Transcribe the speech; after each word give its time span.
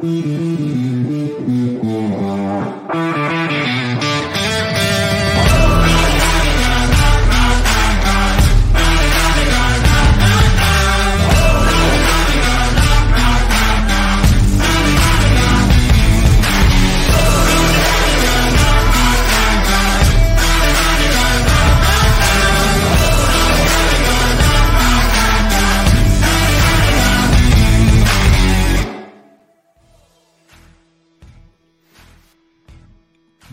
Mm-hmm. 0.00 0.67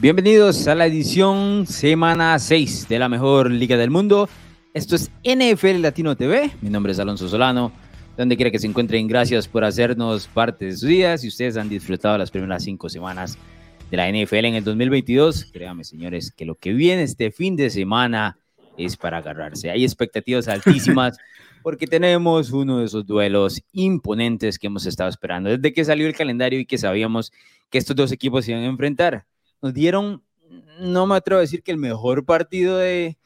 Bienvenidos 0.06 0.68
a 0.68 0.76
la 0.76 0.86
edición 0.86 1.66
semana 1.66 2.38
6 2.38 2.88
de 2.88 3.00
la 3.00 3.10
mejor 3.10 3.50
liga 3.50 3.76
del 3.76 3.90
mundo. 3.90 4.30
Esto 4.72 4.96
es 4.96 5.10
NFL 5.24 5.82
Latino 5.82 6.16
TV. 6.16 6.52
Mi 6.62 6.70
nombre 6.70 6.92
es 6.92 7.00
Alonso 7.00 7.28
Solano. 7.28 7.72
Donde 8.16 8.36
quiera 8.36 8.52
que 8.52 8.60
se 8.60 8.68
encuentren, 8.68 9.08
gracias 9.08 9.48
por 9.48 9.64
hacernos 9.64 10.28
parte 10.28 10.66
de 10.66 10.74
sus 10.74 10.88
días. 10.88 11.22
Si 11.22 11.30
ustedes 11.30 11.58
han 11.58 11.70
disfrutado 11.70 12.20
las 12.20 12.30
primeras 12.30 12.64
cinco 12.64 12.88
semanas 12.88 13.40
de 13.90 13.98
la 13.98 14.08
NFL 14.08 14.46
en 14.46 14.54
el 14.54 14.64
2022, 14.64 15.46
créanme, 15.46 15.84
señores, 15.84 16.32
que 16.32 16.46
lo 16.46 16.54
que 16.54 16.74
viene 16.74 17.02
este 17.02 17.32
fin 17.32 17.56
de 17.56 17.72
semana 17.72 18.38
es 18.78 18.98
para 18.98 19.18
agarrarse. 19.18 19.72
Hay 19.72 19.84
expectativas 19.84 20.48
altísimas 20.48 21.18
porque 21.64 21.88
tenemos 21.88 22.52
uno 22.52 22.78
de 22.78 22.86
esos 22.86 23.08
duelos 23.08 23.64
imponentes 23.72 24.60
que 24.60 24.68
hemos 24.68 24.86
estado 24.86 25.10
esperando 25.10 25.50
desde 25.50 25.74
que 25.74 25.84
salió 25.84 26.06
el 26.06 26.14
calendario 26.16 26.60
y 26.60 26.68
que 26.68 26.78
sabíamos 26.78 27.32
que 27.72 27.80
estos 27.80 27.96
dos 27.96 28.12
equipos 28.12 28.46
se 28.46 28.52
iban 28.52 28.66
a 28.66 28.68
enfrentar 28.68 29.26
nos 29.62 29.74
dieron, 29.74 30.24
no 30.80 31.08
me 31.08 31.16
atrevo 31.16 31.40
a 31.40 31.42
decir 31.42 31.64
que 31.64 31.72
el 31.72 31.78
mejor 31.78 32.26
partido 32.26 32.78
de 32.78 33.18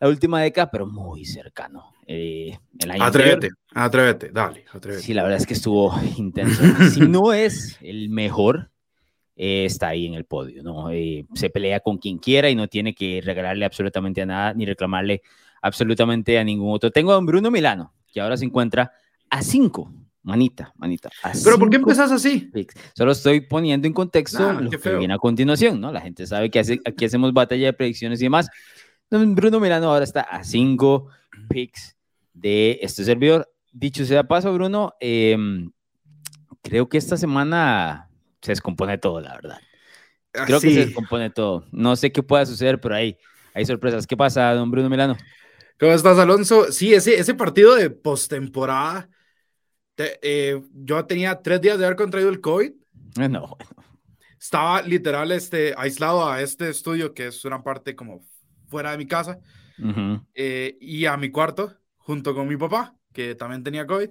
la 0.00 0.08
última 0.08 0.40
década, 0.40 0.70
pero 0.70 0.86
muy 0.86 1.24
cercano. 1.24 1.92
Eh, 2.06 2.58
el 2.78 3.02
atrévete, 3.02 3.50
atrévete, 3.74 4.30
dale, 4.30 4.64
atrévete. 4.72 5.02
Sí, 5.02 5.12
la 5.12 5.22
verdad 5.22 5.38
es 5.38 5.46
que 5.46 5.54
estuvo 5.54 5.92
intenso. 6.16 6.62
si 6.92 7.00
no 7.00 7.32
es 7.32 7.78
el 7.82 8.08
mejor, 8.08 8.70
eh, 9.36 9.64
está 9.66 9.88
ahí 9.88 10.06
en 10.06 10.14
el 10.14 10.24
podio, 10.24 10.62
¿no? 10.62 10.90
Eh, 10.90 11.26
se 11.34 11.50
pelea 11.50 11.80
con 11.80 11.98
quien 11.98 12.18
quiera 12.18 12.48
y 12.48 12.54
no 12.54 12.68
tiene 12.68 12.94
que 12.94 13.20
regalarle 13.22 13.64
absolutamente 13.64 14.22
a 14.22 14.26
nada 14.26 14.54
ni 14.54 14.64
reclamarle 14.64 15.22
absolutamente 15.60 16.38
a 16.38 16.44
ningún 16.44 16.72
otro. 16.72 16.90
Tengo 16.90 17.12
a 17.12 17.20
Bruno 17.20 17.50
Milano, 17.50 17.92
que 18.12 18.20
ahora 18.20 18.36
se 18.36 18.44
encuentra 18.44 18.92
a 19.28 19.42
cinco 19.42 19.92
manita, 20.28 20.72
manita. 20.76 21.08
Pero 21.42 21.58
¿por 21.58 21.70
qué 21.70 21.76
empezás 21.76 22.12
así? 22.12 22.50
Solo 22.92 23.12
estoy 23.12 23.40
poniendo 23.40 23.86
en 23.86 23.94
contexto 23.94 24.52
lo 24.52 24.68
que 24.68 24.96
viene 24.96 25.14
a 25.14 25.18
continuación, 25.18 25.80
¿no? 25.80 25.90
La 25.90 26.02
gente 26.02 26.26
sabe 26.26 26.50
que 26.50 26.58
aquí 26.58 27.04
hacemos 27.06 27.32
batalla 27.32 27.66
de 27.66 27.72
predicciones 27.72 28.20
y 28.20 28.24
demás. 28.24 28.50
Bruno 29.10 29.58
Milano 29.58 29.90
ahora 29.90 30.04
está 30.04 30.20
a 30.20 30.44
cinco 30.44 31.08
picks 31.48 31.96
de 32.34 32.78
este 32.82 33.04
servidor. 33.04 33.50
Dicho 33.72 34.04
sea 34.04 34.24
paso, 34.24 34.52
Bruno, 34.52 34.92
em, 35.00 35.70
creo 36.62 36.90
que 36.90 36.98
esta 36.98 37.16
semana 37.16 38.10
se 38.42 38.52
descompone 38.52 38.98
todo, 38.98 39.20
la 39.22 39.32
verdad. 39.32 39.60
Ah, 40.34 40.44
creo 40.44 40.60
que 40.60 40.74
se 40.74 40.86
descompone 40.86 41.30
todo. 41.30 41.64
No 41.72 41.96
sé 41.96 42.12
qué 42.12 42.22
pueda 42.22 42.44
suceder, 42.44 42.80
pero 42.82 42.96
hay, 42.96 43.16
hay 43.54 43.64
sorpresas. 43.64 44.06
¿Qué 44.06 44.16
pasa, 44.16 44.52
don 44.52 44.70
Bruno 44.70 44.90
Milano? 44.90 45.16
¿Cómo 45.80 45.92
estás, 45.92 46.18
Alonso? 46.18 46.70
Sí, 46.70 46.92
ese, 46.92 47.18
ese 47.18 47.32
partido 47.32 47.76
de 47.76 47.88
postemporada 47.88 49.08
eh, 49.98 50.62
yo 50.72 51.04
tenía 51.04 51.40
tres 51.42 51.60
días 51.60 51.78
de 51.78 51.84
haber 51.84 51.96
contraído 51.96 52.30
el 52.30 52.40
COVID. 52.40 52.72
Eh, 53.20 53.28
no, 53.28 53.56
Estaba 54.40 54.82
literal 54.82 55.32
este, 55.32 55.74
aislado 55.76 56.28
a 56.28 56.40
este 56.40 56.68
estudio, 56.70 57.12
que 57.14 57.26
es 57.26 57.44
una 57.44 57.62
parte 57.62 57.96
como 57.96 58.24
fuera 58.68 58.92
de 58.92 58.98
mi 58.98 59.06
casa, 59.06 59.40
eh, 60.34 60.76
y 60.80 61.06
a 61.06 61.16
mi 61.16 61.30
cuarto, 61.30 61.74
junto 61.96 62.34
con 62.34 62.46
mi 62.46 62.56
papá, 62.56 62.94
que 63.12 63.34
también 63.34 63.64
tenía 63.64 63.86
COVID. 63.86 64.10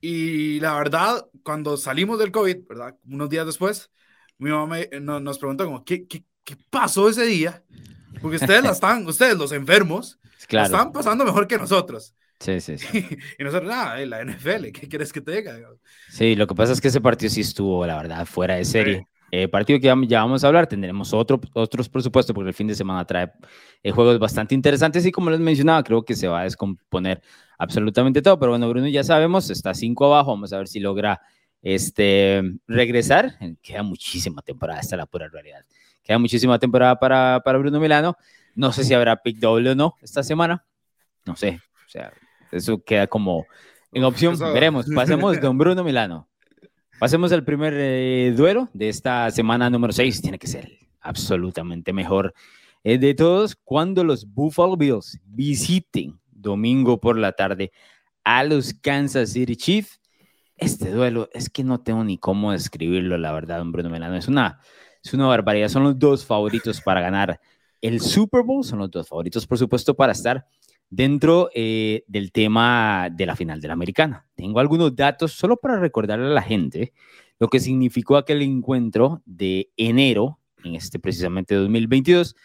Y 0.00 0.58
la 0.58 0.74
verdad, 0.74 1.26
cuando 1.44 1.76
salimos 1.76 2.18
del 2.18 2.32
COVID, 2.32 2.66
¿verdad? 2.68 2.96
Unos 3.04 3.28
días 3.28 3.46
después, 3.46 3.90
mi 4.38 4.50
mamá 4.50 4.78
nos 5.00 5.38
preguntó 5.38 5.64
como, 5.64 5.84
¿qué, 5.84 6.08
qué, 6.08 6.24
qué 6.42 6.56
pasó 6.70 7.08
ese 7.08 7.24
día? 7.24 7.62
Porque 8.20 8.36
ustedes 8.36 8.64
la 8.64 8.70
están, 8.72 9.06
ustedes 9.06 9.36
los 9.36 9.52
enfermos, 9.52 10.18
claro. 10.48 10.66
están 10.66 10.92
pasando 10.92 11.24
mejor 11.24 11.46
que 11.46 11.58
nosotros. 11.58 12.16
Sí, 12.42 12.60
sí, 12.60 12.76
sí. 12.76 12.88
y 13.38 13.44
nosotros, 13.44 13.70
nada, 13.70 13.92
ah, 13.92 14.04
la 14.04 14.24
NFL, 14.24 14.72
¿qué 14.72 14.88
quieres 14.88 15.12
que 15.12 15.20
te 15.20 15.30
diga? 15.30 15.56
Sí, 16.08 16.34
lo 16.34 16.48
que 16.48 16.56
pasa 16.56 16.72
es 16.72 16.80
que 16.80 16.88
ese 16.88 17.00
partido 17.00 17.30
sí 17.30 17.40
estuvo, 17.40 17.86
la 17.86 17.96
verdad, 17.96 18.26
fuera 18.26 18.56
de 18.56 18.64
serie. 18.64 19.06
Eh, 19.30 19.46
partido 19.46 19.78
que 19.78 20.08
ya, 20.08 20.20
vamos 20.20 20.42
a 20.42 20.48
hablar, 20.48 20.66
tendremos 20.66 21.14
otro, 21.14 21.40
otros 21.54 21.88
por 21.88 22.02
supuesto, 22.02 22.34
porque 22.34 22.48
el 22.48 22.54
fin 22.54 22.66
de 22.66 22.74
semana 22.74 23.04
trae 23.04 23.32
eh, 23.82 23.92
juegos 23.92 24.18
bastante 24.18 24.56
interesantes 24.56 25.06
y 25.06 25.12
como 25.12 25.30
les 25.30 25.38
mencionaba, 25.38 25.84
creo 25.84 26.04
que 26.04 26.16
se 26.16 26.26
va 26.26 26.40
a 26.40 26.44
descomponer 26.44 27.22
absolutamente 27.58 28.20
todo. 28.20 28.38
Pero 28.40 28.50
bueno, 28.50 28.68
Bruno, 28.68 28.88
ya 28.88 29.04
sabemos, 29.04 29.48
está 29.48 29.72
cinco 29.72 30.06
abajo, 30.06 30.32
vamos 30.32 30.52
a 30.52 30.58
ver 30.58 30.66
si 30.66 30.80
logra 30.80 31.20
este, 31.62 32.42
regresar. 32.66 33.38
Queda 33.62 33.84
muchísima 33.84 34.42
temporada, 34.42 34.80
esta 34.80 34.96
es 34.96 34.98
la 34.98 35.06
pura 35.06 35.28
realidad. 35.28 35.64
Queda 36.02 36.18
muchísima 36.18 36.58
temporada 36.58 36.98
para, 36.98 37.40
para 37.44 37.56
Bruno 37.58 37.78
Milano. 37.78 38.16
No 38.56 38.72
sé 38.72 38.82
si 38.82 38.94
habrá 38.94 39.22
pick 39.22 39.38
doble 39.38 39.70
o 39.70 39.74
no 39.76 39.94
esta 40.02 40.24
semana. 40.24 40.64
No 41.24 41.36
sé. 41.36 41.60
O 41.86 41.88
sea, 41.88 42.12
eso 42.52 42.82
queda 42.82 43.06
como 43.06 43.46
en 43.92 44.04
opción. 44.04 44.38
Veremos. 44.38 44.86
Pasemos 44.94 45.40
Don 45.40 45.58
Bruno 45.58 45.82
Milano. 45.82 46.28
Pasemos 46.98 47.32
al 47.32 47.44
primer 47.44 47.74
eh, 47.76 48.32
duelo 48.36 48.68
de 48.72 48.88
esta 48.88 49.30
semana 49.30 49.68
número 49.68 49.92
6. 49.92 50.22
Tiene 50.22 50.38
que 50.38 50.46
ser 50.46 50.78
absolutamente 51.00 51.92
mejor 51.92 52.32
eh, 52.84 52.98
de 52.98 53.14
todos. 53.14 53.56
Cuando 53.56 54.04
los 54.04 54.32
Buffalo 54.32 54.76
Bills 54.76 55.18
visiten 55.24 56.20
domingo 56.30 57.00
por 57.00 57.18
la 57.18 57.32
tarde 57.32 57.72
a 58.24 58.44
los 58.44 58.74
Kansas 58.74 59.30
City 59.30 59.56
Chiefs. 59.56 60.00
Este 60.56 60.90
duelo 60.90 61.28
es 61.32 61.50
que 61.50 61.64
no 61.64 61.80
tengo 61.80 62.04
ni 62.04 62.18
cómo 62.18 62.52
describirlo, 62.52 63.18
la 63.18 63.32
verdad, 63.32 63.58
don 63.58 63.72
Bruno 63.72 63.90
Milano. 63.90 64.16
Es 64.16 64.28
una, 64.28 64.60
es 65.02 65.12
una 65.12 65.26
barbaridad. 65.26 65.68
Son 65.68 65.82
los 65.82 65.98
dos 65.98 66.24
favoritos 66.24 66.80
para 66.80 67.00
ganar 67.00 67.40
el 67.80 68.00
Super 68.00 68.42
Bowl. 68.42 68.62
Son 68.62 68.78
los 68.78 68.90
dos 68.90 69.08
favoritos, 69.08 69.46
por 69.46 69.58
supuesto, 69.58 69.94
para 69.94 70.12
estar 70.12 70.46
dentro 70.92 71.48
eh, 71.54 72.04
del 72.06 72.32
tema 72.32 73.08
de 73.10 73.24
la 73.24 73.34
final 73.34 73.62
de 73.62 73.66
la 73.66 73.72
americana. 73.72 74.26
Tengo 74.34 74.60
algunos 74.60 74.94
datos 74.94 75.32
solo 75.32 75.56
para 75.56 75.80
recordarle 75.80 76.26
a 76.26 76.34
la 76.34 76.42
gente 76.42 76.92
lo 77.40 77.48
que 77.48 77.60
significó 77.60 78.18
aquel 78.18 78.42
encuentro 78.42 79.22
de 79.24 79.70
enero, 79.78 80.38
en 80.62 80.74
este 80.74 80.98
precisamente 80.98 81.54
2022, 81.54 82.36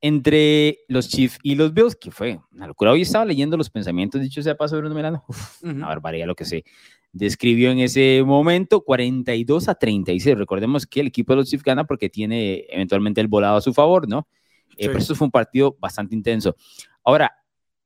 entre 0.00 0.78
los 0.86 1.08
Chiefs 1.08 1.40
y 1.42 1.56
los 1.56 1.74
Bills, 1.74 1.96
que 1.96 2.12
fue 2.12 2.38
una 2.52 2.68
locura. 2.68 2.92
Hoy 2.92 3.02
estaba 3.02 3.24
leyendo 3.24 3.56
los 3.56 3.70
pensamientos, 3.70 4.20
dicho 4.20 4.40
sea 4.40 4.56
paso, 4.56 4.78
Bruno 4.78 4.94
Melano, 4.94 5.24
una 5.62 5.88
barbaridad 5.88 6.28
lo 6.28 6.36
que 6.36 6.44
se 6.44 6.64
describió 7.12 7.72
en 7.72 7.80
ese 7.80 8.22
momento, 8.24 8.82
42 8.82 9.68
a 9.68 9.74
36. 9.74 10.38
Recordemos 10.38 10.86
que 10.86 11.00
el 11.00 11.08
equipo 11.08 11.32
de 11.32 11.38
los 11.38 11.50
Chiefs 11.50 11.64
gana 11.64 11.84
porque 11.84 12.08
tiene 12.08 12.66
eventualmente 12.68 13.20
el 13.20 13.26
volado 13.26 13.56
a 13.56 13.60
su 13.60 13.74
favor, 13.74 14.08
¿no? 14.08 14.28
Eh, 14.76 14.86
pero 14.86 14.98
eso 14.98 15.16
fue 15.16 15.26
un 15.26 15.32
partido 15.32 15.76
bastante 15.80 16.14
intenso. 16.14 16.54
Ahora, 17.02 17.32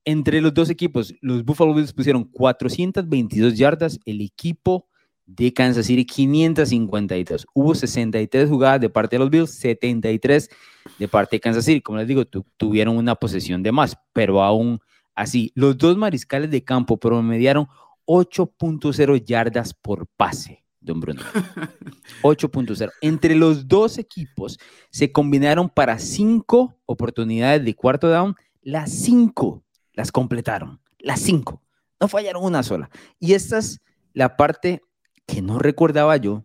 entre 0.04 0.40
los 0.40 0.54
dos 0.54 0.70
equipos, 0.70 1.14
los 1.20 1.44
Buffalo 1.44 1.74
Bills 1.74 1.92
pusieron 1.92 2.24
422 2.24 3.56
yardas, 3.56 3.98
el 4.04 4.20
equipo 4.20 4.88
de 5.28 5.52
Kansas 5.52 5.86
City 5.86 6.04
552. 6.06 7.46
Hubo 7.52 7.74
63 7.74 8.48
jugadas 8.48 8.80
de 8.80 8.88
parte 8.88 9.16
de 9.16 9.20
los 9.20 9.30
Bills, 9.30 9.50
73 9.50 10.48
de 10.98 11.08
parte 11.08 11.36
de 11.36 11.40
Kansas 11.40 11.64
City. 11.64 11.82
Como 11.82 11.98
les 11.98 12.08
digo, 12.08 12.24
tuvieron 12.24 12.96
una 12.96 13.14
posesión 13.14 13.62
de 13.62 13.70
más, 13.70 13.96
pero 14.12 14.42
aún 14.42 14.80
así, 15.14 15.52
los 15.54 15.76
dos 15.76 15.96
mariscales 15.96 16.50
de 16.50 16.64
campo 16.64 16.96
promediaron 16.96 17.66
8.0 18.06 19.22
yardas 19.22 19.74
por 19.74 20.06
pase, 20.06 20.64
don 20.80 21.00
Bruno. 21.00 21.20
8.0. 22.22 22.90
Entre 23.02 23.34
los 23.34 23.68
dos 23.68 23.98
equipos 23.98 24.58
se 24.90 25.12
combinaron 25.12 25.68
para 25.68 25.98
cinco 25.98 26.74
oportunidades 26.86 27.62
de 27.62 27.74
cuarto 27.74 28.08
down, 28.08 28.34
las 28.62 28.90
cinco 28.90 29.62
las 29.98 30.12
completaron, 30.12 30.80
las 31.00 31.18
cinco, 31.18 31.60
no 31.98 32.06
fallaron 32.06 32.44
una 32.44 32.62
sola. 32.62 32.88
Y 33.18 33.32
esta 33.32 33.58
es 33.58 33.80
la 34.12 34.36
parte 34.36 34.80
que 35.26 35.42
no 35.42 35.58
recordaba 35.58 36.16
yo, 36.16 36.44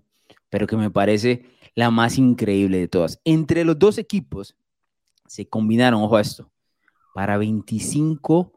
pero 0.49 0.65
que 0.65 0.75
me 0.75 0.89
parece 0.89 1.45
la 1.75 1.91
más 1.91 2.17
increíble 2.17 2.79
de 2.79 2.87
todas. 2.87 3.21
Entre 3.23 3.63
los 3.63 3.77
dos 3.77 3.99
equipos 3.99 4.55
se 5.27 5.47
combinaron, 5.47 6.01
ojo 6.01 6.17
a 6.17 6.21
esto, 6.21 6.51
para 7.13 7.37
25 7.37 8.51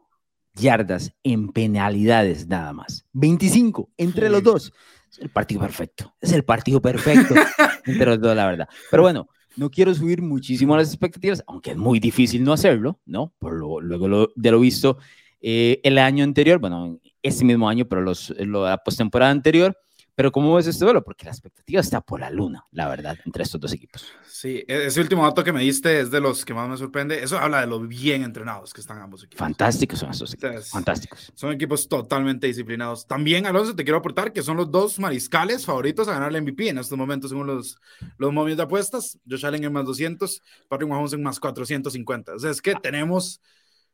yardas 0.55 1.13
en 1.21 1.49
penalidades 1.49 2.47
nada 2.47 2.73
más. 2.73 3.05
25 3.13 3.91
entre 3.97 4.31
los 4.31 4.41
dos. 4.41 4.73
Es 5.11 5.19
el 5.19 5.29
partido 5.29 5.61
perfecto. 5.61 6.15
Es 6.19 6.31
el 6.31 6.43
partido 6.43 6.81
perfecto 6.81 7.35
entre 7.85 8.07
los 8.07 8.19
dos, 8.19 8.35
la 8.35 8.47
verdad. 8.47 8.67
Pero 8.89 9.03
bueno, 9.03 9.29
no 9.57 9.69
quiero 9.69 9.93
subir 9.93 10.21
muchísimo 10.21 10.75
las 10.77 10.89
expectativas, 10.89 11.43
aunque 11.47 11.71
es 11.71 11.77
muy 11.77 11.99
difícil 11.99 12.43
no 12.43 12.53
hacerlo, 12.53 12.99
¿no? 13.05 13.33
Por 13.39 13.53
lo, 13.53 13.81
luego 13.81 14.29
de 14.35 14.51
lo 14.51 14.59
visto 14.59 14.97
eh, 15.41 15.79
el 15.83 15.97
año 15.97 16.23
anterior, 16.23 16.59
bueno, 16.59 16.99
este 17.21 17.45
mismo 17.45 17.67
año, 17.67 17.87
pero 17.87 18.01
los, 18.01 18.33
la 18.37 18.77
postemporada 18.77 19.31
anterior, 19.31 19.77
Pero 20.17 20.31
¿cómo 20.31 20.55
ves 20.55 20.65
este 20.65 20.83
duelo? 20.83 21.03
Porque 21.03 21.25
la 21.25 21.31
expectativa 21.31 21.79
está 21.79 22.01
por 22.01 22.19
la 22.19 22.31
luna, 22.31 22.65
la 22.71 22.89
verdad, 22.89 23.19
entre 23.23 23.43
estos 23.43 23.61
dos 23.61 23.71
equipos. 23.71 24.03
Sí, 24.27 24.63
e-, 24.67 24.87
ese 24.87 24.99
último 24.99 25.21
dato 25.23 25.43
que 25.43 25.53
me 25.53 25.61
diste 25.61 25.99
es 25.99 26.09
de 26.09 26.19
los 26.19 26.43
que 26.43 26.55
más 26.55 26.67
me 26.67 26.75
sorprende. 26.75 27.21
Eso 27.21 27.37
habla 27.37 27.61
de 27.61 27.67
lo 27.67 27.79
bien 27.81 28.23
entrenados 28.23 28.73
que 28.73 28.81
están 28.81 28.99
ambos 28.99 29.23
equipos. 29.23 29.37
Fantásticos 29.37 29.99
son 29.99 30.09
estos 30.09 30.33
equipos. 30.33 30.71
Fantásticos. 30.71 31.31
Son 31.35 31.51
equipos 31.51 31.87
totalmente 31.87 32.47
disciplinados. 32.47 33.05
También, 33.05 33.45
Alonso, 33.45 33.75
te 33.75 33.83
quiero 33.83 33.99
aportar 33.99 34.33
que 34.33 34.41
son 34.41 34.57
los 34.57 34.71
dos 34.71 34.97
mariscales 34.97 35.67
favoritos 35.67 36.07
a 36.07 36.13
ganar 36.13 36.35
el 36.35 36.41
MVP 36.41 36.69
en 36.69 36.79
estos 36.79 36.97
momentos, 36.97 37.29
según 37.29 37.45
los, 37.45 37.79
los 38.17 38.33
momios 38.33 38.57
de 38.57 38.63
apuestas. 38.63 39.19
Josh 39.29 39.45
Allen 39.45 39.65
en 39.65 39.71
más 39.71 39.85
200, 39.85 40.41
Patrick 40.67 40.89
Mahomes 40.89 41.13
en 41.13 41.21
más 41.21 41.39
450. 41.39 42.33
O 42.33 42.39
sea, 42.39 42.49
es 42.49 42.59
que 42.59 42.73
tenemos. 42.73 43.39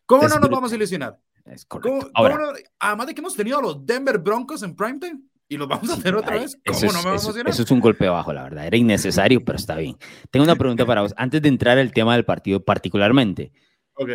¿Cómo 0.06 0.25
no 0.30 0.40
nos 0.40 0.50
vamos 0.50 0.72
a 0.72 0.75
ilusionar? 0.75 1.20
Es 1.44 1.66
correcto. 1.66 2.10
Ahora, 2.14 2.40
además 2.80 3.08
de 3.08 3.14
que 3.14 3.20
hemos 3.20 3.36
tenido 3.36 3.60
a 3.60 3.62
los 3.62 3.86
Denver 3.86 4.20
Broncos 4.20 4.64
en 4.64 4.74
primetime 4.74 5.20
y 5.48 5.57
los 5.57 5.68
vamos 5.68 5.90
a 5.90 5.94
hacer 5.94 6.16
otra 6.16 6.40
vez. 6.40 6.57
¿Cómo 6.66 6.78
eso, 6.78 6.88
no 6.88 7.10
me 7.10 7.16
eso, 7.16 7.36
eso, 7.36 7.63
es 7.63 7.72
un 7.72 7.80
golpe 7.80 8.07
bajo, 8.07 8.34
la 8.34 8.44
verdad. 8.44 8.66
Era 8.66 8.78
innecesario, 8.78 9.44
pero 9.44 9.57
está 9.57 9.75
bien. 9.75 9.98
Tengo 10.31 10.44
una 10.44 10.56
pregunta 10.56 10.86
para 10.86 11.01
vos. 11.01 11.13
Antes 11.18 11.42
de 11.42 11.50
entrar 11.50 11.78
al 11.78 11.92
tema 11.92 12.16
del 12.16 12.25
partido 12.25 12.63
particularmente. 12.63 13.51
Ok. 13.95 14.10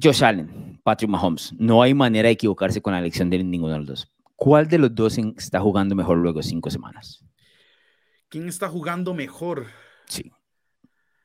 Josh 0.00 0.24
Allen, 0.24 0.80
Patrick 0.82 1.10
Mahomes. 1.10 1.54
No 1.58 1.82
hay 1.82 1.94
manera 1.94 2.28
de 2.28 2.32
equivocarse 2.32 2.80
con 2.80 2.92
la 2.92 2.98
elección 2.98 3.30
de 3.30 3.42
ninguno 3.42 3.72
de 3.72 3.78
los 3.78 3.88
dos. 3.88 4.12
¿Cuál 4.36 4.68
de 4.68 4.78
los 4.78 4.94
dos 4.94 5.18
está 5.18 5.60
jugando 5.60 5.94
mejor 5.94 6.18
luego 6.18 6.40
de 6.40 6.44
cinco 6.44 6.70
semanas? 6.70 7.24
¿Quién 8.28 8.48
está 8.48 8.68
jugando 8.68 9.14
mejor? 9.14 9.66
Sí. 10.06 10.32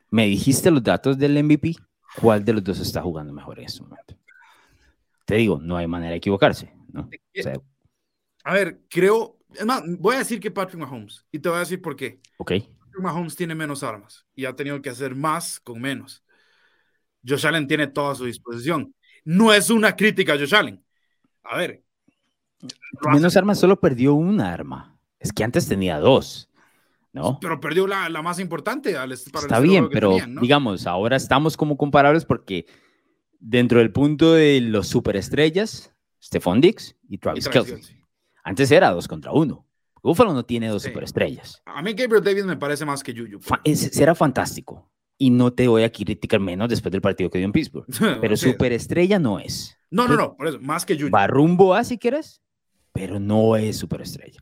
¿Me 0.09 0.27
dijiste 0.27 0.69
los 0.71 0.83
datos 0.83 1.17
del 1.17 1.41
MVP? 1.43 1.75
¿Cuál 2.21 2.43
de 2.45 2.53
los 2.53 2.63
dos 2.63 2.79
está 2.79 3.01
jugando 3.01 3.33
mejor 3.33 3.59
en 3.59 3.65
este 3.65 3.81
momento? 3.81 4.15
Te 5.25 5.35
digo, 5.35 5.59
no 5.61 5.77
hay 5.77 5.87
manera 5.87 6.11
de 6.11 6.17
equivocarse. 6.17 6.73
¿no? 6.91 7.01
O 7.01 7.41
sea, 7.41 7.53
a 8.47 8.53
ver, 8.53 8.79
creo, 8.89 9.37
es 9.53 9.65
más, 9.65 9.83
voy 9.99 10.15
a 10.15 10.19
decir 10.19 10.39
que 10.39 10.49
Patrick 10.49 10.79
Mahomes, 10.79 11.25
y 11.33 11.39
te 11.39 11.49
voy 11.49 11.57
a 11.57 11.59
decir 11.59 11.81
por 11.81 11.97
qué. 11.97 12.21
Ok. 12.37 12.53
Patrick 12.79 13.01
Mahomes 13.01 13.35
tiene 13.35 13.53
menos 13.55 13.83
armas 13.83 14.25
y 14.35 14.45
ha 14.45 14.55
tenido 14.55 14.81
que 14.81 14.89
hacer 14.89 15.15
más 15.15 15.59
con 15.59 15.81
menos. 15.81 16.23
Josh 17.27 17.45
Allen 17.45 17.67
tiene 17.67 17.87
todo 17.87 18.11
a 18.11 18.15
su 18.15 18.23
disposición. 18.23 18.95
No 19.25 19.51
es 19.51 19.69
una 19.69 19.97
crítica 19.97 20.31
a 20.31 20.37
Josh 20.37 20.55
Allen. 20.55 20.81
A 21.43 21.57
ver. 21.57 21.83
Menos 23.11 23.35
armas, 23.35 23.59
solo 23.59 23.77
perdió 23.81 24.13
una 24.13 24.53
arma. 24.53 24.97
Es 25.19 25.33
que 25.33 25.43
antes 25.43 25.67
tenía 25.67 25.99
dos. 25.99 26.49
¿no? 27.11 27.39
Pero 27.41 27.59
perdió 27.59 27.85
la, 27.85 28.07
la 28.07 28.21
más 28.21 28.39
importante. 28.39 28.95
Al, 28.95 29.13
para 29.33 29.45
Está 29.45 29.59
bien, 29.59 29.89
pero 29.89 30.11
tenían, 30.11 30.35
¿no? 30.35 30.41
digamos, 30.41 30.87
ahora 30.87 31.17
estamos 31.17 31.57
como 31.57 31.75
comparables 31.75 32.23
porque 32.23 32.65
dentro 33.41 33.79
del 33.79 33.91
punto 33.91 34.33
de 34.35 34.61
los 34.61 34.87
superestrellas, 34.87 35.93
Stephon 36.23 36.61
Dix 36.61 36.95
y 37.09 37.17
Travis, 37.17 37.45
y 37.45 37.49
Travis 37.49 37.71
Kelsey. 37.71 37.96
Antes 38.47 38.71
era 38.71 38.91
dos 38.91 39.09
contra 39.09 39.33
uno. 39.33 39.65
Buffalo 40.01 40.31
no 40.33 40.45
tiene 40.45 40.69
dos 40.69 40.81
sí. 40.81 40.87
superestrellas. 40.87 41.61
A 41.65 41.81
mí 41.81 41.91
Gabriel 41.93 42.23
Davis 42.23 42.45
me 42.45 42.55
parece 42.55 42.85
más 42.85 43.03
que 43.03 43.13
Juju. 43.13 43.41
Fa 43.41 43.59
es, 43.65 43.81
será 43.91 44.15
fantástico. 44.15 44.89
Y 45.17 45.31
no 45.31 45.51
te 45.51 45.67
voy 45.67 45.83
a 45.83 45.91
criticar 45.91 46.39
menos 46.39 46.69
después 46.69 46.89
del 46.93 47.01
partido 47.01 47.29
que 47.29 47.39
dio 47.39 47.45
en 47.45 47.51
Pittsburgh. 47.51 47.85
Pero 48.21 48.37
sí. 48.37 48.49
superestrella 48.49 49.19
no 49.19 49.37
es. 49.37 49.77
No, 49.91 50.07
no, 50.07 50.15
no. 50.15 50.37
Por 50.37 50.47
eso, 50.47 50.59
más 50.61 50.85
que 50.85 50.95
Juju. 50.95 51.11
Va 51.11 51.27
rumbo 51.27 51.73
a 51.73 51.83
si 51.83 51.97
quieres, 51.97 52.41
pero 52.93 53.19
no 53.19 53.57
es 53.57 53.77
superestrella. 53.77 54.41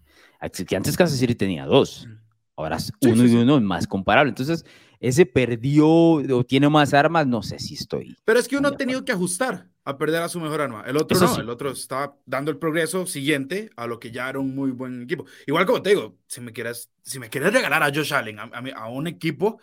Que 0.68 0.76
antes 0.76 0.96
Kansas 0.96 1.18
City 1.18 1.34
tenía 1.34 1.66
dos. 1.66 2.08
Ahora 2.56 2.78
sí, 2.78 2.92
uno 3.02 3.24
sí, 3.24 3.34
y 3.34 3.36
uno 3.36 3.58
es 3.58 3.64
más 3.64 3.88
comparable. 3.88 4.30
Entonces, 4.30 4.66
ese 5.00 5.26
perdió 5.26 5.88
o 5.88 6.44
tiene 6.46 6.70
más 6.70 6.94
armas, 6.94 7.28
no 7.28 7.42
sé 7.44 7.60
si 7.60 7.74
estoy. 7.76 8.18
Pero 8.26 8.40
es 8.40 8.48
que 8.48 8.58
uno 8.58 8.70
ha 8.70 8.78
tenido 8.78 9.04
que 9.06 9.12
ajustar 9.12 9.70
a 9.84 9.98
perder 9.98 10.22
a 10.22 10.30
su 10.30 10.40
mejor 10.40 10.62
arma. 10.62 10.84
El 10.88 10.98
otro 10.98 11.16
Eso 11.18 11.28
no, 11.28 11.36
sí. 11.36 11.42
el 11.42 11.50
otro 11.50 11.72
está 11.72 12.16
dando 12.26 12.52
el 12.52 12.58
progreso 12.58 13.06
siguiente 13.06 13.70
a 13.76 13.88
lo 13.88 14.00
que 14.00 14.12
ya 14.12 14.30
era 14.30 14.40
un 14.40 14.56
muy 14.56 14.72
buen 14.72 15.04
equipo. 15.04 15.26
Igual 15.46 15.66
como 15.66 15.82
te 15.82 15.90
digo, 15.92 16.18
si 16.28 16.42
me 16.42 16.52
quieres, 16.52 16.92
si 17.04 17.20
me 17.20 17.30
quieres 17.30 17.54
regalar 17.54 17.84
a 17.84 17.94
Josh 17.94 18.14
Allen, 18.14 18.40
a, 18.40 18.44
a, 18.52 18.84
a 18.84 18.90
un 18.90 19.08
equipo, 19.08 19.60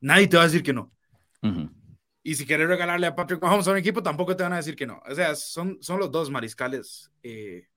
nadie 0.00 0.26
te 0.26 0.36
va 0.36 0.42
a 0.44 0.46
decir 0.46 0.62
que 0.62 0.72
no. 0.72 0.92
Uh 1.42 1.48
-huh. 1.48 1.70
Y 2.22 2.34
si 2.34 2.46
quieres 2.46 2.68
regalarle 2.68 3.06
a 3.06 3.14
Patrick 3.14 3.40
Mahomes 3.42 3.66
a 3.66 3.70
un 3.70 3.78
equipo, 3.78 4.02
tampoco 4.02 4.36
te 4.36 4.42
van 4.42 4.52
a 4.52 4.56
decir 4.56 4.76
que 4.76 4.86
no. 4.86 5.00
O 5.08 5.14
sea, 5.14 5.34
son, 5.34 5.78
son 5.80 5.98
los 5.98 6.10
dos 6.10 6.30
mariscales, 6.30 7.10
eh, 7.22 7.68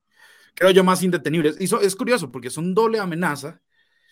creo 0.54 0.72
yo, 0.72 0.84
más 0.84 1.02
indetenibles. 1.02 1.60
Y 1.62 1.68
so, 1.68 1.80
es 1.80 1.96
curioso 1.96 2.32
porque 2.32 2.50
son 2.50 2.74
doble 2.74 3.00
amenaza 3.00 3.62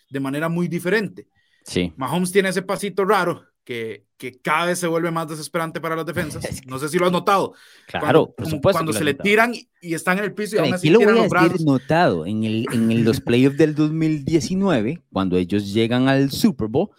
de 0.08 0.20
manera 0.20 0.48
muy 0.48 0.68
diferente. 0.68 1.28
Sí. 1.64 1.92
Mahomes 1.96 2.32
tiene 2.32 2.48
ese 2.48 2.62
pasito 2.62 3.04
raro 3.04 3.44
que, 3.64 4.04
que, 4.16 4.40
cada 4.40 4.66
vez 4.66 4.78
se 4.78 4.86
vuelve 4.86 5.10
más 5.10 5.28
desesperante 5.28 5.80
para 5.80 5.96
las 5.96 6.06
defensas. 6.06 6.42
No 6.66 6.78
sé 6.78 6.88
si 6.88 6.98
lo 6.98 7.06
has 7.06 7.12
notado. 7.12 7.54
Claro, 7.86 8.04
cuando, 8.04 8.34
por 8.34 8.46
supuesto. 8.46 8.78
Cuando 8.78 8.92
se 8.92 9.04
le 9.04 9.14
tiran 9.14 9.52
y 9.54 9.94
están 9.94 10.18
en 10.18 10.24
el 10.24 10.34
piso 10.34 10.56
y 10.56 10.58
aún 10.60 10.74
así 10.74 10.90
lo 10.90 11.00
voy 11.00 11.18
a 11.18 11.22
decir 11.22 11.64
notado 11.64 12.26
en, 12.26 12.44
el, 12.44 12.66
en 12.72 12.90
el, 12.90 13.02
los 13.02 13.20
playoffs 13.20 13.58
del 13.58 13.74
2019, 13.74 15.02
cuando 15.12 15.36
ellos 15.36 15.72
llegan 15.72 16.08
al 16.08 16.30
Super 16.30 16.68
Bowl, 16.68 16.90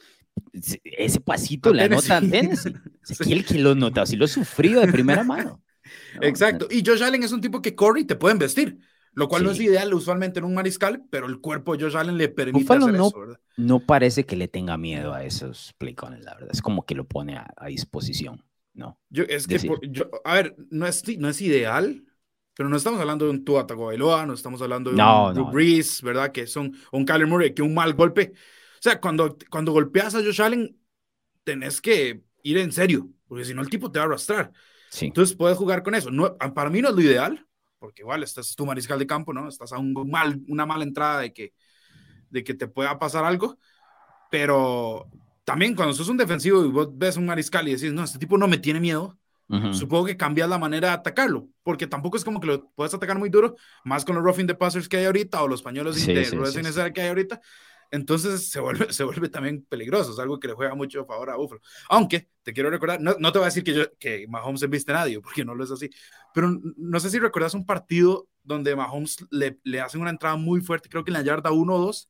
ese 0.83 1.19
pasito 1.19 1.73
le 1.73 1.83
anota 1.83 2.17
a 2.17 2.21
Tennessee. 2.21 2.75
Sí. 3.03 3.33
El 3.33 3.43
que 3.43 3.59
lo 3.59 3.75
nota, 3.75 4.05
sí 4.05 4.15
lo 4.15 4.27
sufrido 4.27 4.79
de 4.79 4.87
primera 4.87 5.25
mano. 5.25 5.61
No, 6.15 6.25
Exacto. 6.25 6.67
Y 6.71 6.81
Josh 6.85 7.03
Allen 7.03 7.23
es 7.23 7.33
un 7.33 7.41
tipo 7.41 7.61
que 7.61 7.75
corre 7.75 7.99
y 7.99 8.05
te 8.05 8.15
pueden 8.15 8.39
vestir. 8.39 8.77
Lo 9.15 9.27
cual 9.27 9.41
sí. 9.41 9.45
no 9.45 9.51
es 9.51 9.59
ideal 9.59 9.93
usualmente 9.93 10.39
en 10.39 10.45
un 10.45 10.55
mariscal, 10.55 11.03
pero 11.09 11.27
el 11.27 11.39
cuerpo 11.39 11.75
de 11.75 11.83
Josh 11.83 11.95
Allen 11.95 12.17
le 12.17 12.29
permite 12.29 12.59
Buffalo 12.59 12.85
hacer 12.85 12.97
no, 12.97 13.07
eso, 13.07 13.19
¿verdad? 13.19 13.39
No 13.57 13.79
parece 13.79 14.25
que 14.25 14.35
le 14.35 14.47
tenga 14.47 14.77
miedo 14.77 15.13
a 15.13 15.23
esos 15.23 15.73
play 15.77 15.95
la 16.19 16.33
verdad. 16.33 16.49
Es 16.51 16.61
como 16.61 16.85
que 16.85 16.95
lo 16.95 17.05
pone 17.05 17.37
a, 17.37 17.53
a 17.55 17.67
disposición, 17.67 18.43
¿no? 18.73 18.99
Yo, 19.09 19.23
es 19.23 19.45
que, 19.47 19.59
por, 19.59 19.85
yo, 19.87 20.09
a 20.23 20.33
ver, 20.33 20.55
no 20.71 20.87
es, 20.87 21.03
no 21.19 21.29
es 21.29 21.41
ideal, 21.41 22.03
pero 22.55 22.69
no 22.69 22.77
estamos 22.77 22.99
hablando 22.99 23.25
de 23.25 23.31
un 23.31 23.45
Tua 23.45 23.67
Tagovailoa, 23.67 24.25
no 24.25 24.33
estamos 24.33 24.61
hablando 24.61 24.89
de 24.91 24.97
no, 24.97 25.29
un 25.29 25.35
no, 25.35 25.51
Breeze, 25.51 26.03
¿verdad? 26.03 26.31
Que 26.31 26.47
son 26.47 26.75
un 26.91 27.05
Kyler 27.05 27.27
Murray, 27.27 27.53
que 27.53 27.61
un 27.61 27.73
mal 27.73 27.93
golpe. 27.93 28.33
O 28.35 28.81
sea, 28.81 28.99
cuando, 28.99 29.37
cuando 29.49 29.71
golpeas 29.71 30.15
a 30.15 30.23
Josh 30.23 30.41
Allen, 30.41 30.75
tenés 31.43 31.81
que 31.81 32.23
ir 32.41 32.57
en 32.57 32.71
serio, 32.71 33.09
porque 33.27 33.45
si 33.45 33.53
no 33.53 33.61
el 33.61 33.69
tipo 33.69 33.91
te 33.91 33.99
va 33.99 34.05
a 34.05 34.07
arrastrar. 34.07 34.51
Sí. 34.89 35.07
Entonces 35.07 35.35
puedes 35.35 35.57
jugar 35.57 35.83
con 35.83 35.95
eso. 35.95 36.11
No, 36.11 36.35
para 36.37 36.69
mí 36.69 36.81
no 36.81 36.89
es 36.89 36.95
lo 36.95 37.01
ideal, 37.01 37.47
porque 37.83 38.01
igual 38.01 38.23
estás 38.23 38.49
es 38.49 38.55
tu 38.55 38.65
mariscal 38.65 38.97
de 38.97 39.05
campo, 39.05 39.33
¿no? 39.33 39.49
Estás 39.49 39.73
a 39.73 39.77
un 39.77 39.93
mal, 40.09 40.39
una 40.47 40.65
mala 40.65 40.85
entrada 40.85 41.19
de 41.19 41.33
que, 41.33 41.53
de 42.29 42.41
que 42.41 42.53
te 42.53 42.69
pueda 42.69 42.97
pasar 42.97 43.25
algo, 43.25 43.57
pero 44.31 45.09
también 45.43 45.75
cuando 45.75 45.93
sos 45.93 46.07
un 46.07 46.15
defensivo 46.15 46.63
y 46.63 46.69
vos 46.69 46.97
ves 46.97 47.17
un 47.17 47.25
mariscal 47.25 47.67
y 47.67 47.73
decís, 47.75 47.91
no, 47.91 48.05
este 48.05 48.19
tipo 48.19 48.37
no 48.37 48.47
me 48.47 48.57
tiene 48.57 48.79
miedo, 48.79 49.19
uh 49.49 49.55
-huh. 49.55 49.73
supongo 49.73 50.05
que 50.05 50.15
cambias 50.15 50.47
la 50.47 50.57
manera 50.57 50.87
de 50.87 50.93
atacarlo, 50.93 51.49
porque 51.61 51.85
tampoco 51.85 52.15
es 52.15 52.23
como 52.23 52.39
que 52.39 52.47
lo 52.47 52.71
puedes 52.73 52.93
atacar 52.93 53.19
muy 53.19 53.27
duro, 53.27 53.57
más 53.83 54.05
con 54.05 54.15
los 54.15 54.23
roughing 54.23 54.47
the 54.47 54.55
passers 54.55 54.87
que 54.87 54.95
hay 54.95 55.05
ahorita 55.05 55.43
o 55.43 55.49
los 55.49 55.61
pañuelos 55.61 55.97
sí, 55.97 56.13
de 56.13 56.23
sí, 56.23 56.37
sí. 56.37 56.93
que 56.93 57.01
hay 57.01 57.09
ahorita, 57.09 57.41
entonces 57.93 58.49
se 58.49 58.59
vuelve, 58.59 58.87
se 58.91 59.03
vuelve 59.03 59.29
también 59.29 59.63
peligroso, 59.69 60.13
es 60.13 60.19
algo 60.19 60.39
que 60.39 60.47
le 60.47 60.55
juega 60.55 60.73
mucho 60.73 61.01
a 61.01 61.05
favor 61.05 61.29
a 61.29 61.35
Buffalo. 61.35 61.61
Aunque 61.89 62.27
te 62.41 62.51
quiero 62.51 62.71
recordar, 62.71 62.99
no, 62.99 63.15
no 63.19 63.31
te 63.31 63.37
voy 63.37 63.43
a 63.43 63.49
decir 63.49 63.63
que, 63.63 63.71
yo, 63.71 63.83
que 63.99 64.25
Mahomes 64.27 64.67
viste 64.67 64.91
a 64.91 64.95
nadie, 64.95 65.19
porque 65.21 65.45
no 65.45 65.53
lo 65.53 65.63
es 65.63 65.69
así, 65.69 65.91
pero 66.33 66.59
no 66.75 66.99
sé 66.99 67.11
si 67.11 67.19
recuerdas 67.19 67.53
un 67.53 67.67
partido 67.67 68.27
donde 68.41 68.75
Mahomes 68.75 69.17
le, 69.29 69.59
le 69.63 69.79
hacen 69.79 70.01
una 70.01 70.09
entrada 70.09 70.35
muy 70.35 70.59
fuerte, 70.59 70.89
creo 70.89 71.03
que 71.03 71.11
en 71.11 71.13
la 71.13 71.21
yarda 71.21 71.51
1 71.51 71.71
o 71.71 71.79
2, 71.79 72.09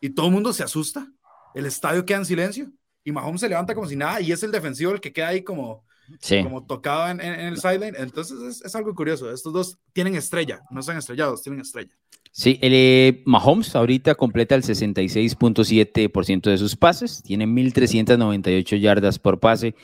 y 0.00 0.10
todo 0.10 0.26
el 0.26 0.32
mundo 0.32 0.52
se 0.52 0.62
asusta, 0.62 1.10
el 1.54 1.64
estadio 1.64 2.04
queda 2.04 2.18
en 2.18 2.26
silencio, 2.26 2.70
y 3.02 3.10
Mahomes 3.10 3.40
se 3.40 3.48
levanta 3.48 3.74
como 3.74 3.88
si 3.88 3.96
nada, 3.96 4.20
y 4.20 4.30
es 4.30 4.42
el 4.42 4.52
defensivo 4.52 4.92
el 4.92 5.00
que 5.00 5.14
queda 5.14 5.28
ahí 5.28 5.42
como, 5.42 5.86
sí. 6.20 6.42
como 6.42 6.66
tocado 6.66 7.08
en, 7.08 7.22
en, 7.22 7.32
en 7.32 7.46
el 7.46 7.56
sideline. 7.56 7.94
Entonces 7.96 8.38
es, 8.42 8.62
es, 8.62 8.74
algo 8.74 8.94
curioso. 8.94 9.32
Estos 9.32 9.54
dos 9.54 9.78
tienen 9.94 10.14
estrella, 10.14 10.60
no 10.70 10.80
están 10.80 10.98
estrellados, 10.98 11.42
tienen 11.42 11.62
estrella. 11.62 11.96
Sí, 12.38 12.56
el, 12.62 12.72
eh, 12.72 13.22
Mahomes 13.24 13.74
ahorita 13.74 14.14
completa 14.14 14.54
el 14.54 14.62
66.7% 14.62 16.50
de 16.50 16.56
sus 16.56 16.76
pases, 16.76 17.20
tiene 17.24 17.48
1.398 17.48 18.78
yardas 18.78 19.18
por 19.18 19.40
pase, 19.40 19.74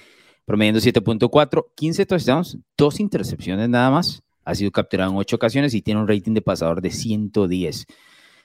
promediando 0.45 0.79
7.4, 0.79 1.65
15 1.75 2.07
touchdowns, 2.07 2.59
dos 2.77 3.01
intercepciones 3.01 3.69
nada 3.69 3.91
más. 3.91 4.23
Ha 4.45 4.55
sido 4.55 4.71
capturado 4.71 5.11
en 5.11 5.17
8 5.17 5.35
ocasiones 5.35 5.75
y 5.75 5.83
tiene 5.83 6.01
un 6.01 6.07
rating 6.07 6.33
de 6.33 6.43
pasador 6.43 6.81
de 6.81 6.93
110. 6.93 7.87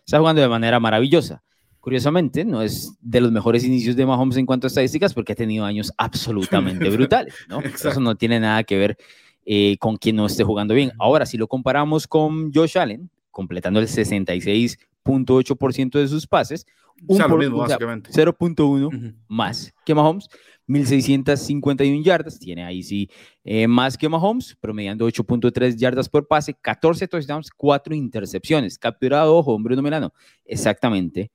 Está 0.04 0.18
jugando 0.18 0.42
de 0.42 0.50
manera 0.50 0.80
maravillosa. 0.80 1.44
Curiosamente, 1.80 2.46
no 2.46 2.64
es 2.64 2.98
de 3.02 3.22
los 3.22 3.32
mejores 3.32 3.64
inicios 3.64 3.96
de 3.96 4.08
Mahomes 4.08 4.38
en 4.38 4.48
cuanto 4.48 4.66
a 4.66 4.70
estadísticas 4.70 5.14
porque 5.14 5.34
ha 5.34 5.36
tenido 5.36 5.66
años 5.66 5.94
absolutamente 6.00 6.90
brutales, 6.90 7.36
¿no? 7.48 7.60
Eso 7.60 8.00
no 8.00 8.16
tiene 8.16 8.40
nada 8.40 8.64
que 8.64 8.76
ver 8.76 8.98
eh, 9.46 9.78
con 9.78 9.98
quien 9.98 10.16
no 10.16 10.26
esté 10.26 10.44
jugando 10.44 10.74
bien. 10.74 10.94
Ahora, 10.98 11.28
si 11.28 11.38
lo 11.38 11.48
comparamos 11.48 12.08
con 12.08 12.52
Josh 12.52 12.76
Allen, 12.76 13.12
completando 13.32 13.80
el 13.80 13.88
66.8% 13.88 16.00
de 16.00 16.08
sus 16.08 16.28
pases, 16.28 16.68
un 17.08 17.16
o 17.16 17.18
sea, 17.18 17.28
mismo, 17.30 17.60
o 17.60 17.68
sea, 17.68 17.78
0.1 17.78 18.62
uh 18.62 18.90
-huh. 18.90 19.16
más 19.28 19.74
que 19.86 19.94
Mahomes, 19.96 20.28
1651 20.68 22.04
yardas, 22.04 22.38
tiene 22.40 22.64
ahí 22.64 22.84
sí 22.84 23.10
eh, 23.44 23.68
más 23.68 23.98
que 23.98 24.08
Mahomes, 24.10 24.56
promediando 24.60 25.08
8.3 25.08 25.78
yardas 25.78 26.10
por 26.10 26.28
pase, 26.28 26.54
14 26.54 27.08
touchdowns, 27.08 27.50
4 27.56 27.96
intercepciones, 27.96 28.78
capturado, 28.78 29.36
ojo, 29.36 29.54
hombre 29.54 29.76
numerano, 29.76 30.14
exactamente 30.46 31.32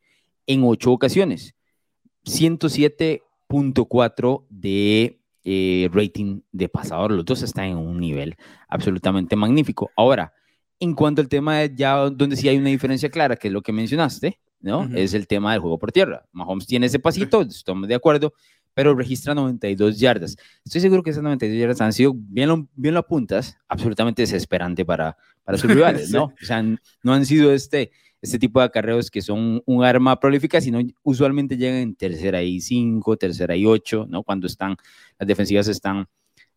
en 0.46 0.62
8 0.62 0.92
ocasiones, 0.92 1.56
107.4 2.24 4.46
de 4.48 5.18
eh, 5.44 5.90
rating 5.92 6.40
de 6.52 6.68
pasador, 6.68 7.10
los 7.12 7.24
dos 7.24 7.42
están 7.42 7.64
en 7.66 7.76
un 7.76 7.98
nivel 7.98 8.36
absolutamente 8.68 9.34
magnífico. 9.36 9.90
Ahora, 9.96 10.32
En 10.81 10.95
cuanto 10.95 11.21
al 11.21 11.28
tema 11.28 11.59
de 11.59 11.73
ya 11.75 11.97
donde 12.11 12.37
sí 12.37 12.49
hay 12.49 12.57
una 12.57 12.69
diferencia 12.69 13.11
clara, 13.11 13.37
que 13.37 13.49
es 13.49 13.54
lo 13.54 13.62
que 13.62 13.73
mencionaste, 13.73 14.38
¿no? 14.61 14.88
Es 14.95 15.14
el 15.14 15.26
tema 15.26 15.52
del 15.52 15.61
juego 15.61 15.78
por 15.78 15.93
tierra. 15.93 16.26
Mahomes 16.33 16.66
tiene 16.66 16.87
ese 16.87 16.99
pasito, 16.99 17.43
estamos 17.43 17.87
de 17.87 17.95
acuerdo, 17.95 18.33
pero 18.73 18.95
registra 18.95 19.35
92 19.35 19.99
yardas. 19.99 20.37
Estoy 20.64 20.81
seguro 20.81 21.02
que 21.02 21.11
esas 21.11 21.23
92 21.23 21.59
yardas 21.59 21.81
han 21.81 21.93
sido, 21.93 22.14
bien 22.14 22.49
lo, 22.49 22.69
bien 22.75 22.95
lo 22.95 23.00
apuntas, 23.00 23.57
absolutamente 23.69 24.23
desesperante 24.23 24.85
para, 24.85 25.16
para 25.45 25.59
sus 25.59 25.71
rivales, 25.75 26.11
¿no? 26.11 26.25
O 26.25 26.45
sea, 26.45 26.62
no 26.62 27.12
han 27.12 27.25
sido 27.25 27.52
este, 27.52 27.93
este 28.21 28.38
tipo 28.38 28.59
de 28.59 28.66
acarreos 28.66 29.11
que 29.11 29.23
son 29.23 29.62
un 29.66 29.85
arma 29.85 30.19
prolífica, 30.19 30.61
sino 30.61 30.81
usualmente 31.02 31.57
llegan 31.57 31.78
en 31.78 31.95
tercera 31.95 32.43
y 32.43 32.61
cinco, 32.61 33.16
tercera 33.16 33.54
y 33.54 33.66
ocho, 33.66 34.07
¿no? 34.09 34.23
Cuando 34.23 34.47
están, 34.47 34.76
las 35.19 35.28
defensivas 35.28 35.69
están, 35.69 36.07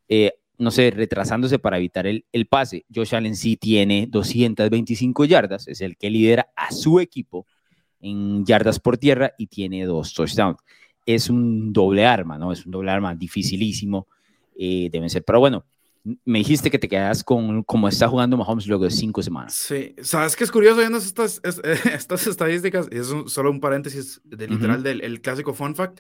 eh, 0.08 0.32
no 0.58 0.72
sé, 0.72 0.92
retrasándose 0.92 1.60
para 1.60 1.78
evitar 1.78 2.08
el, 2.08 2.26
el 2.32 2.48
pase. 2.48 2.86
Josh 2.94 3.16
Allen 3.16 3.36
sí 3.36 3.58
tiene 3.58 4.08
225 4.10 5.26
yardas, 5.26 5.68
es 5.68 5.82
el 5.82 5.98
que 5.98 6.10
lidera 6.10 6.50
a 6.56 6.72
su 6.72 7.00
equipo 7.00 7.46
en 8.00 8.46
yardas 8.46 8.80
por 8.80 8.98
tierra 8.98 9.34
y 9.38 9.48
tiene 9.48 9.86
dos 9.86 10.14
touchdowns. 10.14 10.60
Es 11.06 11.30
un 11.30 11.72
doble 11.72 12.06
arma, 12.06 12.38
¿no? 12.38 12.52
Es 12.52 12.66
un 12.66 12.72
doble 12.72 12.92
arma 12.92 13.16
dificilísimo, 13.16 14.08
eh, 14.58 14.90
deben 14.92 15.10
ser. 15.10 15.24
Pero 15.24 15.40
bueno, 15.40 15.66
me 16.26 16.40
dijiste 16.40 16.72
que 16.72 16.80
te 16.80 16.88
quedas 16.88 17.24
con 17.24 17.64
cómo 17.64 17.88
está 17.88 18.08
jugando 18.08 18.38
Mahomes 18.38 18.68
luego 18.68 18.86
de 18.86 18.92
cinco 18.92 19.22
semanas. 19.22 19.54
Sí, 19.54 19.96
sabes 20.02 20.36
que 20.36 20.44
es 20.44 20.52
curioso 20.52 20.80
viendo 20.80 20.98
estas, 20.98 21.42
estas 21.86 22.28
estadísticas, 22.28 22.88
es 22.92 23.14
solo 23.28 23.52
un 23.52 23.60
paréntesis 23.60 24.22
de 24.24 24.48
literal 24.48 24.84
del 24.84 25.02
el 25.02 25.22
clásico 25.22 25.54
fun 25.54 25.76
fact. 25.76 26.00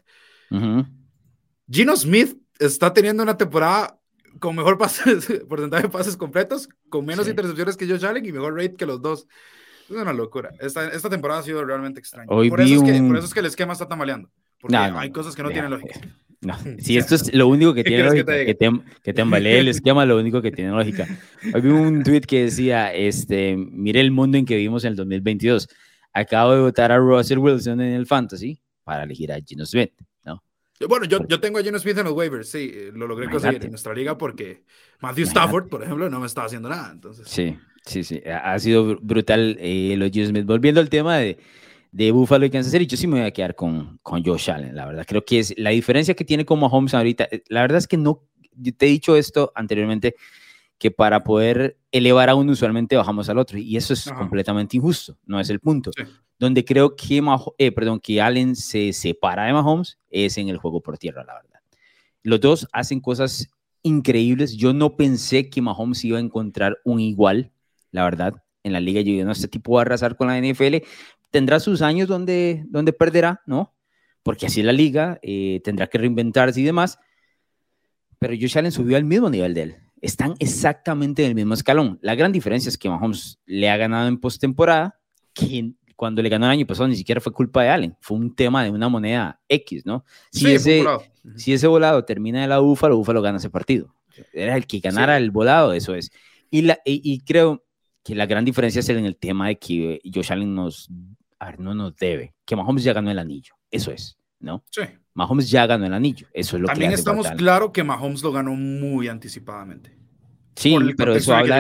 Gino 1.69 1.95
Smith 1.95 2.37
está 2.59 2.93
teniendo 2.93 3.23
una 3.23 3.37
temporada 3.37 3.96
con 4.39 4.55
mejor 4.55 4.77
pases, 4.77 5.27
porcentaje 5.49 5.83
de 5.83 5.89
pases 5.89 6.17
completos, 6.17 6.69
con 6.89 7.05
menos 7.05 7.27
intercepciones 7.27 7.77
que 7.77 7.87
Josh 7.87 8.05
Allen 8.05 8.25
y 8.25 8.31
mejor 8.31 8.55
rate 8.55 8.75
que 8.75 8.85
los 8.85 9.01
dos. 9.01 9.27
Es 9.89 9.95
una 9.95 10.13
locura. 10.13 10.51
Esta, 10.59 10.89
esta 10.89 11.09
temporada 11.09 11.39
ha 11.39 11.43
sido 11.43 11.63
realmente 11.63 11.99
extraña. 11.99 12.27
por, 12.27 12.59
eso 12.59 12.73
es 12.75 12.83
que, 12.83 13.01
por, 13.01 13.17
eso 13.17 13.25
es 13.25 13.33
que, 13.33 13.39
el 13.39 13.45
esquema 13.45 13.73
está 13.73 13.87
tambaleando. 13.87 14.29
Porque 14.59 14.75
hay 14.75 15.11
cosas 15.11 15.35
que 15.35 15.43
no 15.43 15.49
tienen 15.49 15.71
lógica. 15.71 16.01
No, 16.41 16.55
si 16.79 16.97
esto 16.97 17.15
es 17.15 17.33
lo 17.33 17.47
único 17.47 17.73
que 17.73 17.83
tiene 17.83 18.03
lógica, 18.03 18.33
que 18.45 18.53
te, 18.53 18.69
que 19.03 19.13
te 19.13 19.21
embalee 19.21 19.59
el 19.59 19.69
esquema, 19.69 20.05
lo 20.05 20.17
único 20.17 20.41
que 20.41 20.51
tiene 20.51 20.71
lógica. 20.71 21.07
Hoy 21.53 21.61
vi 21.61 21.69
un 21.69 22.03
tweet 22.03 22.21
que 22.21 22.43
decía, 22.43 22.93
este, 22.93 23.55
mire 23.55 24.01
el 24.01 24.11
mundo 24.11 24.37
en 24.37 24.45
que 24.45 24.55
vivimos 24.55 24.83
en 24.83 24.91
el 24.91 24.95
2022. 24.97 25.69
Acabo 26.13 26.53
de 26.53 26.61
votar 26.61 26.91
a 26.91 26.97
Russell 26.97 27.37
Wilson 27.37 27.79
en 27.79 27.93
el 27.93 28.05
Fantasy 28.05 28.59
para 28.83 29.03
elegir 29.03 29.31
a 29.31 29.39
Gino 29.39 29.65
Smith, 29.65 29.91
¿no? 29.97 30.05
Bueno, 30.87 31.05
yo, 31.05 31.19
yo 31.27 31.39
tengo 31.39 31.59
a 31.59 31.63
Gino 31.63 31.79
Smith 31.79 31.97
en 31.97 32.05
los 32.05 32.13
waivers, 32.13 32.49
sí, 32.49 32.71
eh, 32.73 32.91
lo 32.93 33.07
logré 33.07 33.29
conseguir 33.29 33.63
en 33.63 33.71
nuestra 33.71 33.93
liga 33.93 34.17
porque 34.17 34.63
Matthew 34.99 35.25
Stafford, 35.25 35.69
por 35.69 35.83
ejemplo, 35.83 36.09
no 36.09 36.19
me 36.19 36.27
estaba 36.27 36.47
haciendo 36.47 36.69
nada, 36.69 36.91
entonces. 36.91 37.27
Sí, 37.27 37.57
sí, 37.85 38.03
sí, 38.03 38.21
ha 38.25 38.57
sido 38.59 38.97
brutal 39.01 39.57
eh, 39.59 39.95
los 39.97 40.11
Gino 40.11 40.27
Smith. 40.27 40.45
Volviendo 40.45 40.79
al 40.79 40.89
tema 40.89 41.17
de 41.17 41.37
de 41.91 42.11
Buffalo 42.11 42.45
y 42.45 42.49
Kansas 42.49 42.71
City, 42.71 42.85
yo 42.85 42.97
sí 42.97 43.07
me 43.07 43.17
voy 43.17 43.27
a 43.27 43.31
quedar 43.31 43.55
con, 43.55 43.99
con 44.03 44.23
Josh 44.23 44.51
Allen, 44.51 44.75
la 44.75 44.85
verdad. 44.85 45.05
Creo 45.07 45.25
que 45.25 45.39
es 45.39 45.53
la 45.57 45.71
diferencia 45.71 46.13
que 46.13 46.25
tiene 46.25 46.45
como 46.45 46.69
Mahomes 46.69 46.93
ahorita. 46.93 47.27
Eh, 47.31 47.43
la 47.47 47.61
verdad 47.61 47.79
es 47.79 47.87
que 47.87 47.97
no, 47.97 48.23
yo 48.53 48.75
te 48.75 48.85
he 48.85 48.89
dicho 48.89 49.15
esto 49.15 49.51
anteriormente, 49.55 50.15
que 50.77 50.91
para 50.91 51.23
poder 51.23 51.77
elevar 51.91 52.29
a 52.29 52.35
uno 52.35 52.51
usualmente 52.51 52.95
bajamos 52.95 53.29
al 53.29 53.37
otro, 53.37 53.57
y 53.57 53.77
eso 53.77 53.93
es 53.93 54.11
completamente 54.11 54.77
injusto, 54.77 55.17
no 55.25 55.39
es 55.39 55.49
el 55.49 55.59
punto. 55.59 55.91
Donde 56.39 56.63
creo 56.63 56.95
que, 56.95 57.21
eh, 57.57 57.71
perdón, 57.71 57.99
que 57.99 58.21
Allen 58.21 58.55
se 58.55 58.93
separa 58.93 59.45
de 59.45 59.53
Mahomes 59.53 59.97
es 60.09 60.37
en 60.37 60.49
el 60.49 60.57
juego 60.57 60.81
por 60.81 60.97
tierra, 60.97 61.23
la 61.23 61.33
verdad. 61.33 61.59
Los 62.21 62.39
dos 62.41 62.67
hacen 62.71 62.99
cosas 62.99 63.49
increíbles. 63.81 64.55
Yo 64.55 64.73
no 64.73 64.95
pensé 64.95 65.49
que 65.49 65.61
Mahomes 65.61 66.03
iba 66.05 66.17
a 66.17 66.21
encontrar 66.21 66.77
un 66.83 66.99
igual, 66.99 67.51
la 67.91 68.03
verdad, 68.03 68.43
en 68.63 68.73
la 68.73 68.79
liga. 68.79 69.01
Yo 69.01 69.25
no, 69.25 69.31
este 69.31 69.47
tipo 69.47 69.73
va 69.73 69.81
a 69.81 69.83
arrasar 69.83 70.15
con 70.15 70.27
la 70.27 70.37
NFL, 70.37 70.83
tendrá 71.31 71.59
sus 71.59 71.81
años 71.81 72.07
donde, 72.07 72.65
donde 72.67 72.93
perderá, 72.93 73.41
¿no? 73.45 73.73
Porque 74.23 74.45
así 74.45 74.59
es 74.59 74.65
la 74.65 74.73
liga, 74.73 75.19
eh, 75.21 75.61
tendrá 75.63 75.87
que 75.87 75.97
reinventarse 75.97 76.59
y 76.61 76.63
demás. 76.63 76.99
Pero 78.19 78.33
Josh 78.39 78.57
Allen 78.57 78.71
subió 78.71 78.97
al 78.97 79.05
mismo 79.05 79.29
nivel 79.29 79.53
de 79.53 79.61
él. 79.61 79.75
Están 80.01 80.35
exactamente 80.39 81.23
en 81.23 81.29
el 81.29 81.35
mismo 81.35 81.53
escalón. 81.53 81.99
La 82.01 82.15
gran 82.15 82.31
diferencia 82.31 82.69
es 82.69 82.77
que 82.77 82.89
Mahomes 82.89 83.39
le 83.45 83.69
ha 83.69 83.77
ganado 83.77 84.07
en 84.07 84.17
postemporada, 84.19 84.99
que 85.33 85.71
cuando 85.95 86.21
le 86.21 86.29
ganó 86.29 86.45
el 86.45 86.51
año 86.51 86.67
pasado 86.67 86.87
ni 86.87 86.95
siquiera 86.95 87.19
fue 87.19 87.33
culpa 87.33 87.63
de 87.63 87.69
Allen, 87.69 87.97
fue 88.01 88.17
un 88.17 88.35
tema 88.35 88.63
de 88.63 88.69
una 88.69 88.89
moneda 88.89 89.41
X, 89.47 89.85
¿no? 89.85 90.05
Si, 90.31 90.51
ese, 90.51 90.83
si 91.35 91.53
ese 91.53 91.67
volado 91.67 92.05
termina 92.05 92.41
de 92.41 92.47
la 92.47 92.59
Búfalo, 92.59 92.97
Búfalo 92.97 93.21
gana 93.21 93.37
ese 93.37 93.49
partido. 93.49 93.95
Era 94.33 94.55
el 94.55 94.67
que 94.67 94.79
ganara 94.79 95.17
el 95.17 95.31
volado, 95.31 95.73
eso 95.73 95.95
es. 95.95 96.11
Y, 96.51 96.61
la, 96.61 96.79
y 96.85 97.19
creo 97.21 97.65
que 98.03 98.15
la 98.15 98.25
gran 98.25 98.45
diferencia 98.45 98.79
es 98.79 98.89
en 98.89 99.05
el 99.05 99.17
tema 99.17 99.47
de 99.47 99.57
que 99.57 99.99
Josh 100.13 100.31
Allen 100.31 100.53
nos 100.55 100.89
a 101.39 101.45
ver, 101.47 101.59
no 101.59 101.73
nos 101.73 101.95
debe, 101.95 102.33
que 102.45 102.55
Mahomes 102.55 102.83
ya 102.83 102.93
ganó 102.93 103.11
el 103.11 103.19
anillo, 103.19 103.53
eso 103.71 103.91
es, 103.91 104.17
¿no? 104.39 104.63
Sí. 104.71 104.81
Mahomes 105.17 105.49
ya 105.49 105.65
ganó 105.65 105.87
el 105.87 105.93
anillo, 105.95 106.27
eso 106.31 106.57
es 106.57 106.61
lo 106.61 106.67
También 106.67 106.91
que 106.91 106.95
estamos 106.95 107.27
claro 107.31 107.71
que 107.71 107.83
Mahomes 107.83 108.21
lo 108.21 108.31
ganó 108.31 108.53
muy 108.53 109.07
anticipadamente. 109.07 109.97
Sí, 110.55 110.77
pero 110.95 111.15
eso 111.15 111.35
habla, 111.35 111.59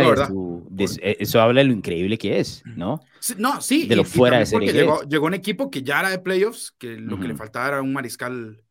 de, 0.69 0.85
eh, 1.01 1.17
eso 1.19 1.41
habla 1.41 1.61
de 1.61 1.67
lo 1.67 1.73
increíble 1.73 2.19
que 2.19 2.39
es, 2.39 2.61
¿no? 2.75 2.99
no, 3.37 3.59
sí. 3.59 3.87
De 3.87 3.95
lo 3.95 4.03
fuera 4.03 4.37
de 4.37 4.45
serie. 4.45 4.71
Llegó, 4.71 5.01
llegó, 5.01 5.25
un 5.25 5.33
equipo 5.33 5.71
que 5.71 5.81
ya 5.81 6.01
era 6.01 6.09
de 6.09 6.19
playoffs, 6.19 6.71
que 6.77 6.97
lo 6.97 7.19
que 7.19 7.27
le 7.27 7.35
faltaba 7.35 7.67
era 7.67 7.81
un 7.81 7.93
mariscal 7.93 8.61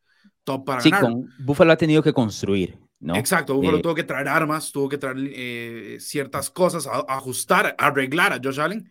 top 0.45 0.65
para 0.65 0.79
sí, 0.79 0.89
ganar. 0.89 1.11
con 1.11 1.29
Buffalo 1.37 1.73
ha 1.73 1.77
tenido 1.77 2.01
que 2.01 2.13
construir, 2.13 2.77
¿no? 3.01 3.15
Exacto, 3.17 3.55
Buffalo 3.55 3.79
eh, 3.79 3.81
tuvo 3.81 3.95
que 3.95 4.03
traer 4.05 4.29
armas, 4.29 4.71
tuvo 4.71 4.87
que 4.87 4.97
traer 4.97 5.17
eh, 5.19 5.97
ciertas 5.99 6.49
cosas, 6.49 6.87
ajustar, 7.09 7.75
arreglar 7.77 8.31
a 8.31 8.39
Josh 8.41 8.59
Allen 8.59 8.89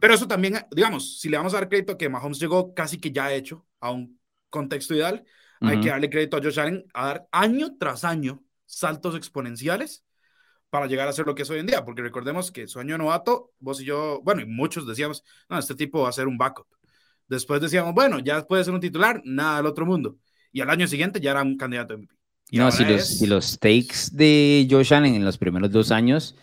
pero 0.00 0.14
eso 0.14 0.26
también, 0.26 0.56
digamos, 0.70 1.18
si 1.18 1.28
le 1.28 1.36
vamos 1.36 1.52
a 1.54 1.58
dar 1.58 1.68
crédito 1.68 1.98
que 1.98 2.08
Mahomes 2.08 2.38
llegó 2.38 2.74
casi 2.74 2.98
que 2.98 3.10
ya 3.10 3.32
hecho 3.32 3.66
a 3.80 3.90
un 3.90 4.17
contexto 4.50 4.94
ideal, 4.94 5.24
hay 5.60 5.80
que 5.80 5.88
darle 5.88 6.08
crédito 6.08 6.36
a 6.36 6.42
Josh 6.42 6.60
Allen 6.60 6.84
a 6.94 7.06
dar 7.06 7.28
año 7.32 7.76
tras 7.78 8.04
año 8.04 8.44
saltos 8.64 9.16
exponenciales 9.16 10.04
para 10.70 10.86
llegar 10.86 11.08
a 11.08 11.12
ser 11.12 11.26
lo 11.26 11.34
que 11.34 11.42
es 11.42 11.50
hoy 11.50 11.58
en 11.60 11.66
día, 11.66 11.84
porque 11.84 12.02
recordemos 12.02 12.52
que 12.52 12.66
su 12.66 12.78
año 12.78 12.98
novato, 12.98 13.52
vos 13.58 13.80
y 13.80 13.84
yo, 13.84 14.20
bueno, 14.22 14.42
y 14.42 14.46
muchos 14.46 14.86
decíamos, 14.86 15.24
no, 15.48 15.58
este 15.58 15.74
tipo 15.74 16.02
va 16.02 16.10
a 16.10 16.12
ser 16.12 16.28
un 16.28 16.36
backup. 16.36 16.66
Después 17.26 17.60
decíamos, 17.60 17.94
bueno, 17.94 18.18
ya 18.18 18.46
puede 18.46 18.64
ser 18.64 18.74
un 18.74 18.80
titular, 18.80 19.20
nada 19.24 19.58
del 19.58 19.66
otro 19.66 19.86
mundo. 19.86 20.16
Y 20.52 20.60
al 20.60 20.70
año 20.70 20.86
siguiente 20.86 21.20
ya 21.20 21.32
era 21.32 21.42
un 21.42 21.56
candidato 21.56 21.94
MVP. 21.94 22.14
Y 22.50 22.58
no, 22.58 22.70
si 22.70 22.84
los, 22.84 23.06
si 23.06 23.26
los 23.26 23.58
takes 23.58 24.10
de 24.12 24.66
Josh 24.70 24.94
Allen 24.94 25.14
en 25.14 25.24
los 25.24 25.36
primeros 25.36 25.70
dos 25.70 25.90
años 25.90 26.34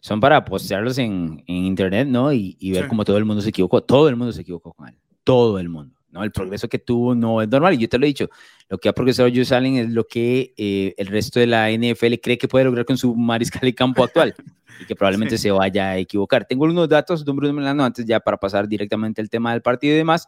son 0.00 0.20
para 0.20 0.44
postearlos 0.44 0.98
en, 0.98 1.44
en 1.46 1.56
internet, 1.56 2.08
¿no? 2.08 2.32
Y, 2.32 2.56
y 2.58 2.72
ver 2.72 2.88
cómo 2.88 3.04
todo 3.04 3.16
el 3.18 3.24
mundo 3.24 3.40
se 3.40 3.50
equivocó. 3.50 3.82
Todo 3.82 4.08
el 4.08 4.16
mundo 4.16 4.32
se 4.32 4.42
equivocó 4.42 4.72
con 4.72 4.88
él. 4.88 4.98
Todo 5.22 5.58
el 5.60 5.68
mundo. 5.68 5.94
¿No? 6.14 6.24
El 6.24 6.32
progreso 6.32 6.68
que 6.68 6.78
tuvo 6.78 7.14
no 7.14 7.42
es 7.42 7.48
normal. 7.48 7.74
Y 7.74 7.78
yo 7.78 7.88
te 7.88 7.98
lo 7.98 8.06
he 8.06 8.08
dicho, 8.08 8.30
lo 8.68 8.78
que 8.78 8.88
ha 8.88 8.92
progresado 8.92 9.28
Josh 9.28 9.52
Allen 9.52 9.76
es 9.76 9.90
lo 9.90 10.06
que 10.06 10.54
eh, 10.56 10.94
el 10.96 11.08
resto 11.08 11.40
de 11.40 11.46
la 11.46 11.70
NFL 11.70 12.14
cree 12.22 12.38
que 12.38 12.48
puede 12.48 12.64
lograr 12.64 12.86
con 12.86 12.96
su 12.96 13.14
mariscal 13.14 13.60
de 13.62 13.74
campo 13.74 14.04
actual. 14.04 14.34
y 14.80 14.86
que 14.86 14.96
probablemente 14.96 15.36
se 15.36 15.50
vaya 15.50 15.90
a 15.90 15.98
equivocar. 15.98 16.46
Tengo 16.46 16.64
unos 16.64 16.88
datos, 16.88 17.24
don 17.24 17.36
Bruno 17.36 17.52
Melano, 17.52 17.84
antes 17.84 18.06
ya 18.06 18.18
para 18.20 18.36
pasar 18.36 18.66
directamente 18.66 19.20
al 19.20 19.28
tema 19.28 19.52
del 19.52 19.62
partido 19.62 19.94
y 19.94 19.98
demás, 19.98 20.26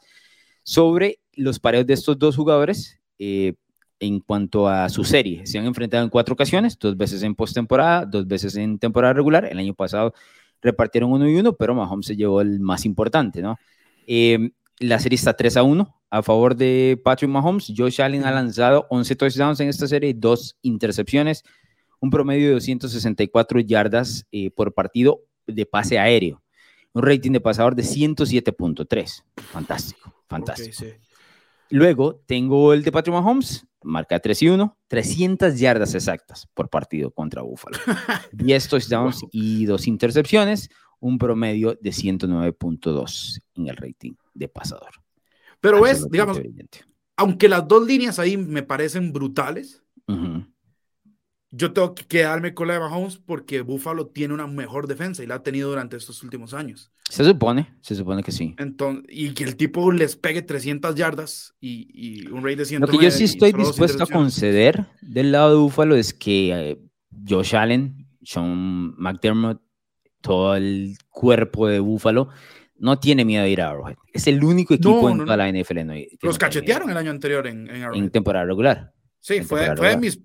sobre 0.62 1.20
los 1.34 1.58
pareos 1.58 1.86
de 1.86 1.94
estos 1.94 2.18
dos 2.18 2.36
jugadores. 2.36 3.00
Eh, 3.18 3.54
en 3.98 4.20
cuanto 4.20 4.68
a 4.68 4.88
su 4.90 5.04
serie. 5.04 5.46
Se 5.46 5.58
han 5.58 5.64
enfrentado 5.64 6.04
en 6.04 6.10
cuatro 6.10 6.34
ocasiones, 6.34 6.78
dos 6.78 6.96
veces 6.98 7.22
en 7.22 7.34
postemporada, 7.34 8.04
dos 8.04 8.26
veces 8.26 8.54
en 8.56 8.78
temporada 8.78 9.14
regular. 9.14 9.46
El 9.46 9.58
año 9.58 9.74
pasado 9.74 10.12
repartieron 10.60 11.12
uno 11.12 11.28
y 11.28 11.36
uno, 11.36 11.54
pero 11.54 11.74
Mahomes 11.74 12.06
se 12.06 12.16
llevó 12.16 12.40
el 12.40 12.60
más 12.60 12.84
importante, 12.84 13.40
¿no? 13.42 13.56
Em, 14.06 14.50
la 14.78 14.98
serie 14.98 15.16
está 15.16 15.34
3 15.34 15.56
a 15.56 15.62
1 15.62 15.96
a 16.10 16.22
favor 16.22 16.54
de 16.54 17.00
Patrick 17.02 17.30
Mahomes. 17.30 17.72
Josh 17.76 18.00
Allen 18.00 18.24
ha 18.24 18.30
lanzado 18.30 18.86
11 18.90 19.16
touchdowns 19.16 19.60
en 19.60 19.68
esta 19.68 19.86
serie, 19.86 20.14
dos 20.14 20.56
intercepciones, 20.62 21.44
un 22.00 22.10
promedio 22.10 22.48
de 22.48 22.54
264 22.54 23.60
yardas 23.60 24.26
eh, 24.32 24.50
por 24.50 24.74
partido 24.74 25.22
de 25.46 25.66
pase 25.66 25.98
aéreo, 25.98 26.42
un 26.92 27.02
rating 27.02 27.32
de 27.32 27.40
pasador 27.40 27.74
de 27.74 27.82
107.3. 27.82 29.24
Fantástico, 29.36 30.14
fantástico. 30.28 30.84
Luego 31.70 32.22
tengo 32.26 32.72
el 32.72 32.82
de 32.82 32.92
Patrick 32.92 33.14
Mahomes, 33.14 33.66
marca 33.82 34.20
3 34.20 34.42
y 34.42 34.48
1, 34.48 34.78
300 34.86 35.58
yardas 35.58 35.94
exactas 35.94 36.46
por 36.54 36.68
partido 36.68 37.10
contra 37.10 37.42
Buffalo. 37.42 37.78
10 38.32 38.68
touchdowns 38.68 39.24
y 39.32 39.64
2 39.64 39.86
intercepciones, 39.88 40.68
un 41.00 41.18
promedio 41.18 41.76
de 41.80 41.90
109.2 41.90 43.40
en 43.56 43.68
el 43.68 43.76
rating 43.76 44.14
de 44.36 44.48
pasador. 44.48 44.90
Pero 45.60 45.86
es, 45.86 46.08
digamos, 46.10 46.40
aunque 47.16 47.48
las 47.48 47.66
dos 47.66 47.86
líneas 47.86 48.18
ahí 48.18 48.36
me 48.36 48.62
parecen 48.62 49.12
brutales, 49.12 49.82
yo 51.50 51.72
tengo 51.72 51.94
que 51.94 52.04
quedarme 52.04 52.52
con 52.54 52.68
la 52.68 52.74
de 52.74 52.80
Mahomes 52.80 53.16
porque 53.16 53.62
Buffalo 53.62 54.08
tiene 54.08 54.34
una 54.34 54.46
mejor 54.46 54.86
defensa 54.86 55.22
y 55.22 55.26
la 55.26 55.36
ha 55.36 55.42
tenido 55.42 55.70
durante 55.70 55.96
estos 55.96 56.22
últimos 56.22 56.52
años. 56.52 56.92
Se 57.08 57.24
supone, 57.24 57.74
se 57.80 57.94
supone 57.94 58.22
que 58.22 58.32
sí. 58.32 58.54
Entonces, 58.58 59.04
y 59.08 59.32
que 59.32 59.44
el 59.44 59.56
tipo 59.56 59.90
les 59.90 60.16
pegue 60.16 60.42
300 60.42 60.94
yardas 60.94 61.54
y, 61.60 62.26
un 62.28 62.42
rey 62.42 62.56
de 62.56 62.64
100. 62.64 62.82
Lo 62.82 62.88
que 62.88 62.98
yo 62.98 63.10
sí 63.10 63.24
estoy 63.24 63.52
dispuesto 63.52 64.04
a 64.04 64.06
conceder 64.06 64.86
del 65.00 65.32
lado 65.32 65.50
de 65.50 65.56
Buffalo 65.56 65.96
es 65.96 66.12
que 66.12 66.52
eh, 66.52 66.80
Josh 67.26 67.56
Allen, 67.56 68.06
Sean 68.22 68.94
McDermott 68.98 69.60
todo 70.26 70.56
el 70.56 70.98
cuerpo 71.08 71.68
de 71.68 71.78
Búfalo, 71.78 72.28
no 72.78 72.98
tiene 72.98 73.24
miedo 73.24 73.44
de 73.44 73.50
ir 73.50 73.60
a 73.60 73.70
Arrowhead. 73.70 73.96
Es 74.12 74.26
el 74.26 74.42
único 74.42 74.74
equipo 74.74 75.08
en 75.10 75.18
toda 75.18 75.36
la 75.36 75.50
NFL. 75.50 75.84
No, 75.84 75.94
Los 76.22 76.38
cachetearon 76.38 76.90
el 76.90 76.96
año 76.96 77.10
anterior 77.10 77.46
en, 77.46 77.68
en, 77.68 77.94
en 77.94 78.10
temporada 78.10 78.44
regular. 78.44 78.92
Sí, 79.20 79.42
fue, 79.42 79.74
fue 79.76 79.96
mis, 79.96 80.20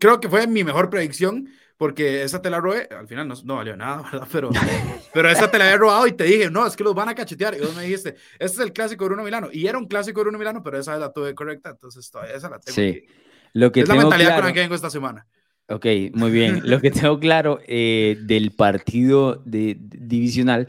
creo 0.00 0.18
que 0.18 0.28
fue 0.28 0.48
mi 0.48 0.64
mejor 0.64 0.90
predicción, 0.90 1.48
porque 1.76 2.24
esa 2.24 2.42
te 2.42 2.50
la 2.50 2.58
robé, 2.58 2.88
al 2.90 3.06
final 3.06 3.28
no, 3.28 3.34
no 3.44 3.56
valió 3.56 3.76
nada, 3.76 4.02
¿verdad? 4.12 4.28
Pero, 4.32 4.50
pero 5.14 5.30
esa 5.30 5.48
te 5.48 5.58
la 5.58 5.66
había 5.66 5.76
robado 5.76 6.06
y 6.08 6.12
te 6.12 6.24
dije, 6.24 6.50
no, 6.50 6.66
es 6.66 6.74
que 6.74 6.82
los 6.82 6.94
van 6.94 7.08
a 7.08 7.14
cachetear. 7.14 7.54
Y 7.54 7.60
vos 7.60 7.76
me 7.76 7.84
dijiste, 7.84 8.16
este 8.38 8.44
es 8.44 8.58
el 8.58 8.72
clásico 8.72 9.04
de 9.04 9.10
Bruno 9.10 9.22
Milano. 9.22 9.48
Y 9.52 9.68
era 9.68 9.78
un 9.78 9.86
clásico 9.86 10.20
de 10.20 10.24
Bruno 10.24 10.38
Milano, 10.38 10.62
pero 10.62 10.78
esa 10.78 10.96
la 10.96 11.12
tuve 11.12 11.36
correcta, 11.36 11.70
entonces 11.70 12.10
todavía 12.10 12.34
esa 12.34 12.50
la 12.50 12.58
tengo. 12.58 12.74
Sí. 12.74 13.04
Lo 13.52 13.70
que 13.70 13.82
es 13.82 13.88
la 13.88 13.94
mentalidad 13.94 14.34
con 14.34 14.44
la 14.44 14.52
que 14.52 14.60
vengo 14.60 14.74
esta 14.74 14.90
semana. 14.90 15.26
Ok, 15.68 15.86
muy 16.14 16.30
bien. 16.30 16.62
Lo 16.64 16.80
que 16.80 16.90
tengo 16.90 17.18
claro 17.18 17.60
eh, 17.66 18.18
del 18.22 18.52
partido 18.52 19.42
de, 19.44 19.76
divisional, 19.78 20.68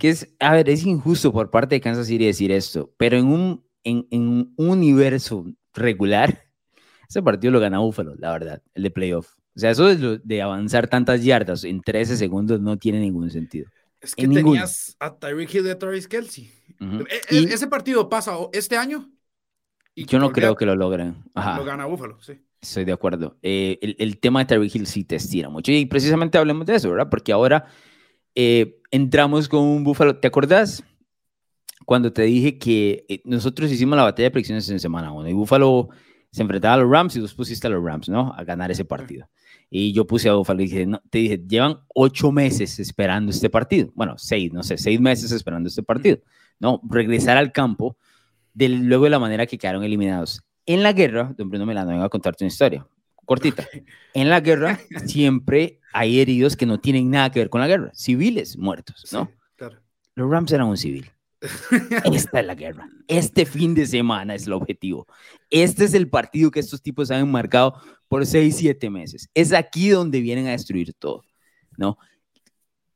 que 0.00 0.08
es, 0.08 0.34
a 0.40 0.54
ver, 0.54 0.70
es 0.70 0.84
injusto 0.86 1.30
por 1.30 1.50
parte 1.50 1.74
de 1.74 1.80
Kansas 1.82 2.06
City 2.06 2.24
decir 2.24 2.50
esto, 2.50 2.90
pero 2.96 3.18
en 3.18 3.26
un, 3.26 3.64
en, 3.84 4.08
en 4.10 4.28
un 4.28 4.54
universo 4.56 5.44
regular, 5.74 6.42
ese 7.08 7.22
partido 7.22 7.52
lo 7.52 7.60
gana 7.60 7.80
Buffalo, 7.80 8.14
la 8.16 8.32
verdad, 8.32 8.62
el 8.74 8.82
de 8.82 8.90
playoff. 8.90 9.36
O 9.54 9.60
sea, 9.60 9.70
eso 9.70 9.94
de, 9.94 10.42
avanzar 10.42 10.88
tantas 10.88 11.22
yardas 11.22 11.64
en 11.64 11.82
13 11.82 12.16
segundos 12.16 12.60
no 12.62 12.78
tiene 12.78 12.98
ningún 12.98 13.30
sentido. 13.30 13.68
Es 14.00 14.14
que 14.14 14.26
tenías 14.26 14.96
a 14.98 15.14
Tyreek 15.14 15.54
Hill 15.54 15.64
de 15.64 15.74
Travis 15.74 16.08
Kelsey. 16.08 16.50
E, 16.80 17.36
e, 17.36 17.42
ese 17.42 17.66
partido 17.66 18.08
pasa 18.08 18.32
este 18.54 18.78
año. 18.78 19.10
Y 19.94 20.06
yo 20.06 20.18
no 20.18 20.32
creo 20.32 20.56
que 20.56 20.64
lo 20.64 20.74
logren. 20.76 21.24
Lo 21.34 21.64
gana 21.64 21.84
Buffalo, 21.84 22.18
sí. 22.22 22.40
Estoy 22.62 22.86
de 22.86 22.92
acuerdo. 22.92 23.36
Eh, 23.42 23.78
el, 23.98 24.18
tema 24.18 24.40
de 24.40 24.46
Tyreek 24.46 24.74
Hill 24.74 24.86
sí 24.86 25.04
te 25.04 25.16
estira 25.16 25.50
mucho. 25.50 25.72
Y 25.72 25.84
precisamente 25.84 26.38
hablemos 26.38 26.64
de 26.64 26.76
eso, 26.76 26.90
¿verdad? 26.90 27.10
Porque 27.10 27.32
ahora 27.32 27.66
eh, 28.34 28.79
entramos 28.90 29.48
con 29.48 29.62
un 29.62 29.84
Buffalo. 29.84 30.16
¿Te 30.16 30.28
acuerdas 30.28 30.82
cuando 31.86 32.12
te 32.12 32.22
dije 32.22 32.58
que 32.58 33.04
eh, 33.08 33.22
nosotros 33.24 33.70
hicimos 33.70 33.96
la 33.96 34.04
batalla 34.04 34.26
de 34.26 34.30
predicciones 34.30 34.68
en 34.70 34.80
semana 34.80 35.12
1 35.12 35.28
y 35.28 35.32
Buffalo 35.32 35.88
se 36.30 36.42
enfrentaba 36.42 36.74
a 36.74 36.76
los 36.78 36.90
Rams 36.90 37.16
y 37.16 37.20
tú 37.20 37.28
pusiste 37.36 37.66
a 37.66 37.70
los 37.70 37.82
Rams, 37.82 38.08
¿no? 38.08 38.32
A 38.36 38.44
ganar 38.44 38.70
ese 38.70 38.84
partido. 38.84 39.28
Y 39.68 39.92
yo 39.92 40.06
puse 40.06 40.28
a 40.28 40.34
Buffalo 40.34 40.62
y 40.62 40.66
dije, 40.66 40.86
no, 40.86 41.02
te 41.10 41.18
dije, 41.18 41.42
llevan 41.48 41.80
ocho 41.94 42.30
meses 42.30 42.78
esperando 42.78 43.30
este 43.30 43.50
partido. 43.50 43.90
Bueno, 43.94 44.16
seis, 44.18 44.52
no 44.52 44.62
sé, 44.62 44.76
seis 44.78 45.00
meses 45.00 45.32
esperando 45.32 45.68
este 45.68 45.82
partido. 45.82 46.18
No, 46.58 46.80
regresar 46.88 47.36
al 47.36 47.52
campo 47.52 47.96
de, 48.54 48.68
luego 48.68 49.04
de 49.04 49.10
la 49.10 49.18
manera 49.18 49.46
que 49.46 49.58
quedaron 49.58 49.82
eliminados. 49.82 50.42
En 50.66 50.82
la 50.82 50.92
guerra, 50.92 51.34
don 51.36 51.48
Bruno 51.48 51.66
Melano, 51.66 51.90
vengo 51.90 52.04
a 52.04 52.08
contarte 52.08 52.44
una 52.44 52.48
historia 52.48 52.86
cortita. 53.30 53.68
En 54.12 54.28
la 54.28 54.40
guerra 54.40 54.80
siempre 55.06 55.78
hay 55.92 56.18
heridos 56.18 56.56
que 56.56 56.66
no 56.66 56.80
tienen 56.80 57.10
nada 57.10 57.30
que 57.30 57.38
ver 57.38 57.48
con 57.48 57.60
la 57.60 57.68
guerra, 57.68 57.92
civiles 57.94 58.58
muertos, 58.58 59.08
¿no? 59.12 59.30
Los 60.16 60.28
Rams 60.28 60.50
eran 60.50 60.66
un 60.66 60.76
civil. 60.76 61.08
Esta 62.12 62.40
es 62.40 62.46
la 62.46 62.56
guerra. 62.56 62.88
Este 63.06 63.46
fin 63.46 63.72
de 63.72 63.86
semana 63.86 64.34
es 64.34 64.48
el 64.48 64.52
objetivo. 64.52 65.06
Este 65.48 65.84
es 65.84 65.94
el 65.94 66.08
partido 66.08 66.50
que 66.50 66.58
estos 66.58 66.82
tipos 66.82 67.12
han 67.12 67.30
marcado 67.30 67.80
por 68.08 68.26
seis, 68.26 68.56
siete 68.56 68.90
meses. 68.90 69.30
Es 69.32 69.52
aquí 69.52 69.90
donde 69.90 70.20
vienen 70.20 70.48
a 70.48 70.50
destruir 70.50 70.92
todo, 70.94 71.22
¿no? 71.78 71.98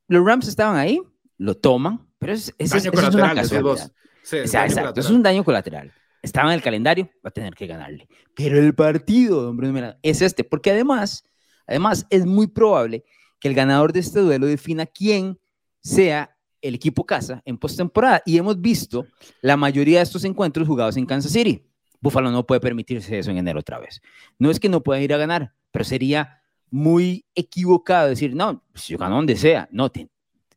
Los 0.08 0.26
Rams 0.26 0.48
estaban 0.48 0.76
ahí, 0.76 1.00
lo 1.38 1.56
toman, 1.56 2.08
pero 2.18 2.32
es, 2.32 2.52
es, 2.58 2.74
es, 2.74 2.86
una 2.86 3.34
casualidad. 3.34 3.92
exacto, 4.32 5.00
es 5.00 5.10
un 5.10 5.22
daño 5.22 5.44
colateral 5.44 5.92
estaba 6.24 6.48
en 6.48 6.54
el 6.54 6.62
calendario, 6.62 7.10
va 7.24 7.28
a 7.28 7.30
tener 7.30 7.54
que 7.54 7.66
ganarle. 7.66 8.08
Pero 8.34 8.58
el 8.58 8.74
partido, 8.74 9.50
hombre, 9.50 9.96
es 10.02 10.22
este, 10.22 10.42
porque 10.42 10.70
además, 10.70 11.22
además 11.66 12.06
es 12.10 12.24
muy 12.24 12.46
probable 12.46 13.04
que 13.38 13.48
el 13.48 13.54
ganador 13.54 13.92
de 13.92 14.00
este 14.00 14.20
duelo 14.20 14.46
defina 14.46 14.86
quién 14.86 15.38
sea 15.80 16.34
el 16.62 16.74
equipo 16.74 17.04
casa 17.04 17.42
en 17.44 17.58
postemporada. 17.58 18.22
Y 18.24 18.38
hemos 18.38 18.58
visto 18.58 19.06
la 19.42 19.56
mayoría 19.56 19.98
de 19.98 20.04
estos 20.04 20.24
encuentros 20.24 20.66
jugados 20.66 20.96
en 20.96 21.04
Kansas 21.04 21.32
City. 21.32 21.62
Buffalo 22.00 22.30
no 22.30 22.46
puede 22.46 22.60
permitirse 22.60 23.18
eso 23.18 23.30
en 23.30 23.36
enero 23.38 23.60
otra 23.60 23.78
vez. 23.78 24.00
No 24.38 24.50
es 24.50 24.58
que 24.58 24.70
no 24.70 24.82
pueda 24.82 25.00
ir 25.00 25.12
a 25.12 25.18
ganar, 25.18 25.52
pero 25.70 25.84
sería 25.84 26.40
muy 26.70 27.26
equivocado 27.34 28.08
decir, 28.08 28.34
no, 28.34 28.62
pues 28.72 28.88
yo 28.88 28.96
gano 28.96 29.16
donde 29.16 29.36
sea. 29.36 29.68
No, 29.70 29.90
te, 29.90 30.08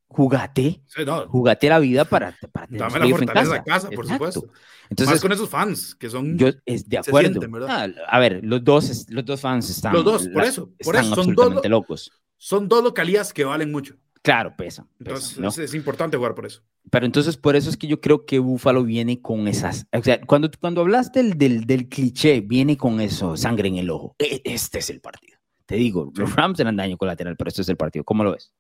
jugate, 0.08 0.82
jugate 1.28 1.70
la 1.70 1.80
vida 1.80 2.06
para, 2.06 2.36
para 2.52 2.68
tener 2.68 2.82
Dame 2.82 3.00
la 3.00 3.18
fortaleza 3.18 3.56
en 3.58 3.64
casa, 3.64 3.90
por 3.90 4.08
supuesto. 4.08 4.50
Entonces, 4.90 5.16
Más 5.16 5.22
con 5.22 5.32
esos 5.32 5.50
fans 5.50 5.96
que 5.96 6.10
son. 6.10 6.38
Yo 6.38 6.50
es 6.66 6.88
de 6.88 6.98
acuerdo. 6.98 7.42
Ah, 7.68 7.88
a 8.08 8.20
ver, 8.20 8.40
los 8.44 8.64
dos, 8.64 9.08
los 9.10 9.26
dos 9.26 9.42
fans 9.42 9.70
están. 9.70 9.94
Los 9.94 10.06
dos, 10.06 10.28
por 10.30 10.44
eso. 10.44 10.72
Por 10.84 10.96
están 10.96 11.06
eso 11.06 11.16
son 11.16 11.20
absolutamente 11.20 11.68
dos, 11.68 11.72
locos. 11.72 12.12
Son 12.38 12.68
dos 12.68 12.84
localías 12.84 13.34
que 13.34 13.44
valen 13.44 13.72
mucho. 13.72 13.96
Claro, 14.22 14.54
pesa. 14.58 14.86
entonces 15.00 15.58
es, 15.60 15.74
importante 15.74 16.18
jugar 16.18 16.36
por 16.36 16.46
eso. 16.46 16.62
Pero 16.90 17.06
entonces 17.06 17.38
por 17.38 17.56
eso 17.56 17.70
es 17.70 17.78
que 17.78 17.88
yo 17.88 18.02
creo 18.02 18.26
que 18.26 18.40
Búfalo 18.40 18.84
viene 18.84 19.22
con 19.22 19.48
esas. 19.48 19.88
O 19.94 20.04
sea, 20.04 20.20
cuando, 20.22 20.50
cuando 20.60 20.82
hablaste 20.82 21.24
del, 21.24 21.38
del, 21.38 21.66
del 21.66 21.88
cliché, 21.88 22.42
viene 22.42 22.76
con 22.76 23.00
eso, 23.00 23.38
sangre 23.38 23.70
en 23.70 23.78
el 23.78 23.90
ojo. 23.90 24.16
E, 24.20 24.42
este 24.44 24.80
es 24.80 24.90
el 24.90 25.00
partido. 25.00 25.38
Te 25.66 25.76
digo, 25.76 26.12
los 26.16 26.36
Rams 26.36 26.60
eran 26.60 26.76
daño 26.76 26.98
colateral, 26.98 27.36
pero 27.38 27.50
este 27.50 27.62
es 27.62 27.70
el 27.70 27.78
partido. 27.78 28.04
¿Cómo 28.04 28.24
lo 28.24 28.32
ves? 28.32 28.52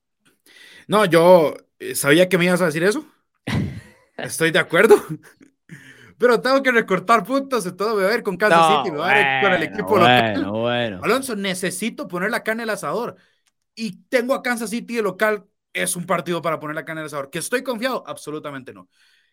No, 0.87 1.05
yo 1.05 1.53
eh, 1.79 1.95
sabía 1.95 2.29
que 2.29 2.37
me 2.37 2.45
ibas 2.45 2.61
a 2.61 2.65
decir 2.65 2.83
eso. 2.83 3.05
Estoy 4.17 4.51
de 4.51 4.59
acuerdo. 4.59 4.95
Pero 6.17 6.41
tengo 6.41 6.63
que 6.63 6.71
recortar 6.71 7.23
puntos 7.23 7.63
todo. 7.75 7.89
Me 7.89 7.95
voy 7.95 8.05
a 8.05 8.15
ver 8.15 8.23
con 8.23 8.37
Kansas 8.37 8.77
City, 8.77 8.91
me 8.91 8.97
voy 8.97 9.09
a 9.09 9.13
ver 9.13 9.43
con 9.43 9.53
el 9.53 9.63
equipo 9.63 9.89
bueno, 9.89 10.05
local. 10.05 10.45
Bueno. 10.51 10.99
Alonso, 11.03 11.35
necesito 11.35 12.07
poner 12.07 12.31
la 12.31 12.41
carne 12.41 12.63
el 12.63 12.69
asador. 12.71 13.15
Y 13.75 14.03
tengo 14.05 14.33
a 14.33 14.41
Kansas 14.41 14.71
City 14.71 14.95
de 14.95 15.03
local. 15.03 15.45
Es 15.73 15.95
un 15.95 16.05
partido 16.05 16.41
para 16.41 16.59
poner 16.59 16.75
la 16.75 16.85
carne 16.85 17.01
el 17.01 17.07
asador. 17.07 17.29
¿Que 17.29 17.37
estoy 17.37 17.61
confiado? 17.61 18.03
Absolutamente 18.07 18.73
no. 18.73 18.89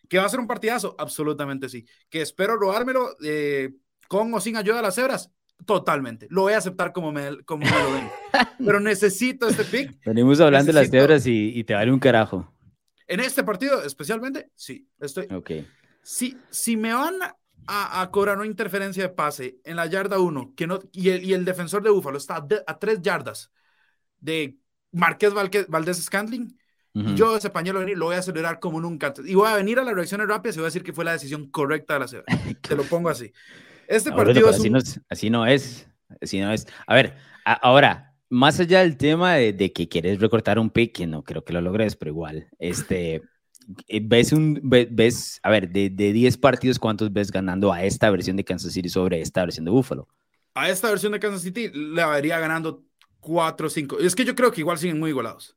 ¿Que 0.09 0.19
va 0.19 0.27
a 0.27 0.29
ser 0.29 0.41
un 0.41 0.47
partidazo? 0.47 0.95
Absolutamente 0.99 1.71
sí. 1.71 1.87
¿Que 2.11 2.21
espero 2.21 2.57
robármelo 2.57 3.17
eh, 3.25 3.73
con 4.07 4.35
o 4.35 4.41
sin 4.41 4.59
ayuda 4.59 4.77
de 4.77 4.83
las 4.83 4.95
cebras? 4.95 5.31
Totalmente. 5.67 6.27
Lo 6.31 6.43
voy 6.43 6.53
a 6.53 6.59
aceptar 6.59 6.93
como 6.93 7.13
me, 7.13 7.43
como 7.45 7.65
me 7.65 7.71
lo 7.71 7.95
den. 7.95 8.09
Pero 8.65 8.81
necesito 8.81 9.49
este 9.49 9.65
pick. 9.65 10.05
Venimos 10.05 10.41
hablando 10.41 10.73
de 10.73 10.81
las 10.81 10.91
cebras 10.91 11.27
y, 11.27 11.59
y, 11.59 11.65
te 11.65 11.75
vale 11.75 11.93
un 11.93 11.99
carajo. 11.99 12.53
En 13.07 13.21
este 13.21 13.45
partido, 13.45 13.83
especialmente, 13.83 14.51
sí. 14.55 14.89
Estoy. 15.01 15.27
Ok. 15.31 15.51
Si, 16.03 16.37
si 16.51 16.77
me 16.77 16.93
van 16.93 17.15
a, 17.67 18.03
a, 18.03 18.11
cobrar 18.11 18.37
una 18.37 18.47
interferencia 18.47 19.03
de 19.03 19.09
pase 19.09 19.59
en 19.65 19.77
la 19.77 19.87
yarda 19.87 20.19
1 20.19 20.53
que 20.55 20.67
no, 20.67 20.81
y, 20.93 21.11
el, 21.11 21.25
y 21.25 21.33
el 21.33 21.45
defensor 21.45 21.83
de 21.83 21.91
Búfalo 21.91 22.19
está 22.19 22.47
a 22.67 22.79
tres 22.79 23.01
yardas 23.01 23.51
de 24.21 24.59
Marqués 24.93 25.33
Valdés 25.69 26.03
Scandling, 26.03 26.57
yo 27.17 27.37
ese 27.37 27.51
pañuelo 27.51 27.81
venir 27.81 27.99
lo 27.99 28.05
voy 28.05 28.15
a 28.15 28.21
acelerar 28.21 28.61
como 28.61 28.81
nunca 28.81 29.09
antes. 29.09 29.27
Y 29.27 29.35
voy 29.35 29.49
a 29.49 29.57
venir 29.57 29.81
a 29.81 29.85
las 29.85 29.95
reacciones 29.95 30.29
rápidas 30.29 30.55
y 30.55 30.61
voy 30.61 30.67
a 30.67 30.69
decir 30.69 30.85
que 30.85 30.93
fue 30.93 31.05
la 31.05 31.11
decisión 31.11 31.51
correcta 31.51 31.95
de 31.95 32.01
la 32.01 32.07
cebra. 32.07 32.25
Te 32.63 32.77
lo 32.77 32.85
pongo 32.85 33.09
así. 33.09 33.33
Este 33.89 34.13
partido 34.13 34.49
así, 34.49 34.71
no, 34.71 34.79
así, 35.09 35.31
no, 35.31 35.47
es. 35.47 35.89
Así 36.21 36.41
no 36.41 36.53
es. 36.53 36.67
A 36.87 36.95
ver, 36.95 37.17
ahora, 37.45 38.15
más 38.29 38.59
allá 38.61 38.81
del 38.81 38.97
tema 38.97 39.35
de, 39.35 39.73
que 39.73 39.89
quieres 39.89 40.21
recortar 40.21 40.59
un 40.59 40.71
pick, 40.71 40.93
que 40.93 41.07
no 41.07 41.23
creo 41.23 41.45
que 41.45 41.53
lo 41.53 41.61
logres, 41.61 41.97
pero 41.97 42.11
igual, 42.11 42.49
este, 42.59 43.23
eh, 43.89 44.01
ves 44.03 44.33
un, 44.33 44.61
ves, 44.63 45.41
a 45.43 45.51
ver, 45.51 45.71
de, 45.71 45.91
de 45.91 46.13
10 46.13 46.39
partidos, 46.39 46.79
¿cuántos 46.79 47.13
ves 47.13 47.31
ganando 47.31 47.73
a 47.73 47.85
esta 47.85 48.11
versión 48.11 48.37
de 48.37 48.45
Kansas 48.45 48.73
City 48.73 48.89
sobre 48.89 49.21
esta 49.21 49.43
versión 49.43 49.65
de 49.65 49.71
Buffalo? 49.71 50.09
A 50.55 50.69
esta 50.69 50.89
versión 50.91 51.13
de 51.13 51.21
Kansas 51.21 51.43
City 51.43 51.71
le 51.73 52.05
vería 52.07 52.39
ganando 52.39 52.85
4 53.21 53.67
o 53.67 53.71
5. 53.71 53.99
Es 53.99 54.15
que 54.15 54.25
yo 54.25 54.35
creo 54.35 54.53
que 54.53 54.61
igual 54.61 54.79
siguen 54.79 54.99
muy 54.99 55.11
igualados. 55.11 55.57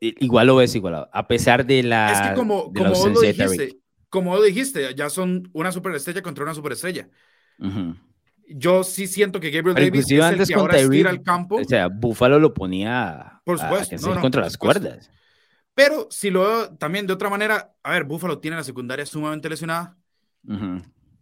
Igual 0.00 0.48
lo 0.48 0.56
ves 0.56 0.74
igualado, 0.74 1.08
a 1.12 1.26
pesar 1.26 1.64
de 1.64 1.82
la... 1.82 2.12
Es 2.12 2.28
que 2.28 2.34
como, 2.34 2.72
como 2.72 2.90
vos 2.90 3.12
lo 3.12 3.20
dijiste, 3.20 3.81
como 4.12 4.38
dijiste, 4.42 4.94
ya 4.94 5.08
son 5.08 5.48
una 5.54 5.72
superestrella 5.72 6.20
contra 6.20 6.44
una 6.44 6.52
superestrella. 6.52 7.08
Yo 8.46 8.84
sí 8.84 9.06
siento 9.06 9.40
que 9.40 9.50
Gabriel 9.50 9.74
Davis 9.74 10.10
es 10.10 10.10
el 10.10 10.46
que 10.46 10.52
ahora 10.54 10.76
estira 10.76 11.08
el 11.08 11.22
campo. 11.22 11.56
O 11.56 11.64
sea, 11.64 11.88
Buffalo 11.88 12.38
lo 12.38 12.52
ponía 12.52 13.40
por 13.42 13.58
supuesto, 13.58 14.20
contra 14.20 14.42
las 14.42 14.58
cuerdas. 14.58 15.10
Pero 15.74 16.08
si 16.10 16.28
lo 16.28 16.42
veo 16.42 16.76
también 16.76 17.06
de 17.06 17.14
otra 17.14 17.30
manera, 17.30 17.74
a 17.82 17.92
ver, 17.92 18.04
Buffalo 18.04 18.38
tiene 18.38 18.58
la 18.58 18.64
secundaria 18.64 19.06
sumamente 19.06 19.48
lesionada. 19.48 19.96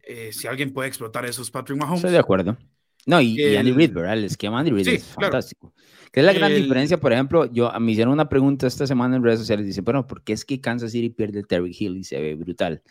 Eh, 0.02 0.32
si 0.32 0.48
alguien 0.48 0.72
puede 0.72 0.88
explotar 0.88 1.24
eso 1.26 1.42
es 1.42 1.50
Patrick 1.52 1.78
Mahomes. 1.78 2.00
Estoy 2.00 2.10
de 2.10 2.18
acuerdo. 2.18 2.58
No, 3.06 3.20
y, 3.20 3.56
Andy 3.56 3.72
Reid, 3.72 3.92
¿verdad? 3.92 4.14
El 4.14 4.24
esquema 4.24 4.60
Andy 4.60 4.70
Reid 4.70 4.88
es 4.88 5.04
fantástico. 5.04 5.72
Que 6.12 6.20
es 6.20 6.26
la 6.26 6.32
gran 6.32 6.52
diferencia, 6.52 6.98
por 6.98 7.12
ejemplo, 7.12 7.46
yo 7.52 7.70
me 7.78 7.92
hicieron 7.92 8.12
una 8.12 8.28
pregunta 8.28 8.66
esta 8.66 8.86
semana 8.86 9.16
en 9.16 9.22
redes 9.22 9.38
sociales, 9.38 9.64
dice, 9.64 9.80
bueno, 9.80 10.06
¿por 10.06 10.22
qué 10.22 10.32
es 10.32 10.44
que 10.44 10.60
Kansas 10.60 10.90
City 10.90 11.08
pierde 11.08 11.44
Terry 11.44 11.74
Hill 11.78 11.98
y 11.98 12.04
se 12.04 12.20
ve 12.20 12.34
brutal? 12.34 12.82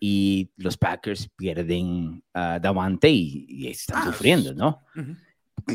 Y 0.00 0.50
los 0.56 0.76
Packers 0.76 1.28
pierden 1.36 2.22
a 2.34 2.58
Davante 2.58 3.10
y, 3.10 3.68
están 3.68 4.02
ah, 4.02 4.06
sufriendo, 4.06 4.54
¿no? 4.54 4.82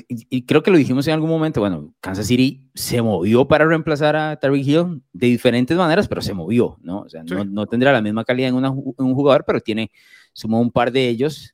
y, 0.07 0.45
creo 0.45 0.63
que 0.63 0.71
lo 0.71 0.77
dijimos 0.77 1.07
en 1.07 1.13
algún 1.13 1.29
momento, 1.29 1.61
bueno, 1.61 1.93
Kansas 2.01 2.27
City 2.27 2.69
se 2.73 3.01
movió 3.01 3.47
para 3.47 3.65
reemplazar 3.65 4.15
a 4.15 4.35
Terry 4.37 4.61
Hill 4.61 5.01
de 5.13 5.27
diferentes 5.27 5.77
maneras, 5.77 6.07
pero 6.07 6.21
se 6.21 6.33
movió, 6.33 6.77
¿no? 6.81 7.01
O 7.01 7.09
sea, 7.09 7.23
no, 7.23 7.45
no, 7.45 7.65
tendrá 7.65 7.91
la 7.91 8.01
misma 8.01 8.25
calidad 8.25 8.49
en, 8.49 8.55
un 8.55 9.13
jugador, 9.13 9.43
pero 9.45 9.61
tiene, 9.61 9.91
sumó 10.33 10.59
un 10.59 10.71
par 10.71 10.91
de 10.91 11.07
ellos, 11.07 11.53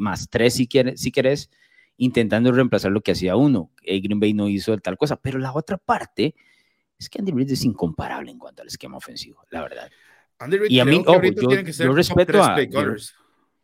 más 0.00 0.28
tres 0.30 0.54
si, 0.54 0.66
quieres, 0.66 1.00
si 1.00 1.10
querés, 1.12 1.50
intentando 1.96 2.50
reemplazar 2.52 2.90
lo 2.92 3.00
que 3.00 3.12
hacía 3.12 3.36
uno. 3.36 3.70
Green 3.82 4.20
Bay 4.20 4.34
no 4.34 4.48
hizo 4.48 4.76
tal 4.78 4.96
cosa, 4.96 5.16
pero 5.16 5.38
la 5.38 5.52
otra 5.52 5.76
parte 5.78 6.34
es 6.98 7.08
que 7.08 7.18
Andy 7.18 7.32
Reid 7.32 7.50
es 7.52 7.64
incomparable 7.64 8.30
en 8.30 8.38
cuanto 8.38 8.62
al 8.62 8.68
esquema 8.68 8.96
ofensivo, 8.96 9.44
la 9.50 9.62
verdad. 9.62 9.90
Andy 10.38 10.58
Reid 10.58 10.70
Y 10.70 10.80
a 10.80 10.84
mí, 10.84 11.02
ojo, 11.06 11.22
yo- 11.22 11.48
tiene 11.48 11.64
que 11.64 11.72
ser 11.72 11.86
yo 11.86 11.92
respeto 11.94 12.42
a- 12.42 12.60
yo-. 12.62 12.94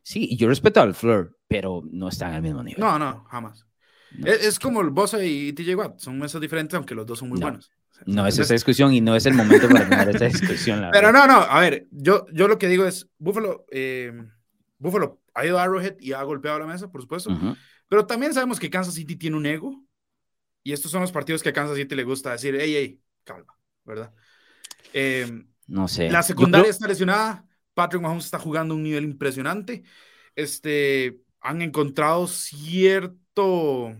Sí, 0.02 0.36
yo 0.36 0.48
respeto 0.48 0.80
al 0.80 0.94
Fleur, 0.94 1.36
pero 1.46 1.82
no 1.90 2.08
están 2.08 2.32
al 2.34 2.42
mismo 2.42 2.62
nivel. 2.62 2.80
No, 2.80 2.98
no, 2.98 3.24
jamás. 3.24 3.66
No. 4.16 4.26
Es, 4.26 4.44
es 4.44 4.58
como 4.58 4.80
el 4.80 4.90
Bosa 4.90 5.22
y 5.24 5.52
TJ 5.52 5.74
Watt, 5.76 5.98
son 6.00 6.18
mesas 6.18 6.40
diferentes, 6.40 6.74
aunque 6.74 6.94
los 6.94 7.06
dos 7.06 7.18
son 7.18 7.28
muy 7.28 7.38
No. 7.38 7.46
buenos. 7.46 7.70
No 8.06 8.26
es 8.26 8.38
esa 8.38 8.54
discusión 8.54 8.94
y 8.94 9.00
no 9.02 9.14
es 9.14 9.26
el 9.26 9.34
momento 9.34 9.68
para 9.68 9.86
tener 9.88 10.16
esa 10.16 10.24
discusión, 10.24 10.80
la 10.80 10.90
Pero 10.92 11.08
verdad. 11.08 11.26
no, 11.26 11.34
no, 11.34 11.40
a 11.42 11.60
ver, 11.60 11.86
yo, 11.90 12.24
yo 12.32 12.48
lo 12.48 12.58
que 12.58 12.66
digo 12.66 12.86
es, 12.86 13.08
Buffalo, 13.18 13.66
eh, 13.70 14.10
Buffalo 14.78 15.19
ha 15.34 15.46
ido 15.46 15.58
Arrowhead 15.58 15.96
y 16.00 16.12
ha 16.12 16.22
golpeado 16.22 16.58
la 16.58 16.66
mesa, 16.66 16.90
por 16.90 17.00
supuesto, 17.02 17.30
pero 17.88 18.06
también 18.06 18.32
sabemos 18.34 18.58
que 18.60 18.70
Kansas 18.70 18.94
City 18.94 19.16
tiene 19.16 19.36
un 19.36 19.46
ego 19.46 19.82
y 20.62 20.72
estos 20.72 20.90
son 20.90 21.00
los 21.00 21.12
partidos 21.12 21.42
que 21.42 21.48
a 21.48 21.52
Kansas 21.52 21.76
City 21.76 21.94
le 21.94 22.04
gusta 22.04 22.32
decir, 22.32 22.56
hey, 22.60 22.72
hey, 22.76 23.00
calma, 23.24 23.54
¿verdad? 23.84 24.12
Eh, 24.92 25.44
No 25.66 25.88
sé. 25.88 26.10
la 26.10 26.22
secundaria 26.22 26.64
creo- 26.64 26.70
está 26.70 26.86
lesionada, 26.88 27.46
Patrick 27.74 28.02
Mahomes 28.02 28.24
está 28.24 28.38
jugando 28.38 28.74
a 28.74 28.76
un 28.76 28.82
nivel 28.82 29.04
impresionante, 29.04 29.82
este, 30.34 31.20
han 31.40 31.62
encontrado 31.62 32.26
cierto 32.26 33.96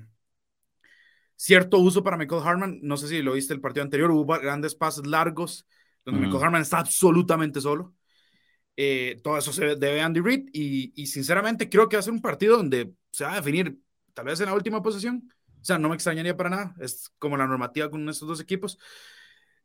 cierto 1.37 1.79
uso 1.79 2.03
para 2.03 2.17
Michael 2.19 2.43
Harman. 2.45 2.81
No 2.83 2.97
sé 2.97 3.09
si 3.09 3.23
lo 3.23 3.33
viste 3.33 3.55
el 3.55 3.61
partido 3.61 3.83
anterior, 3.85 4.11
hubo 4.11 4.27
grandes 4.39 4.75
pases 4.75 5.07
largos 5.07 5.67
donde. 6.05 6.21
Michael 6.21 6.43
Harman 6.45 6.63
está 6.63 6.79
absolutamente 6.79 7.61
solo. 7.61 7.95
Eh, 8.83 9.21
todo 9.23 9.37
eso 9.37 9.53
se 9.53 9.77
debe 9.77 10.01
a 10.01 10.07
Andy 10.07 10.21
Reid 10.21 10.49
y, 10.55 10.91
y 10.97 11.07
sinceramente 11.07 11.69
creo 11.69 11.87
que 11.89 11.97
va 11.97 12.01
a 12.01 12.03
ser 12.03 12.15
un 12.15 12.23
partido 12.23 12.57
donde 12.57 12.95
se 13.11 13.25
va 13.25 13.35
a 13.35 13.37
definir 13.37 13.79
tal 14.15 14.25
vez 14.25 14.41
en 14.41 14.47
la 14.47 14.55
última 14.55 14.81
posición. 14.83 15.31
O 15.61 15.65
sea, 15.65 15.79
no 15.79 15.91
me 15.91 15.95
extrañaría 15.95 16.35
para 16.35 16.49
nada. 16.49 16.75
Es 16.81 17.13
como 17.19 17.37
la 17.37 17.47
normativa 17.47 17.91
con 17.91 18.09
estos 18.09 18.27
dos 18.27 18.41
equipos. 18.41 18.79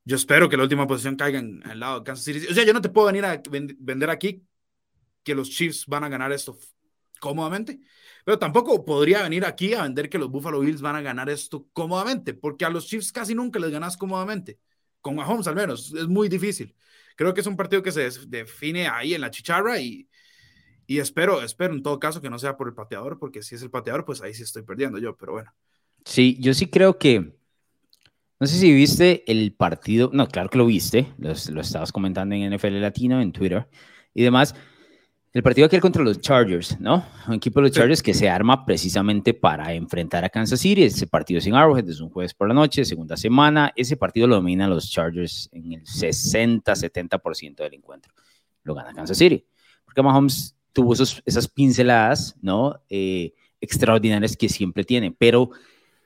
Yo 0.03 0.17
espero 0.17 0.49
que 0.49 0.57
la 0.57 0.63
última 0.63 0.85
posición 0.85 1.15
caiga 1.15 1.39
en 1.39 1.61
lado 1.79 1.99
de 1.99 2.03
Kansas 2.03 2.25
City. 2.25 2.45
O 2.49 2.53
sea, 2.53 2.65
yo 2.65 2.73
no 2.73 2.81
te 2.81 2.89
puedo 2.89 3.07
venir 3.07 3.23
a 3.23 3.41
ven- 3.49 3.77
vender 3.79 4.09
aquí 4.09 4.45
que 5.23 5.35
los 5.35 5.49
Chiefs 5.49 5.85
van 5.87 6.03
a 6.03 6.09
ganar 6.09 6.31
esto 6.31 6.57
cómodamente, 7.19 7.79
pero 8.25 8.37
tampoco 8.37 8.83
podría 8.85 9.23
venir 9.23 9.45
aquí 9.45 9.73
a 9.73 9.83
vender 9.83 10.09
que 10.09 10.17
los 10.17 10.29
Buffalo 10.29 10.59
Bills 10.59 10.81
van 10.81 10.95
a 10.97 11.01
ganar 11.01 11.29
esto 11.29 11.67
cómodamente, 11.73 12.33
porque 12.33 12.65
a 12.65 12.69
los 12.69 12.85
Chiefs 12.87 13.11
casi 13.11 13.33
nunca 13.33 13.59
les 13.59 13.71
ganas 13.71 13.97
cómodamente. 13.97 14.59
Con 15.01 15.15
Mahomes 15.15 15.47
al 15.47 15.55
menos, 15.55 15.93
es 15.93 16.07
muy 16.07 16.29
difícil. 16.29 16.75
Creo 17.15 17.33
que 17.33 17.41
es 17.41 17.47
un 17.47 17.55
partido 17.55 17.81
que 17.81 17.91
se 17.91 18.09
define 18.27 18.87
ahí 18.87 19.13
en 19.13 19.21
la 19.21 19.31
chicharra 19.31 19.79
y, 19.79 20.07
y 20.87 20.99
espero, 20.99 21.41
espero 21.41 21.73
en 21.73 21.81
todo 21.81 21.99
caso 21.99 22.21
que 22.21 22.29
no 22.29 22.39
sea 22.39 22.57
por 22.57 22.67
el 22.67 22.73
pateador, 22.73 23.17
porque 23.19 23.41
si 23.41 23.55
es 23.55 23.61
el 23.61 23.71
pateador, 23.71 24.05
pues 24.05 24.21
ahí 24.21 24.33
sí 24.33 24.43
estoy 24.43 24.63
perdiendo 24.63 24.97
yo, 24.99 25.15
pero 25.15 25.33
bueno. 25.33 25.53
Sí, 26.03 26.37
yo 26.39 26.53
sí 26.53 26.67
creo 26.67 26.97
que. 26.97 27.33
No 28.39 28.47
sé 28.47 28.57
si 28.57 28.73
viste 28.73 29.23
el 29.31 29.53
partido. 29.53 30.11
No, 30.13 30.27
claro 30.27 30.49
que 30.49 30.57
lo 30.57 30.65
viste. 30.65 31.07
Lo, 31.17 31.33
lo 31.51 31.61
estabas 31.61 31.91
comentando 31.91 32.35
en 32.35 32.53
NFL 32.53 32.81
Latino, 32.81 33.21
en 33.21 33.31
Twitter 33.31 33.67
y 34.13 34.23
demás. 34.23 34.53
El 35.35 35.43
partido 35.43 35.65
aquel 35.65 35.81
contra 35.81 36.01
los 36.01 36.21
Chargers, 36.21 36.79
¿no? 36.79 37.05
Un 37.27 37.33
equipo 37.33 37.59
de 37.59 37.67
los. 37.67 37.75
Chargers 37.75 38.01
que 38.01 38.13
se 38.13 38.29
arma 38.29 38.65
precisamente 38.65 39.33
para 39.33 39.73
enfrentar 39.73 40.23
a 40.23 40.29
Kansas 40.29 40.61
City. 40.61 40.83
Ese 40.83 41.07
partido 41.07 41.41
sin 41.41 41.55
Arrowhead 41.55 41.89
es 41.89 41.99
un 41.99 42.09
jueves 42.09 42.33
por 42.33 42.47
la 42.47 42.53
noche, 42.53 42.85
segunda 42.85 43.17
semana. 43.17 43.73
Ese 43.75 43.97
partido 43.97 44.27
lo 44.27 44.35
dominan 44.35 44.69
los 44.69 44.89
Chargers 44.89 45.49
en 45.51 45.73
el 45.73 45.83
60-70% 45.83 47.55
del 47.57 47.73
encuentro. 47.73 48.13
Lo 48.63 48.75
gana 48.75 48.93
Kansas 48.93 49.17
City. 49.17 49.45
Porque 49.83 50.01
Mahomes 50.01 50.55
tuvo 50.71 50.93
esos, 50.93 51.21
esas 51.25 51.49
pinceladas, 51.49 52.37
¿no? 52.41 52.79
Eh, 52.87 53.33
extraordinarias 53.59 54.37
que 54.37 54.47
siempre 54.47 54.85
tiene. 54.85 55.11
Pero 55.11 55.49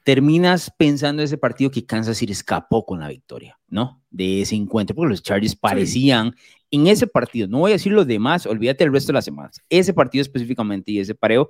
terminas 0.04 0.72
pensando 0.78 1.22
ese 1.22 1.38
partido 1.38 1.70
que 1.72 1.86
Kansas 1.86 2.18
City 2.18 2.32
escapó 2.34 2.86
con 2.86 3.00
la 3.00 3.08
victoria, 3.08 3.60
¿no? 3.68 4.02
De 4.10 4.42
ese 4.42 4.56
encuentro, 4.56 4.96
porque 4.96 5.10
los 5.10 5.22
Chargers 5.24 5.56
parecían 5.56 6.36
en 6.72 6.88
ese 6.88 7.08
partido, 7.08 7.48
no 7.48 7.60
voy 7.60 7.72
a 7.72 7.76
decir 7.76 7.92
los 7.92 8.08
demás, 8.08 8.46
olvídate 8.46 8.84
el 8.84 8.94
resto 8.94 9.08
de 9.12 9.16
las 9.16 9.26
semanas, 9.26 9.62
ese 9.70 9.94
partido 9.94 10.22
específicamente 10.22 10.92
y 10.92 11.00
ese 11.00 11.16
pareo, 11.16 11.50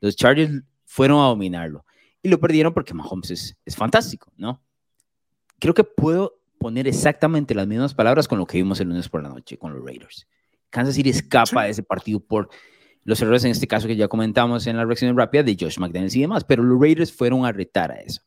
los 0.00 0.14
Chargers 0.14 0.62
fueron 0.84 1.20
a 1.20 1.24
dominarlo 1.28 1.84
y 2.22 2.28
lo 2.28 2.38
perdieron 2.38 2.72
porque 2.74 2.94
Mahomes 2.94 3.30
es, 3.30 3.56
es 3.64 3.76
fantástico, 3.76 4.32
¿no? 4.36 4.62
Creo 5.58 5.74
que 5.74 5.84
puedo 5.84 6.40
poner 6.58 6.86
exactamente 6.86 7.54
las 7.54 7.66
mismas 7.66 7.94
palabras 7.94 8.28
con 8.28 8.38
lo 8.38 8.46
que 8.46 8.58
vimos 8.58 8.80
el 8.80 8.88
lunes 8.88 9.08
por 9.08 9.22
la 9.22 9.28
noche 9.28 9.56
con 9.58 9.72
los 9.72 9.84
Raiders. 9.84 10.26
Kansas 10.70 10.94
City 10.94 11.10
escapa 11.10 11.46
Sí. 11.62 11.64
de 11.66 11.70
ese 11.70 11.82
partido 11.82 12.20
por 12.20 12.48
los 13.08 13.20
errores 13.22 13.42
en 13.44 13.50
este 13.52 13.66
caso 13.66 13.86
que 13.86 13.96
ya 13.96 14.06
comentamos 14.06 14.66
en 14.66 14.76
la 14.76 14.84
reacción 14.84 15.16
rápida 15.16 15.42
de 15.42 15.56
Josh 15.58 15.78
McDaniels 15.78 16.14
y 16.14 16.20
demás, 16.20 16.44
pero 16.44 16.62
los 16.62 16.78
Raiders 16.78 17.10
fueron 17.12 17.46
a 17.46 17.52
retar 17.52 17.90
a 17.90 17.96
eso. 18.00 18.20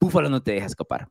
Buffalo 0.00 0.30
no 0.30 0.42
te 0.42 0.52
deja 0.52 0.66
escapar. 0.66 1.06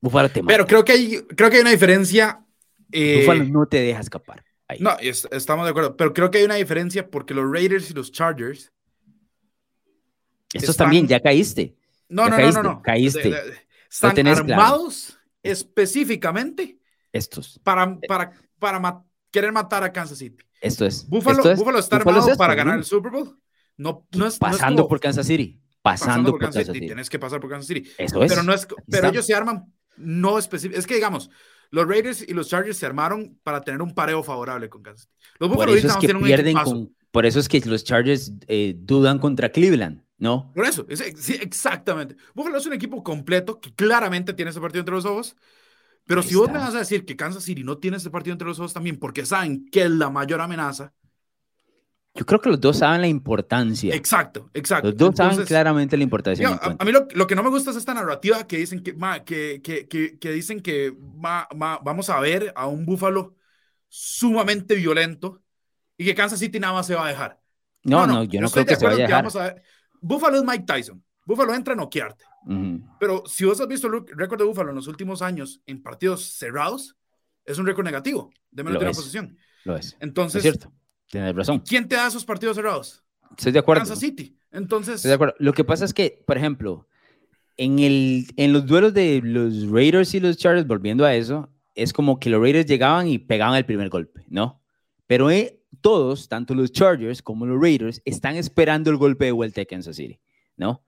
Buffalo 0.00 0.28
te 0.28 0.42
mata. 0.42 0.52
Pero 0.52 0.66
creo 0.66 0.84
que 0.84 0.92
hay, 0.92 1.22
creo 1.36 1.48
que 1.48 1.56
hay 1.56 1.62
una 1.62 1.70
diferencia. 1.70 2.44
eh, 2.90 3.20
Buffalo 3.20 3.44
no 3.44 3.66
te 3.66 3.80
deja 3.80 4.00
escapar. 4.00 4.44
Ahí. 4.68 4.78
No, 4.80 4.96
es- 4.98 5.28
estamos 5.30 5.64
de 5.64 5.70
acuerdo, 5.70 5.96
pero 5.96 6.12
creo 6.12 6.30
que 6.30 6.38
hay 6.38 6.44
una 6.44 6.56
diferencia 6.56 7.08
porque 7.08 7.34
los 7.34 7.48
Raiders 7.50 7.88
y 7.90 7.94
los 7.94 8.10
Chargers. 8.10 8.72
Estos 10.52 10.70
están- 10.70 10.86
también, 10.86 11.06
ya 11.06 11.20
caíste. 11.20 11.76
No, 12.08 12.24
Ya 12.24 12.30
no, 12.30 12.36
caíste, 12.36 12.62
no, 12.62 12.68
no, 12.68 12.74
no. 12.76 12.82
caíste. 12.82 13.22
De- 13.22 13.30
de- 13.30 13.56
están 13.88 14.14
tenés 14.14 14.40
claro. 14.40 14.52
armados 14.62 15.18
específicamente 15.42 16.78
Estos. 17.12 17.60
para, 17.62 17.98
para, 18.08 18.32
para 18.58 19.04
querer 19.40 19.52
matar 19.52 19.84
a 19.84 19.92
Kansas 19.92 20.18
City. 20.18 20.42
Esto 20.60 20.86
es. 20.86 21.06
Buffalo, 21.08 21.36
esto 21.36 21.50
es- 21.52 21.58
Buffalo 21.58 21.78
está 21.78 21.98
Buffalo 21.98 22.10
es 22.10 22.16
armado 22.24 22.32
esto, 22.32 22.38
para 22.38 22.54
¿no? 22.54 22.58
ganar 22.58 22.78
el 22.78 22.84
Super 22.84 23.12
Bowl. 23.12 23.38
No, 23.76 24.06
no 24.16 24.26
es, 24.26 24.34
no 24.40 24.48
Pasando 24.48 24.82
como 24.82 24.88
por 24.88 25.00
Kansas 25.00 25.26
City. 25.26 25.60
Pasando, 25.82 26.30
por 26.30 26.40
Kansas 26.40 26.66
City. 26.66 26.80
Tienes 26.86 27.10
que 27.10 27.18
pasar 27.18 27.40
por 27.40 27.50
Kansas 27.50 27.66
City. 27.68 27.88
Eso 27.98 28.22
es. 28.22 28.30
Pero, 28.32 28.42
no 28.42 28.52
es, 28.54 28.66
pero 28.90 29.08
ellos 29.08 29.26
se 29.26 29.34
arman 29.34 29.72
no 29.96 30.38
específico. 30.38 30.78
Es 30.78 30.86
que 30.86 30.94
digamos, 30.94 31.30
los 31.70 31.86
Raiders 31.86 32.24
y 32.26 32.32
los 32.32 32.48
Chargers 32.48 32.76
se 32.78 32.86
armaron 32.86 33.38
para 33.42 33.60
tener 33.60 33.82
un 33.82 33.94
pareo 33.94 34.22
favorable 34.22 34.68
con 34.68 34.82
Kansas 34.82 35.02
City. 35.08 35.14
Los 35.38 35.48
por 35.50 35.56
Buffalo 35.58 35.74
eso 35.76 35.86
Bills 35.88 36.04
es 36.04 36.10
que 36.18 36.24
pierden 36.24 36.56
con. 36.62 36.94
Por 37.10 37.24
eso 37.26 37.38
es 37.38 37.48
que 37.48 37.60
los 37.60 37.84
Chargers 37.84 38.32
eh, 38.46 38.74
dudan 38.78 39.18
contra 39.18 39.50
Cleveland, 39.50 40.02
¿no? 40.18 40.52
Por 40.54 40.66
eso, 40.66 40.86
es- 40.88 41.02
sí, 41.18 41.36
exactamente. 41.40 42.16
Buffalo 42.34 42.58
es 42.58 42.66
un 42.66 42.72
equipo 42.72 43.02
completo 43.02 43.60
que 43.60 43.72
claramente 43.74 44.32
tiene 44.34 44.50
ese 44.50 44.60
partido 44.60 44.80
entre 44.80 44.94
los 44.94 45.04
ojos. 45.04 45.36
Pero 46.06 46.20
Ahí 46.20 46.28
si 46.28 46.34
vos 46.36 46.46
está. 46.46 46.58
me 46.58 46.64
vas 46.64 46.74
a 46.74 46.78
decir 46.78 47.04
que 47.04 47.16
Kansas 47.16 47.42
City 47.44 47.64
no 47.64 47.78
tiene 47.78 47.96
ese 47.96 48.10
partido 48.10 48.32
entre 48.32 48.46
los 48.48 48.58
ojos 48.58 48.72
también 48.72 48.98
porque 48.98 49.26
saben 49.26 49.68
que 49.70 49.82
es 49.82 49.90
la 49.90 50.08
mayor 50.08 50.40
amenaza. 50.40 50.92
Yo 52.14 52.24
creo 52.24 52.40
que 52.40 52.48
los 52.48 52.60
dos 52.60 52.78
saben 52.78 53.02
la 53.02 53.08
importancia. 53.08 53.94
Exacto, 53.94 54.48
exacto. 54.54 54.88
Los 54.88 54.96
dos 54.96 55.16
saben 55.16 55.44
claramente 55.44 55.96
la 55.98 56.02
importancia. 56.04 56.48
a, 56.48 56.84
mí 56.84 56.92
lo, 56.92 57.06
lo 57.14 57.26
que 57.26 57.34
no 57.34 57.42
me 57.42 57.50
gusta 57.50 57.70
es 57.72 57.76
esta 57.76 57.92
narrativa 57.92 58.46
que 58.46 58.56
dicen 58.56 58.82
que, 58.82 58.94
ma, 58.94 59.22
que, 59.22 59.60
que, 59.62 59.86
que, 59.86 60.18
que 60.18 60.30
dicen 60.30 60.60
que 60.60 60.96
ma- 61.16 61.46
ma- 61.54 61.78
vamos 61.84 62.08
a 62.08 62.18
ver 62.20 62.52
a 62.56 62.66
un 62.68 62.86
Búfalo 62.86 63.36
sumamente 63.88 64.74
violento 64.76 65.42
y 65.98 66.04
que 66.06 66.14
Kansas 66.14 66.38
City 66.38 66.58
nada 66.58 66.72
más 66.72 66.86
se 66.86 66.94
va 66.94 67.04
a 67.04 67.08
dejar. 67.08 67.40
no, 67.84 68.06
no, 68.06 68.24
yo 68.24 68.40
no 68.40 68.48
creo 68.50 68.64
que 68.64 68.76
se 68.76 68.86
vaya 68.86 69.04
a 69.04 69.22
dejar. 69.22 69.62
Búfalo 70.00 70.38
es 70.38 70.44
Mike 70.44 70.64
Tyson. 70.66 71.02
Búfalo 71.26 71.54
entra 71.54 71.74
a 71.74 71.76
noquearte. 71.76 72.24
Pero 73.00 73.24
si 73.26 73.44
vos 73.44 73.60
has 73.60 73.66
visto 73.66 73.88
el 73.88 74.06
récord 74.16 74.38
de 74.38 74.44
Búfalo 74.44 74.70
en 74.70 74.76
los 74.76 74.86
últimos 74.86 75.20
años 75.20 75.60
en 75.66 75.82
partidos 75.82 76.24
cerrados, 76.24 76.96
es 77.44 77.58
un 77.58 77.66
récord 77.66 77.84
negativo 77.84 78.30
de 78.50 78.62
menos 78.62 78.78
de 78.78 78.86
una 78.86 78.94
posición. 78.94 79.36
Lo 79.64 79.76
es. 79.76 79.96
Entonces, 80.00 80.36
es 80.36 80.42
cierto. 80.42 80.72
Tienes 81.08 81.34
razón. 81.34 81.60
¿quién 81.60 81.88
te 81.88 81.96
da 81.96 82.06
esos 82.06 82.24
partidos 82.24 82.56
cerrados? 82.56 83.04
Estoy 83.36 83.52
de 83.52 83.58
acuerdo. 83.58 83.80
Kansas 83.80 83.98
City. 83.98 84.36
Entonces, 84.52 84.96
Estoy 84.96 85.10
de 85.10 85.14
acuerdo. 85.14 85.34
Lo 85.38 85.52
que 85.52 85.64
pasa 85.64 85.84
es 85.84 85.92
que, 85.92 86.22
por 86.26 86.36
ejemplo, 86.36 86.88
en, 87.56 87.78
el, 87.78 88.26
en 88.36 88.52
los 88.52 88.66
duelos 88.66 88.94
de 88.94 89.20
los 89.22 89.68
Raiders 89.70 90.14
y 90.14 90.20
los 90.20 90.36
Chargers, 90.36 90.66
volviendo 90.66 91.04
a 91.04 91.14
eso, 91.14 91.50
es 91.74 91.92
como 91.92 92.18
que 92.18 92.30
los 92.30 92.40
Raiders 92.40 92.66
llegaban 92.66 93.08
y 93.08 93.18
pegaban 93.18 93.56
el 93.56 93.66
primer 93.66 93.88
golpe, 93.88 94.24
¿no? 94.28 94.62
Pero 95.06 95.30
eh, 95.30 95.60
todos, 95.80 96.28
tanto 96.28 96.54
los 96.54 96.72
Chargers 96.72 97.22
como 97.22 97.46
los 97.46 97.60
Raiders, 97.60 98.02
están 98.04 98.36
esperando 98.36 98.90
el 98.90 98.96
golpe 98.96 99.26
de 99.26 99.32
vuelta 99.32 99.60
de 99.60 99.66
Kansas 99.66 99.96
City, 99.96 100.20
¿no? 100.56 100.82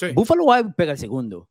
Sí. 0.00 0.12
Buffalo 0.14 0.44
y 0.58 0.72
pega 0.72 0.92
el 0.92 0.98
segundo. 0.98 1.48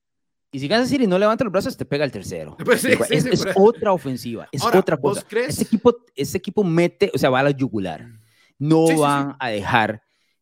Y 0.51 0.59
si 0.59 0.67
Kansas 0.67 0.89
City 0.89 1.05
no 1.05 1.19
levanta 1.19 1.43
los 1.43 1.53
brazos, 1.53 1.77
te 1.77 1.85
pega 1.85 2.03
el 2.03 2.12
tercero. 2.12 2.57
Pues 2.65 2.81
sí, 2.81 2.89
es 3.09 3.23
sí, 3.23 3.29
es 3.31 3.45
otra 3.55 3.93
ofensiva, 3.93 4.47
es 4.51 4.62
Ahora, 4.63 4.79
otra 4.79 4.95
¿vos 4.95 5.15
cosa. 5.19 5.27
crees? 5.29 5.49
Este 5.49 5.63
equipo, 5.63 5.95
este 6.15 6.38
equipo 6.39 6.63
mete, 6.63 7.12
o 7.13 7.17
sea, 7.17 7.29
va 7.29 7.39
a 7.41 7.43
la 7.43 7.51
yugular. 7.51 8.07
No 8.57 8.88
van 8.97 9.35
a 9.39 9.49
dejar 9.49 10.01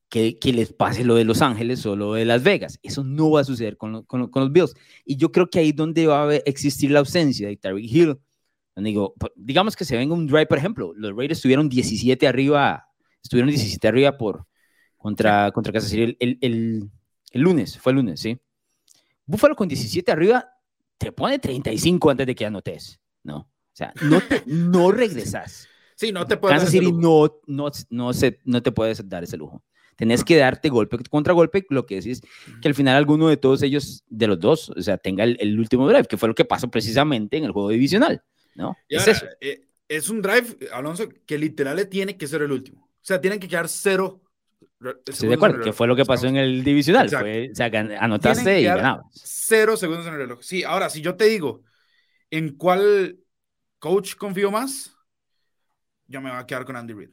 que, 0.10 0.40
que 0.40 0.54
les 0.54 0.72
pase 0.72 1.04
lo 1.04 1.16
de 1.16 1.26
Los 1.26 1.42
Ángeles 1.42 1.86
o 1.86 1.96
lo 1.98 2.14
de 2.14 2.24
Las 2.24 2.42
Vegas. 2.42 2.80
Eso 2.82 3.04
no 3.04 3.32
va 3.32 3.42
a 3.42 3.44
suceder 3.44 3.76
con, 3.78 3.92
lo- 3.92 4.04
con 4.06 4.22
lo- 4.22 4.32
con 4.32 4.44
los 4.44 4.52
Bills. 4.54 4.74
Y 5.06 5.18
yo 5.18 5.32
creo 5.32 5.50
que 5.50 5.60
ahí 5.60 5.70
es 5.70 5.76
donde 5.76 6.08
va 6.08 6.30
a 6.30 6.36
existir 6.38 6.90
la 6.92 7.00
ausencia 7.00 7.48
de 7.50 7.58
Tyreek 7.58 7.92
Hill. 7.92 8.18
Digo, 8.78 9.14
digamos 9.36 9.76
que 9.76 9.84
se 9.86 9.98
venga 9.98 10.14
un 10.14 10.28
drive, 10.28 10.46
por 10.46 10.58
ejemplo, 10.60 10.94
los 10.96 11.12
Raiders 11.16 11.40
estuvieron 11.40 11.68
17 11.68 12.28
arriba, 12.28 12.88
estuvieron 13.24 13.50
17 13.50 13.88
arriba 13.88 14.18
por, 14.18 14.46
contra, 14.98 15.52
contra 15.52 15.74
Kansas 15.74 15.90
City 15.90 16.04
el, 16.04 16.18
el, 16.20 16.38
el- 16.42 16.90
el 17.32 17.42
lunes, 17.42 17.78
fue 17.78 17.92
el 17.92 17.98
lunes, 17.98 18.20
¿sí? 18.20 18.40
Buffalo 19.26 19.56
con 19.56 19.68
17 19.68 20.12
arriba 20.12 20.50
te 20.98 21.12
pone 21.12 21.40
35 21.40 22.10
antes 22.10 22.28
de 22.28 22.36
que 22.36 22.46
anotes, 22.46 23.00
¿no? 23.24 23.38
O 23.38 23.74
sea, 23.74 23.94
no, 24.02 24.22
te, 24.22 24.44
no 24.46 24.92
regresas. 24.92 25.68
Sí, 25.96 26.12
no 26.12 26.26
te 26.26 26.38
puedes 26.38 26.58
Kansas 26.58 26.72
City 26.72 26.92
no, 26.92 27.40
no, 27.48 27.72
no, 27.90 28.14
se, 28.14 28.40
no 28.46 28.62
te 28.62 28.72
puedes 28.72 29.08
dar 29.08 29.24
ese 29.24 29.38
lujo. 29.38 29.64
Tenés 29.96 30.24
que 30.24 30.38
darte 30.38 30.70
golpe 30.70 30.98
contra 31.10 31.34
golpe, 31.34 31.66
lo 31.70 31.88
que 31.88 31.96
decís, 31.96 32.22
que 32.62 32.68
al 32.68 32.76
final 32.76 32.96
alguno 32.96 33.30
de 33.30 33.38
todos 33.38 33.64
ellos, 33.64 34.04
de 34.08 34.28
los 34.28 34.40
dos, 34.40 34.70
o 34.70 34.82
sea, 34.82 35.00
tenga 35.00 35.24
el, 35.24 35.60
último 35.60 35.88
drive, 35.88 36.06
que 36.06 36.18
fue 36.18 36.30
lo 36.30 36.36
que 36.36 36.46
pasó 36.46 36.70
precisamente 36.70 37.38
en 37.38 37.46
el 37.46 37.52
juego 37.52 37.70
divisional, 37.70 38.24
¿no? 38.54 38.78
es 38.88 39.08
eso. 39.08 39.26
Eh, 39.42 39.68
es 39.88 40.10
un 40.10 40.22
drive, 40.22 40.70
Alonso, 40.72 41.10
que 41.26 41.38
literal 41.40 41.88
tiene 41.88 42.16
que 42.16 42.28
ser 42.28 42.44
el 42.44 42.52
último. 42.52 42.82
O 42.84 43.06
sea, 43.08 43.20
tienen 43.20 43.40
que 43.40 43.48
quedar 43.48 43.68
cero. 43.68 44.22
Estoy 45.06 45.30
de 45.30 45.36
acuerdo, 45.36 45.64
que 45.64 45.74
fue 45.74 45.88
lo 45.88 45.96
que 45.96 46.06
pasó 46.06 46.28
en 46.28 46.36
el 46.36 46.64
divisional. 46.64 47.10
Fue, 47.10 47.50
o 47.52 47.56
sea, 47.56 47.66
anotaste 48.00 48.62
y 48.62 48.64
ganabas. 48.66 49.06
Cero 49.12 49.76
segundos 49.76 50.06
en 50.06 50.14
el 50.14 50.20
reloj. 50.20 50.42
Sí, 50.42 50.64
ahora, 50.64 50.90
si 50.90 51.02
yo 51.02 51.16
te 51.16 51.26
digo, 51.26 51.64
¿en 52.30 52.56
cuál 52.56 53.18
coach 53.80 54.16
confío 54.16 54.52
más? 54.52 54.96
Yo 56.06 56.22
me 56.22 56.30
voy 56.30 56.40
a 56.40 56.46
quedar 56.46 56.66
con 56.66 56.76
Andy 56.76 56.94
Reid. 56.94 57.10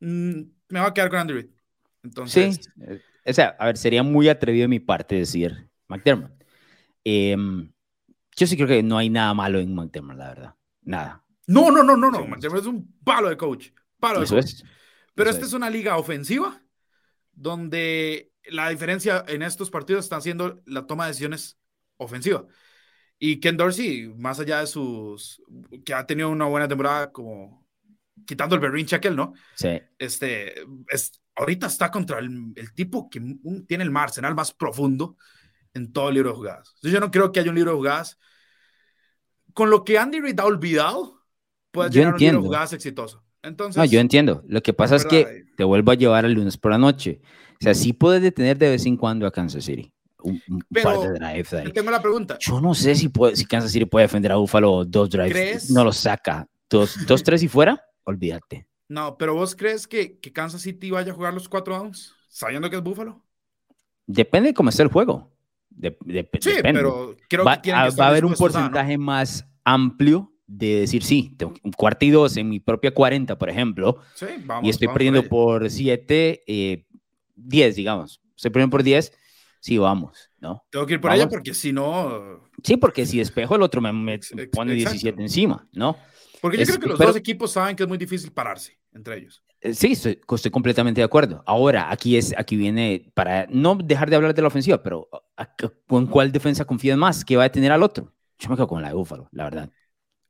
Mm, 0.00 0.40
me 0.68 0.80
voy 0.80 0.88
a 0.88 0.94
quedar 0.94 1.10
con 1.10 1.18
Andy 1.18 1.34
Reid. 1.34 1.50
Entonces. 2.04 2.60
Sí, 2.62 2.70
eh, 2.86 3.00
o 3.26 3.32
sea, 3.32 3.56
a 3.58 3.66
ver, 3.66 3.76
sería 3.76 4.02
muy 4.02 4.28
atrevido 4.28 4.64
de 4.64 4.68
mi 4.68 4.80
parte 4.80 5.16
decir 5.16 5.68
McDermott. 5.88 6.32
Em, 7.02 7.72
yo 8.36 8.46
sí 8.46 8.56
creo 8.56 8.68
que 8.68 8.82
no 8.82 8.96
hay 8.98 9.10
nada 9.10 9.34
malo 9.34 9.58
en 9.58 9.74
McDermott, 9.74 10.16
la 10.16 10.28
verdad. 10.28 10.54
Nada. 10.82 11.24
No, 11.48 11.70
no, 11.72 11.82
no, 11.82 11.96
no, 11.96 12.10
no. 12.10 12.26
McDermott 12.26 12.60
es 12.60 12.66
un 12.66 12.94
palo 13.04 13.28
de 13.28 13.36
coach. 13.36 13.70
Palo 13.98 14.20
de 14.20 14.26
coach. 14.26 14.62
Pero 15.14 15.28
esta 15.28 15.44
es. 15.44 15.52
una 15.52 15.68
liga 15.68 15.98
ofensiva 15.98 16.62
donde 17.40 18.32
la 18.44 18.68
diferencia 18.68 19.24
en 19.26 19.42
estos 19.42 19.70
partidos 19.70 20.04
está 20.04 20.20
siendo 20.20 20.60
la 20.66 20.86
toma 20.86 21.04
de 21.04 21.10
decisiones 21.10 21.58
ofensiva. 21.96 22.46
Y 23.18 23.40
Ken 23.40 23.56
Dorsey, 23.56 24.12
más 24.16 24.40
allá 24.40 24.60
de 24.60 24.66
sus. 24.66 25.42
que 25.84 25.94
ha 25.94 26.06
tenido 26.06 26.28
una 26.30 26.46
buena 26.46 26.68
temporada 26.68 27.10
como 27.12 27.66
quitando 28.26 28.54
el 28.54 28.60
berrinche 28.60 28.96
aquel, 28.96 29.16
¿no? 29.16 29.32
Sí. 29.54 29.80
Este, 29.98 30.54
es, 30.88 31.20
ahorita 31.34 31.66
está 31.66 31.90
contra 31.90 32.18
el, 32.18 32.54
tipo 32.74 33.08
que 33.08 33.20
tiene 33.66 33.84
el 33.84 33.96
arsenal 33.96 34.34
más 34.34 34.52
profundo 34.52 35.16
en 35.72 35.92
todo 35.92 36.08
el 36.08 36.14
libro 36.14 36.30
de 36.30 36.36
jugadas. 36.36 36.74
Yo 36.82 37.00
no 37.00 37.10
creo 37.10 37.32
que 37.32 37.40
haya 37.40 37.50
un 37.50 37.56
libro 37.56 37.72
de 37.72 37.76
jugadas. 37.78 38.18
Con 39.54 39.70
lo 39.70 39.82
que 39.84 39.98
Andy 39.98 40.20
Reid 40.20 40.38
ha 40.40 40.44
olvidado, 40.44 41.22
puede 41.70 41.90
llegar 41.90 42.14
un 42.14 42.20
libro 42.20 42.38
de 42.38 42.46
jugadas 42.46 42.72
exitoso. 42.74 43.24
Entonces, 43.42 43.76
no, 43.76 43.84
yo 43.84 44.00
entiendo. 44.00 44.42
Lo 44.46 44.62
que 44.62 44.72
pasa 44.72 44.96
es, 44.96 45.04
que 45.04 45.44
te 45.56 45.64
vuelvo 45.64 45.92
a 45.92 45.94
llevar 45.94 46.24
el 46.24 46.32
lunes 46.32 46.56
por 46.56 46.70
la 46.72 46.78
noche. 46.78 47.20
O 47.54 47.64
sea, 47.64 47.74
sí 47.74 47.92
puedes 47.92 48.22
detener 48.22 48.58
de 48.58 48.70
vez 48.70 48.86
en 48.86 48.96
cuando 48.96 49.26
a 49.26 49.30
Kansas 49.30 49.64
City. 49.64 49.92
Un, 50.22 50.40
par 50.82 50.98
de 50.98 51.18
drives 51.18 51.52
ahí. 51.54 51.72
Tengo 51.72 51.90
la 51.90 52.02
pregunta. 52.02 52.36
Yo 52.40 52.60
no 52.60 52.74
sé 52.74 52.94
si, 52.94 53.08
puede, 53.08 53.36
si 53.36 53.46
Kansas 53.46 53.72
City 53.72 53.86
puede 53.86 54.04
defender 54.04 54.32
a 54.32 54.36
Buffalo 54.36 54.84
dos 54.84 55.08
drives. 55.10 55.70
No 55.70 55.84
lo 55.84 55.92
saca. 55.92 56.46
Dos, 56.68 56.96
dos, 57.06 57.22
tres 57.22 57.42
y 57.42 57.48
fuera, 57.48 57.82
olvídate. 58.04 58.66
No, 58.88 59.16
pero 59.16 59.34
vos 59.34 59.54
crees 59.54 59.86
que, 59.86 60.18
que 60.18 60.32
Kansas 60.32 60.62
City 60.62 60.90
vaya 60.90 61.12
a 61.12 61.14
jugar 61.14 61.32
los 61.32 61.48
cuatro 61.48 61.76
downs 61.76 62.14
sabiendo 62.28 62.70
que 62.70 62.76
es 62.76 62.82
Buffalo? 62.82 63.22
Depende 64.06 64.48
de 64.48 64.54
cómo 64.54 64.70
esté 64.70 64.82
el 64.82 64.88
juego. 64.88 65.30
sí, 66.40 66.52
pero 66.62 67.16
creo 67.28 67.44
va, 67.44 67.60
que, 67.60 67.72
va 67.72 67.82
a 67.82 68.08
haber 68.08 68.24
un 68.24 68.34
porcentaje 68.34 68.98
más 68.98 69.46
amplio 69.64 70.32
de 70.50 70.80
decir, 70.80 71.04
sí, 71.04 71.32
tengo 71.36 71.54
un 71.62 71.70
cuarto 71.70 72.04
y 72.04 72.10
dos 72.10 72.36
en 72.36 72.48
mi 72.48 72.58
propia 72.58 72.92
40, 72.92 73.38
por 73.38 73.48
ejemplo, 73.48 73.98
sí, 74.14 74.26
vamos, 74.44 74.66
y 74.66 74.70
estoy 74.70 74.88
perdiendo 74.88 75.22
por 75.22 75.70
7, 75.70 76.42
10, 76.44 76.86
eh, 77.72 77.76
digamos. 77.76 78.20
Estoy 78.34 78.50
perdiendo 78.50 78.72
por 78.72 78.82
10, 78.82 79.12
sí, 79.60 79.78
vamos, 79.78 80.28
¿no? 80.40 80.64
Tengo 80.70 80.86
que 80.86 80.94
ir 80.94 81.00
por 81.00 81.12
allá 81.12 81.28
porque 81.28 81.54
si 81.54 81.72
no... 81.72 82.48
Sí, 82.64 82.76
porque 82.76 83.06
si 83.06 83.18
despejo 83.18 83.54
el 83.54 83.62
otro 83.62 83.80
me, 83.80 84.18
pone 84.52 84.74
17 84.74 85.22
encima, 85.22 85.68
¿no? 85.72 85.96
Porque 86.40 86.58
yo 86.58 86.64
creo 86.64 86.80
que 86.80 86.88
los 86.88 86.98
dos 86.98 87.16
equipos 87.16 87.52
saben 87.52 87.76
que 87.76 87.84
es 87.84 87.88
muy 87.88 87.98
difícil 87.98 88.32
pararse 88.32 88.76
entre 88.92 89.18
ellos. 89.18 89.44
Eh, 89.60 89.72
sí, 89.72 89.92
estoy, 89.92 90.18
completamente 90.50 91.00
de 91.00 91.04
acuerdo. 91.04 91.44
Ahora, 91.46 91.92
aquí, 91.92 92.16
es, 92.16 92.34
aquí 92.36 92.56
viene, 92.56 93.12
para 93.14 93.46
no 93.50 93.76
dejar 93.76 94.10
de 94.10 94.16
hablar 94.16 94.34
de 94.34 94.42
la 94.42 94.48
ofensiva, 94.48 94.82
pero 94.82 95.08
¿con 95.86 96.06
cuál 96.06 96.32
defensa 96.32 96.64
confías 96.64 96.98
más? 96.98 97.24
¿Qué 97.24 97.36
va 97.36 97.44
a 97.44 97.52
tener 97.52 97.70
al 97.70 97.84
otro? 97.84 98.12
Yo 98.38 98.48
me 98.48 98.56
quedo 98.56 98.66
con 98.66 98.82
la 98.82 98.88
de 98.88 98.94
Búfalo, 98.94 99.28
la 99.30 99.44
verdad. 99.44 99.70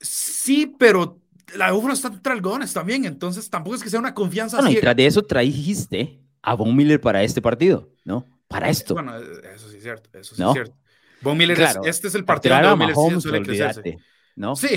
Sí, 0.00 0.74
pero 0.78 1.20
la 1.56 1.66
de 1.66 1.72
Búfalo 1.72 1.94
está 1.94 2.10
algodones 2.24 2.72
también, 2.72 3.04
entonces 3.04 3.48
tampoco 3.50 3.76
es 3.76 3.82
que 3.82 3.90
sea 3.90 4.00
una 4.00 4.14
confianza 4.14 4.58
bueno, 4.58 4.70
y 4.70 4.80
tras 4.80 4.96
de 4.96 5.06
eso 5.06 5.22
trajiste 5.22 6.20
a 6.42 6.54
Von 6.54 6.74
Miller 6.74 7.00
para 7.00 7.22
este 7.22 7.42
partido, 7.42 7.90
¿no? 8.04 8.24
Para 8.48 8.68
esto. 8.68 8.94
Bueno, 8.94 9.16
eso 9.16 9.68
sí 9.68 9.76
es 9.76 9.82
cierto, 9.82 10.10
eso 10.18 10.34
sí 10.34 10.42
es 10.42 10.52
cierto. 10.52 10.76
Von 11.22 11.36
Miller, 11.36 11.58
este 11.84 12.08
es 12.08 12.14
el 12.14 12.24
partido 12.24 12.54
donde 12.54 12.68
Von 12.68 12.78
Miller 12.78 12.96
Mahomes, 12.96 13.22
suele 13.22 13.42
crecerse. 13.42 13.98
¿no? 14.36 14.56
Sí. 14.56 14.68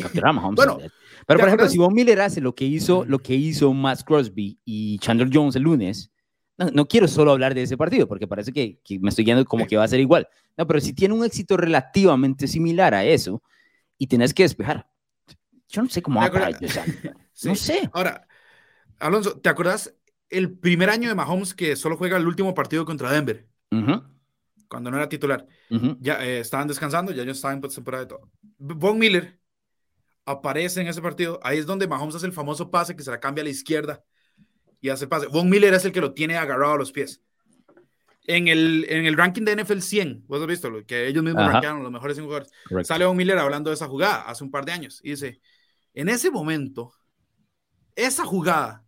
bueno, 0.54 0.80
pero 1.26 1.40
por 1.40 1.48
ejemplo, 1.48 1.70
si 1.70 1.78
Von 1.78 1.94
Miller 1.94 2.20
hace 2.22 2.42
lo 2.42 2.54
que 2.54 2.66
hizo, 2.66 3.06
lo 3.06 3.20
que 3.20 3.34
hizo 3.34 3.74
Max 3.74 4.04
Crosby 4.04 4.60
y 4.66 5.00
Chandler 5.00 5.30
Jones 5.32 5.56
el 5.56 5.64
lunes, 5.64 6.12
no, 6.58 6.70
no, 6.70 6.86
quiero 6.86 7.08
solo 7.08 7.32
hablar 7.32 7.56
de 7.56 7.64
ese 7.64 7.78
partido, 7.78 8.08
porque 8.08 8.28
parece 8.28 8.52
que, 8.52 8.80
que 8.84 9.00
me 9.00 9.10
estoy 9.10 9.24
guiando 9.26 9.46
como 9.46 9.66
que 9.66 9.78
va 9.78 9.86
a 9.86 9.88
ser 9.88 10.00
igual. 10.00 10.28
No, 10.58 10.68
pero 10.68 10.82
si 10.82 10.94
tiene 10.94 11.14
un 11.14 11.24
éxito 11.24 11.58
relativamente 11.58 12.48
similar 12.48 12.94
a 12.94 13.06
eso 13.06 13.42
y 13.98 14.08
tienes 14.08 14.34
que 14.34 14.44
despejar, 14.44 14.88
yo 15.74 15.82
no 15.82 15.90
sé 15.90 16.02
cómo 16.02 16.20
va 16.20 16.28
a 16.28 16.32
parar 16.32 16.56
No 17.44 17.56
sé. 17.56 17.90
Ahora, 17.94 18.28
Alonso, 19.00 19.40
¿te 19.40 19.50
acuerdas 19.50 19.94
el 20.30 20.52
primer 20.52 20.90
año 20.90 21.10
de 21.10 21.16
Mahomes 21.16 21.54
que 21.54 21.76
solo 21.76 21.98
juega 21.98 22.16
el 22.18 22.28
último 22.28 22.54
partido 22.54 22.86
contra 22.86 23.12
Denver? 23.12 23.48
Cuando 24.68 24.92
no 24.92 24.98
era 24.98 25.10
titular. 25.10 25.46
Ya 26.00 26.24
eh, 26.24 26.40
estaban 26.40 26.68
descansando, 26.68 27.12
ya 27.12 27.24
ellos 27.24 27.38
estaban 27.38 27.58
en 27.62 27.70
temporada 27.70 28.04
de 28.04 28.10
todo. 28.10 28.32
Von 28.60 29.00
Miller 29.00 29.40
aparece 30.26 30.82
en 30.82 30.88
ese 30.88 31.02
partido. 31.02 31.40
Ahí 31.44 31.58
es 31.58 31.66
donde 31.66 31.88
Mahomes 31.88 32.16
hace 32.16 32.28
el 32.28 32.34
famoso 32.34 32.70
pase 32.70 32.96
que 32.96 33.04
se 33.04 33.10
la 33.12 33.20
cambia 33.20 33.42
a 33.42 33.46
la 33.46 33.50
izquierda 33.50 34.04
y 34.80 34.90
hace 34.90 35.06
el 35.06 35.10
pase. 35.10 35.26
Von 35.26 35.50
Miller 35.50 35.74
es 35.74 35.86
el 35.86 35.92
que 35.92 36.02
lo 36.02 36.14
tiene 36.14 36.38
agarrado 36.38 36.74
a 36.74 36.78
los 36.78 36.92
pies. 36.92 37.22
En 38.26 38.48
el, 38.48 38.86
en 38.88 39.06
el 39.06 39.18
ranking 39.18 39.44
de 39.44 39.58
NFL 39.62 39.80
100, 39.80 40.24
vos 40.28 40.40
has 40.40 40.48
visto 40.48 40.70
lo 40.70 40.86
que 40.86 41.08
ellos 41.08 41.24
mismos 41.24 41.46
rankearon 41.52 41.84
los 41.84 41.92
mejores 41.92 42.18
jugadores. 42.20 42.52
Sale 42.84 43.06
Von 43.06 43.18
Miller 43.18 43.38
hablando 43.38 43.70
de 43.70 43.74
esa 43.74 43.88
jugada 43.88 44.22
hace 44.22 44.44
un 44.46 44.52
par 44.52 44.64
de 44.64 44.72
años 44.72 45.02
y 45.04 45.10
dice: 45.10 45.42
en 45.94 46.10
ese 46.10 46.32
momento, 46.32 46.94
esa 47.96 48.26
jugada, 48.26 48.84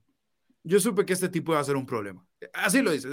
yo 0.63 0.80
supe 0.80 1.06
que 1.06 1.13
este 1.13 1.30
tipo 1.30 1.52
iba 1.52 1.62
a 1.62 1.65
ser 1.65 1.76
un 1.76 1.86
problema. 1.86 2.26
Así 2.54 2.82
lo 2.82 2.91
dice. 2.91 3.08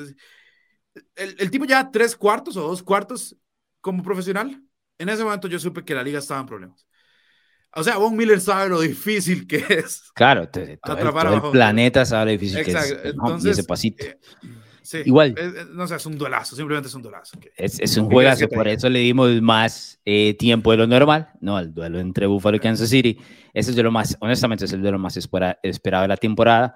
El, 1.15 1.51
tipo 1.51 1.65
ya 1.65 1.91
tres 1.91 2.17
cuartos 2.17 2.57
o 2.57 2.63
dos 2.63 2.83
cuartos 2.83 3.37
como 3.81 4.03
profesional. 4.03 4.63
En 4.99 5.09
ese 5.09 5.25
momento 5.25 5.49
yo 5.49 5.59
supe 5.59 5.85
que 5.85 5.95
la 5.95 6.03
liga 6.03 6.19
estaba 6.19 6.41
en 6.41 6.47
problemas. 6.47 6.87
O 7.75 7.83
sea, 7.83 7.97
Von 7.97 8.17
Miller 8.17 8.41
sabe 8.41 8.69
lo 8.69 8.81
difícil 8.81 9.47
que 9.47 9.65
es. 9.69 10.11
Claro, 10.15 10.49
todo, 10.49 10.65
el, 10.65 10.79
planeta 11.51 12.05
sabe 12.05 12.27
lo 12.27 12.31
difícil 12.33 12.65
que 12.65 12.73
es. 12.73 12.99
Entonces, 13.05 13.59
ese 13.59 13.65
pasito. 13.65 14.05
Eh, 14.05 14.19
Igual. 15.05 15.35
no 15.73 15.87
sé, 15.87 15.97
es 15.97 16.07
un 16.07 16.19
duelazo, 16.19 16.57
simplemente 16.57 16.89
es 16.89 16.95
un 16.95 17.03
duelazo. 17.03 17.39
Es, 17.57 17.97
un 17.97 18.11
juegazo, 18.11 18.49
por 18.49 18.67
eso 18.69 18.89
le 18.89 19.01
dimos 19.01 19.41
más 19.41 20.01
eh, 20.05 20.35
tiempo 20.35 20.71
de 20.71 20.79
lo 20.79 20.87
normal, 20.87 21.29
¿no? 21.41 21.59
El 21.59 21.73
duelo 21.73 22.01
entre 22.01 22.27
Buffalo 22.27 22.57
y 22.57 22.61
Kansas 22.61 22.89
City. 22.89 23.19
Ese 23.53 23.71
es 23.71 23.77
de 23.77 23.83
lo 23.83 23.91
más, 23.91 24.17
honestamente, 24.21 24.65
es 24.65 24.73
el 24.73 24.83
duelo 24.83 24.99
más 24.99 25.17
esperado 25.17 26.03
de 26.03 26.09
la 26.09 26.17
temporada. 26.17 26.75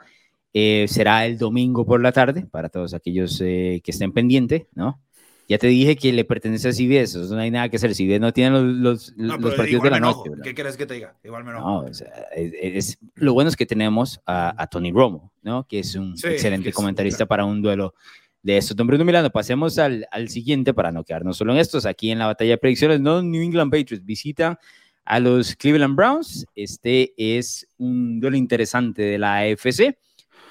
Eh, 0.52 0.86
será 0.88 1.26
el 1.26 1.36
domingo 1.38 1.84
por 1.84 2.00
la 2.00 2.12
tarde, 2.12 2.46
para 2.46 2.68
todos 2.68 2.94
aquellos 2.94 3.38
que 3.38 3.82
estén 3.84 4.12
pendientes, 4.12 4.66
¿no? 4.74 5.00
Ya 5.48 5.58
te 5.58 5.68
dije 5.68 5.94
que 5.94 6.12
le 6.12 6.24
pertenece 6.24 6.68
a 6.68 6.72
CBS, 6.72 7.20
eso 7.20 7.34
no 7.34 7.40
hay 7.40 7.52
nada 7.52 7.68
que 7.68 7.76
hacer. 7.76 7.94
CBS 7.94 8.18
no 8.18 8.32
tiene 8.32 8.60
los, 8.60 9.12
los, 9.16 9.54
partidos 9.54 9.84
de 9.84 9.90
la 9.90 10.00
noche. 10.00 10.30
¿Qué 10.42 10.54
quieres 10.54 10.76
que 10.76 10.86
te 10.86 10.94
diga? 10.94 11.16
Igual 11.22 11.44
me 11.44 11.52
no, 11.52 11.86
es, 11.86 12.98
lo 13.14 13.32
bueno 13.32 13.48
es 13.48 13.56
que 13.56 13.64
tenemos 13.64 14.20
a, 14.26 14.66
Tony 14.68 14.90
Romo, 14.90 15.32
¿no? 15.42 15.64
Que 15.68 15.78
es 15.78 15.94
un 15.94 16.14
excelente 16.14 16.72
comentarista 16.72 17.26
para 17.26 17.44
un 17.44 17.62
duelo 17.62 17.94
de 18.42 18.56
esto. 18.56 18.74
Don 18.74 18.88
Bruno 18.88 19.04
Milano, 19.04 19.30
pasemos 19.30 19.78
al, 19.78 20.08
al, 20.10 20.28
siguiente 20.28 20.74
para 20.74 20.90
no 20.90 21.04
quedarnos 21.04 21.36
solo 21.36 21.52
en 21.52 21.58
estos. 21.58 21.86
Aquí 21.86 22.10
en 22.10 22.18
la 22.18 22.26
batalla 22.26 22.50
de 22.50 22.58
predicciones, 22.58 23.00
no 23.00 23.22
New 23.22 23.42
England 23.42 23.70
Patriots 23.70 24.04
visitan 24.04 24.58
a 25.04 25.20
los 25.20 25.54
Cleveland 25.54 25.94
Browns. 25.94 26.44
Este 26.56 27.14
es 27.16 27.68
un 27.78 28.18
duelo 28.18 28.36
interesante 28.36 29.02
de 29.02 29.18
la 29.18 29.36
AFC. 29.38 29.96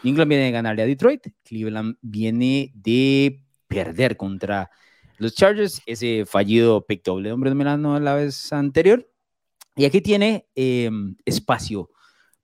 New 0.04 0.12
England 0.12 0.30
viene 0.30 0.46
de 0.46 0.52
ganarle 0.52 0.84
a 0.84 0.86
Detroit. 0.86 1.28
Cleveland 1.44 1.98
viene 2.02 2.72
de 2.74 3.42
perder 3.68 4.16
contra 4.16 4.72
los 5.18 5.34
Chargers, 5.34 5.82
ese 5.86 6.26
fallido 6.26 6.86
pick 6.86 7.04
doble 7.04 7.30
de 7.30 7.34
hombre 7.34 7.50
de 7.50 7.56
Milano 7.56 8.00
la 8.00 8.16
vez 8.16 8.52
anterior. 8.54 9.10
Y 9.76 9.86
aquí 9.86 10.02
tiene 10.02 10.48
em, 10.56 11.16
espacio 11.26 11.90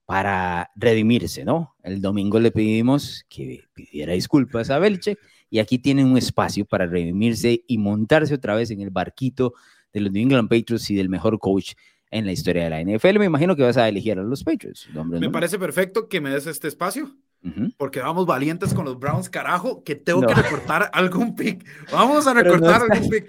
para 0.06 0.70
redimirse, 0.76 1.46
¿no? 1.46 1.76
El 1.84 2.02
domingo 2.02 2.40
le 2.40 2.52
pedimos 2.52 3.26
que 3.30 3.64
pidiera 3.74 4.14
disculpas 4.14 4.70
a 4.70 4.80
Belichick 4.80 5.18
y 5.50 5.60
aquí 5.60 5.80
tiene 5.80 6.04
un 6.04 6.18
espacio 6.18 6.66
para 6.66 6.86
redimirse 6.86 7.64
y 7.68 7.78
montarse 7.78 8.34
otra 8.34 8.56
vez 8.56 8.72
en 8.72 8.82
el 8.82 8.90
barquito 8.90 9.54
de 9.94 10.02
los 10.02 10.12
New 10.12 10.24
England 10.24 10.50
Patriots 10.50 10.90
y 10.90 10.96
del 10.96 11.10
mejor 11.10 11.40
coach 11.40 11.74
en 12.10 12.26
la 12.26 12.34
historia 12.34 12.66
de 12.66 12.70
la 12.70 12.82
NFL. 12.82 13.20
Me 13.20 13.26
imagino 13.26 13.56
que 13.56 13.64
vas 13.64 13.78
a 13.78 13.88
elegir 13.88 14.20
a 14.20 14.24
los 14.24 14.44
Patriots. 14.44 14.90
Me 14.94 15.30
parece 15.30 15.58
perfecto 15.58 16.10
que 16.10 16.20
me 16.20 16.30
des 16.30 16.48
este 16.48 16.68
espacio 16.68 17.16
porque 17.78 18.00
vamos 18.00 18.26
valientes 18.26 18.74
con 18.74 18.86
los 18.86 19.00
Browns, 19.00 19.30
carajo, 19.30 19.84
que 19.84 19.96
tengo 19.96 20.22
que 20.22 20.34
recortar 20.34 20.90
algún 20.94 21.36
pick. 21.36 21.66
Vamos 21.92 22.28
a 22.28 22.34
recortar 22.34 22.84
algún 22.84 23.10
pick. 23.10 23.28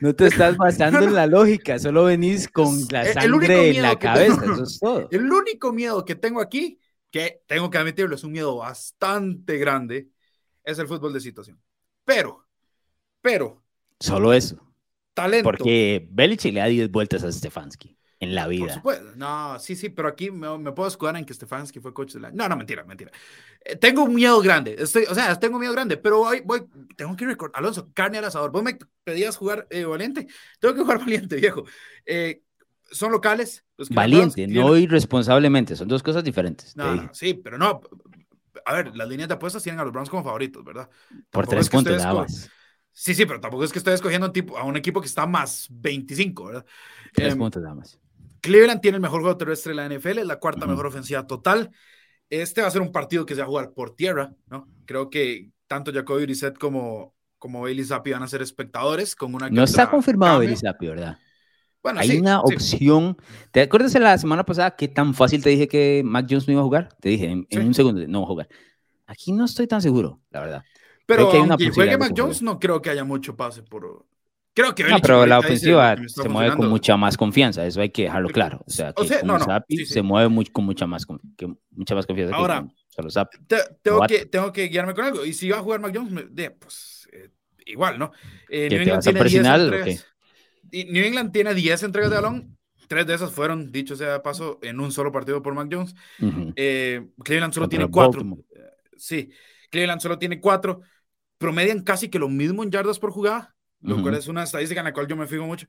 No 0.00 0.14
te 0.14 0.26
estás 0.26 0.56
basando 0.56 0.98
en 1.04 1.14
la 1.14 1.26
lógica, 1.26 1.78
solo 1.78 2.04
venís 2.04 2.48
con 2.48 2.76
la 2.90 3.12
sangre 3.12 3.76
en 3.76 3.82
la 3.82 3.98
cabeza, 3.98 4.42
eso 4.44 4.62
es 4.64 4.78
todo. 4.80 5.08
El 5.12 5.30
único 5.30 5.72
miedo 5.72 6.04
que 6.04 6.16
tengo 6.16 6.40
aquí, 6.40 6.80
que 7.10 7.42
tengo 7.46 7.70
que 7.70 7.78
admitirlo, 7.78 8.16
es 8.16 8.24
un 8.24 8.32
miedo 8.32 8.56
bastante 8.56 9.58
grande, 9.58 10.08
es 10.64 10.78
el 10.80 10.88
fútbol 10.88 11.12
de 11.12 11.20
situación. 11.20 11.60
Pero, 12.04 12.44
pero. 13.20 13.62
Solo 14.00 14.32
eso. 14.32 14.60
Talento. 15.14 15.44
Porque 15.44 16.08
Belichick 16.10 16.54
le 16.54 16.60
da 16.60 16.66
10 16.66 16.90
vueltas 16.90 17.22
a 17.22 17.30
Stefanski 17.30 17.96
en 18.22 18.36
la 18.36 18.46
vida. 18.46 18.80
No, 19.16 19.58
sí, 19.58 19.74
sí, 19.74 19.88
pero 19.88 20.06
aquí 20.06 20.30
me, 20.30 20.48
puedo 20.70 20.86
escudar 20.86 21.16
en 21.16 21.24
que 21.24 21.34
Stefanski 21.34 21.80
fue 21.80 21.92
coach 21.92 22.12
de 22.12 22.20
la... 22.20 22.30
No, 22.30 22.48
no, 22.48 22.56
mentira, 22.56 22.84
mentira. 22.84 23.10
Eh, 23.64 23.74
tengo 23.74 24.04
un 24.04 24.14
miedo 24.14 24.40
grande, 24.40 24.76
estoy, 24.78 25.06
o 25.10 25.14
sea, 25.14 25.34
tengo 25.40 25.58
miedo 25.58 25.72
grande, 25.72 25.96
pero 25.96 26.18
voy, 26.18 26.40
voy 26.44 26.62
tengo 26.96 27.16
que 27.16 27.26
recordar, 27.26 27.58
Alonso, 27.58 27.90
carne 27.92 28.18
al 28.18 28.24
asador. 28.26 28.52
Vos 28.52 28.62
me 28.62 28.78
pedías 29.02 29.36
jugar 29.36 29.66
eh, 29.70 29.84
valiente, 29.84 30.28
tengo 30.60 30.72
que 30.72 30.82
jugar 30.82 30.98
valiente, 31.00 31.34
viejo. 31.34 31.64
Eh, 32.06 32.42
son 32.92 33.10
locales. 33.10 33.64
valiente, 33.90 34.46
no 34.46 34.76
irresponsablemente, 34.76 35.74
son 35.74 35.88
dos 35.88 36.04
cosas 36.04 36.22
diferentes. 36.22 36.76
No, 36.76 37.12
sí, 37.12 37.34
pero 37.34 37.58
no. 37.58 37.80
A 38.64 38.74
ver, 38.74 38.94
las 38.94 39.08
líneas 39.08 39.28
de 39.28 39.34
apuestas 39.34 39.64
tienen 39.64 39.80
a 39.80 39.84
los 39.84 39.92
Browns 39.92 40.10
como 40.10 40.22
favoritos, 40.22 40.62
¿verdad? 40.62 40.88
Por 41.30 41.48
tres 41.48 41.68
puntos 41.68 41.96
nada 41.96 42.14
más. 42.14 42.48
Sí, 42.92 43.14
sí, 43.14 43.26
pero 43.26 43.40
tampoco 43.40 43.64
es 43.64 43.72
que 43.72 43.78
estoy 43.78 43.94
escogiendo 43.94 44.28
un 44.28 44.32
tipo, 44.32 44.56
a 44.56 44.64
un 44.64 44.76
equipo 44.76 45.00
que 45.00 45.06
está 45.08 45.26
más 45.26 45.66
25, 45.70 46.44
¿verdad? 46.44 46.66
Tres 47.12 47.32
em, 47.32 47.38
puntos 47.38 47.62
nada 47.62 47.74
más. 47.74 47.98
Cleveland 48.42 48.80
tiene 48.80 48.96
el 48.96 49.02
mejor 49.02 49.22
juego 49.22 49.36
terrestre 49.38 49.70
de 49.70 49.76
la 49.76 49.86
NFL, 49.86 50.18
es 50.18 50.26
la 50.26 50.38
cuarta 50.38 50.66
mejor 50.66 50.86
ofensiva 50.86 51.26
total. 51.26 51.70
Este 52.28 52.60
va 52.60 52.68
a 52.68 52.70
ser 52.70 52.82
un 52.82 52.92
partido 52.92 53.24
que 53.24 53.34
se 53.34 53.40
va 53.40 53.46
a 53.46 53.48
jugar 53.48 53.72
por 53.72 53.94
tierra, 53.94 54.34
¿no? 54.48 54.68
Creo 54.84 55.08
que 55.08 55.50
tanto 55.68 55.92
Jacoby 55.92 56.24
Brissett 56.24 56.58
como, 56.58 57.14
como 57.38 57.62
Bailey 57.62 57.84
Zappi 57.84 58.10
van 58.10 58.22
a 58.22 58.28
ser 58.28 58.42
espectadores 58.42 59.14
con 59.14 59.34
una... 59.34 59.48
No 59.48 59.62
está 59.62 59.88
confirmado 59.88 60.38
Bailey 60.38 60.56
Zappi, 60.56 60.88
¿verdad? 60.88 61.18
Bueno, 61.82 62.00
Hay 62.00 62.18
una 62.18 62.40
opción. 62.40 63.16
¿Te 63.50 63.62
acuerdas 63.62 63.94
en 63.94 64.02
la 64.02 64.18
semana 64.18 64.44
pasada 64.44 64.76
qué 64.76 64.88
tan 64.88 65.14
fácil 65.14 65.42
te 65.42 65.50
dije 65.50 65.68
que 65.68 66.02
Mac 66.04 66.26
Jones 66.28 66.46
no 66.46 66.52
iba 66.52 66.62
a 66.62 66.64
jugar? 66.64 66.88
Te 67.00 67.10
dije 67.10 67.30
en, 67.48 67.66
un 67.66 67.74
segundo, 67.74 68.06
no 68.06 68.20
va 68.20 68.24
a 68.24 68.28
jugar. 68.28 68.48
Aquí 69.06 69.32
no 69.32 69.44
estoy 69.44 69.66
tan 69.66 69.82
seguro, 69.82 70.20
la 70.30 70.40
verdad. 70.40 70.64
Pero 71.06 71.30
que 71.30 71.38
aunque 71.38 71.70
juegue 71.70 71.98
Mac 71.98 72.12
Jones, 72.16 72.42
no 72.42 72.58
creo 72.58 72.80
que 72.80 72.90
haya 72.90 73.04
mucho 73.04 73.36
pase 73.36 73.62
por, 73.62 74.06
Creo 74.54 74.74
que 74.74 74.84
no, 74.84 74.98
pero 74.98 75.24
la 75.24 75.38
ofensiva 75.38 75.96
se 76.06 76.28
mueve 76.28 76.56
con 76.56 76.68
mucha 76.68 76.96
más 76.96 77.16
confianza, 77.16 77.64
eso 77.66 77.80
hay 77.80 77.90
que 77.90 78.02
dejarlo 78.02 78.28
claro. 78.28 78.62
O 78.66 78.70
sea, 78.70 78.92
que 78.92 79.86
se 79.86 80.02
mueve 80.02 80.50
con 80.52 80.64
mucha 80.64 80.86
más, 80.86 81.06
que, 81.36 81.48
mucha 81.70 81.94
más 81.94 82.06
confianza. 82.06 82.36
Ahora, 82.36 82.66
que 82.94 83.10
solo 83.10 83.28
tengo, 83.82 84.06
que, 84.06 84.26
tengo 84.26 84.52
que 84.52 84.68
guiarme 84.68 84.94
con 84.94 85.06
algo. 85.06 85.24
Y 85.24 85.32
si 85.32 85.48
va 85.48 85.58
a 85.58 85.62
jugar 85.62 85.80
Mac 85.80 85.92
Jones, 85.94 86.26
pues 86.58 87.08
eh, 87.12 87.30
igual, 87.64 87.98
¿no? 87.98 88.12
Eh, 88.50 88.68
New, 88.68 88.82
England 88.82 89.02
tiene 89.02 89.24
10 89.24 89.44
entregas, 89.46 90.06
New 90.70 91.04
England 91.04 91.32
tiene 91.32 91.54
10 91.54 91.82
entregas 91.84 92.10
de 92.10 92.16
balón. 92.16 92.58
Tres 92.88 93.06
de 93.06 93.14
esas 93.14 93.32
fueron, 93.32 93.72
dicho 93.72 93.96
sea 93.96 94.12
de 94.12 94.20
paso, 94.20 94.58
en 94.60 94.78
un 94.78 94.92
solo 94.92 95.10
partido 95.10 95.40
por 95.40 95.54
Mac 95.54 95.68
Jones. 95.72 95.94
Eh, 96.56 97.06
Cleveland 97.24 97.54
solo 97.54 97.70
tiene 97.70 97.88
4. 97.88 98.22
Sí, 98.98 99.30
Cleveland 99.70 100.02
solo 100.02 100.18
tiene 100.18 100.40
4. 100.40 100.80
Promedian 101.38 101.80
casi 101.80 102.10
que 102.10 102.18
lo 102.18 102.28
mismo 102.28 102.62
en 102.62 102.70
yardas 102.70 102.98
por 102.98 103.12
jugada 103.12 103.51
lo 103.82 104.00
cual 104.02 104.14
es 104.14 104.28
una 104.28 104.44
estadística 104.44 104.80
en 104.80 104.86
la 104.86 104.92
cual 104.92 105.06
yo 105.06 105.16
me 105.16 105.26
fijo 105.26 105.44
mucho. 105.44 105.66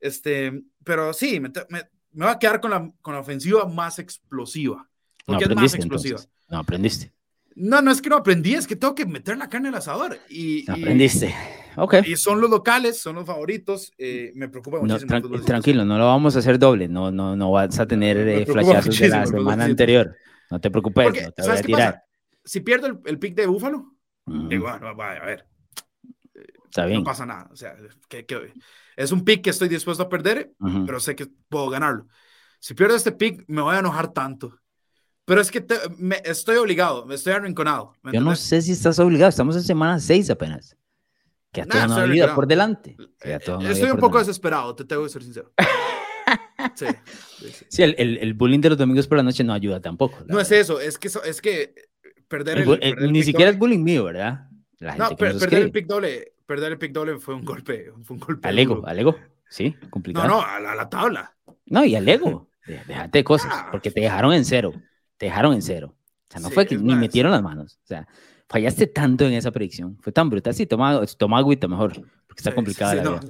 Este, 0.00 0.62
pero 0.84 1.12
sí, 1.12 1.40
me, 1.40 1.50
me, 1.68 1.82
me 2.12 2.26
voy 2.26 2.34
a 2.34 2.38
quedar 2.38 2.60
con 2.60 2.70
la, 2.70 2.92
con 3.00 3.14
la 3.14 3.20
ofensiva 3.20 3.66
más 3.66 3.98
explosiva. 3.98 4.88
Porque 5.24 5.44
es 5.44 5.54
más 5.54 5.74
explosiva. 5.74 6.20
No 6.48 6.58
aprendiste. 6.58 7.12
No, 7.54 7.82
no 7.82 7.90
es 7.90 8.00
que 8.00 8.08
no 8.08 8.16
aprendí, 8.16 8.54
es 8.54 8.66
que 8.66 8.76
tengo 8.76 8.94
que 8.94 9.06
meter 9.06 9.36
la 9.36 9.48
carne 9.48 9.68
al 9.68 9.74
asador. 9.74 10.18
Y, 10.28 10.70
aprendiste. 10.70 11.34
Ok. 11.76 11.96
Y 12.06 12.16
son 12.16 12.40
los 12.40 12.50
locales, 12.50 12.98
son 12.98 13.16
los 13.16 13.26
favoritos. 13.26 13.92
Eh, 13.98 14.32
me 14.34 14.48
preocupa 14.48 14.80
muchísimo. 14.80 15.40
tranquilo, 15.44 15.84
no 15.84 15.98
lo 15.98 16.06
vamos 16.06 16.34
a 16.36 16.40
hacer 16.40 16.58
doble. 16.58 16.88
No, 16.88 17.10
no, 17.10 17.36
no 17.36 17.50
vas 17.50 17.78
a 17.78 17.86
tener 17.86 18.16
eh, 18.16 18.46
flashazos 18.46 18.98
de 18.98 19.08
la 19.08 19.26
semana 19.26 19.64
anterior. 19.64 20.16
No 20.50 20.60
te 20.60 20.70
preocupes, 20.70 21.06
no 21.06 21.32
te 21.32 21.42
voy 21.42 21.56
a 21.56 21.62
tirar. 21.62 22.02
Si 22.44 22.60
pierdo 22.60 22.86
el, 22.88 22.98
el 23.04 23.18
pick 23.18 23.34
de 23.34 23.46
Búfalo, 23.46 23.94
igual, 24.50 24.80
a 24.84 25.24
ver, 25.24 25.46
no 26.76 27.04
pasa 27.04 27.26
nada. 27.26 27.48
O 27.52 27.56
sea, 27.56 27.76
que, 28.08 28.26
es 28.96 29.12
un 29.12 29.24
pick 29.24 29.42
que 29.42 29.50
estoy 29.50 29.68
dispuesto 29.68 30.04
a 30.04 30.08
perder, 30.08 30.52
pero 30.86 31.00
sé 31.00 31.14
que 31.14 31.28
puedo 31.48 31.68
ganarlo. 31.70 32.06
Si 32.58 32.74
pierdo 32.74 32.94
este 32.94 33.12
pick, 33.12 33.44
me 33.48 33.62
voy 33.62 33.74
a 33.74 33.80
enojar 33.80 34.12
tanto. 34.12 34.58
Pero 35.24 35.40
es 35.40 35.50
que 35.50 35.64
me, 35.98 36.20
estoy 36.24 36.56
obligado, 36.56 37.06
me 37.06 37.14
estoy 37.14 37.32
arrinconado. 37.32 37.94
Yo 38.12 38.20
no 38.20 38.34
sé 38.36 38.62
si 38.62 38.72
estás 38.72 38.98
obligado, 38.98 39.28
estamos 39.28 39.56
en 39.56 39.62
semana 39.62 39.98
6 39.98 40.30
apenas. 40.30 40.76
Que 41.52 41.62
a 41.62 41.66
toda 41.66 41.86
una 41.86 42.04
vida 42.06 42.34
por 42.34 42.46
delante. 42.46 42.96
estoy 43.20 43.90
un 43.90 43.98
poco 43.98 44.18
desesperado, 44.18 44.74
te 44.74 44.84
tengo 44.84 45.04
que 45.04 45.10
ser 45.10 45.22
sincero. 45.22 45.52
sí, 46.74 46.86
sí, 47.68 47.82
el, 47.82 47.94
el, 47.98 48.34
bullying 48.34 48.60
de 48.60 48.70
los 48.70 48.78
domingos 48.78 49.06
por 49.06 49.18
la 49.18 49.22
noche 49.22 49.44
no 49.44 49.52
ayuda 49.52 49.80
tampoco. 49.80 50.18
No 50.26 50.40
es 50.40 50.50
eso, 50.50 50.80
es 50.80 50.98
que, 50.98 51.08
es 51.08 51.42
que 51.42 51.74
perder 52.26 52.58
el, 52.80 53.12
Ni 53.12 53.22
siquiera 53.22 53.50
es 53.50 53.58
bullying 53.58 53.82
mío, 53.82 54.04
¿verdad? 54.04 54.48
no, 54.96 55.14
perder 55.16 55.54
el 55.54 55.70
pick 55.70 55.86
doble 55.86 56.32
perder 56.52 56.72
el 56.72 56.78
pick 56.78 56.92
doble 56.92 57.18
fue 57.18 57.34
un 57.34 57.44
golpe. 57.44 57.90
Fue 58.02 58.14
un 58.14 58.20
golpe 58.20 58.46
al 58.46 58.58
ego, 58.58 58.86
al 58.86 58.98
ego. 58.98 59.16
Sí, 59.48 59.74
complicado. 59.88 60.28
No, 60.28 60.36
no, 60.36 60.42
a 60.42 60.74
la, 60.74 60.88
tabla. 60.88 61.34
No, 61.66 61.82
y 61.82 61.96
al 61.96 62.06
ego. 62.06 62.50
Déjate 62.66 63.18
de 63.18 63.24
cosas, 63.24 63.52
ah. 63.54 63.68
porque 63.70 63.90
te 63.90 64.02
dejaron 64.02 64.34
en 64.34 64.44
cero. 64.44 64.72
Te 65.16 65.26
dejaron 65.26 65.54
en 65.54 65.62
cero. 65.62 65.94
O 66.28 66.32
sea, 66.32 66.40
no 66.42 66.50
fue 66.50 66.66
que 66.66 66.76
ni 66.76 66.94
metieron 66.94 67.32
las 67.32 67.42
manos. 67.42 67.78
O 67.84 67.86
sea, 67.86 68.06
fallaste 68.48 68.86
tanto 68.86 69.26
en 69.26 69.32
esa 69.32 69.50
predicción. 69.50 69.96
Fue 70.00 70.12
tan 70.12 70.28
brutal. 70.28 70.54
Sí, 70.54 70.66
toma, 70.66 71.00
toma 71.18 71.38
agüita 71.38 71.68
mejor, 71.68 71.94
porque 72.26 72.40
está 72.40 72.54
complicada 72.54 72.94
la 72.96 73.02
vida. 73.02 73.20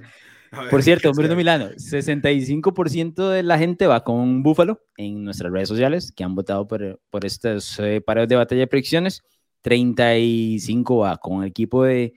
Por 0.68 0.82
cierto, 0.82 1.12
Bruno 1.12 1.36
Milano, 1.36 1.70
65% 1.70 3.30
de 3.30 3.42
la 3.44 3.56
gente 3.56 3.86
va 3.86 4.02
con 4.02 4.42
Búfalo 4.42 4.82
en 4.96 5.24
nuestras 5.24 5.52
redes 5.52 5.68
sociales 5.68 6.12
que 6.12 6.24
han 6.24 6.34
votado 6.34 6.66
por, 6.66 7.00
por 7.08 7.24
estos 7.24 7.78
eh, 7.78 8.02
de 8.04 8.36
batalla 8.36 8.60
de 8.60 8.66
predicciones. 8.66 9.22
35 9.62 10.98
va 10.98 11.16
con 11.18 11.42
el 11.42 11.48
equipo 11.48 11.84
de 11.84 12.14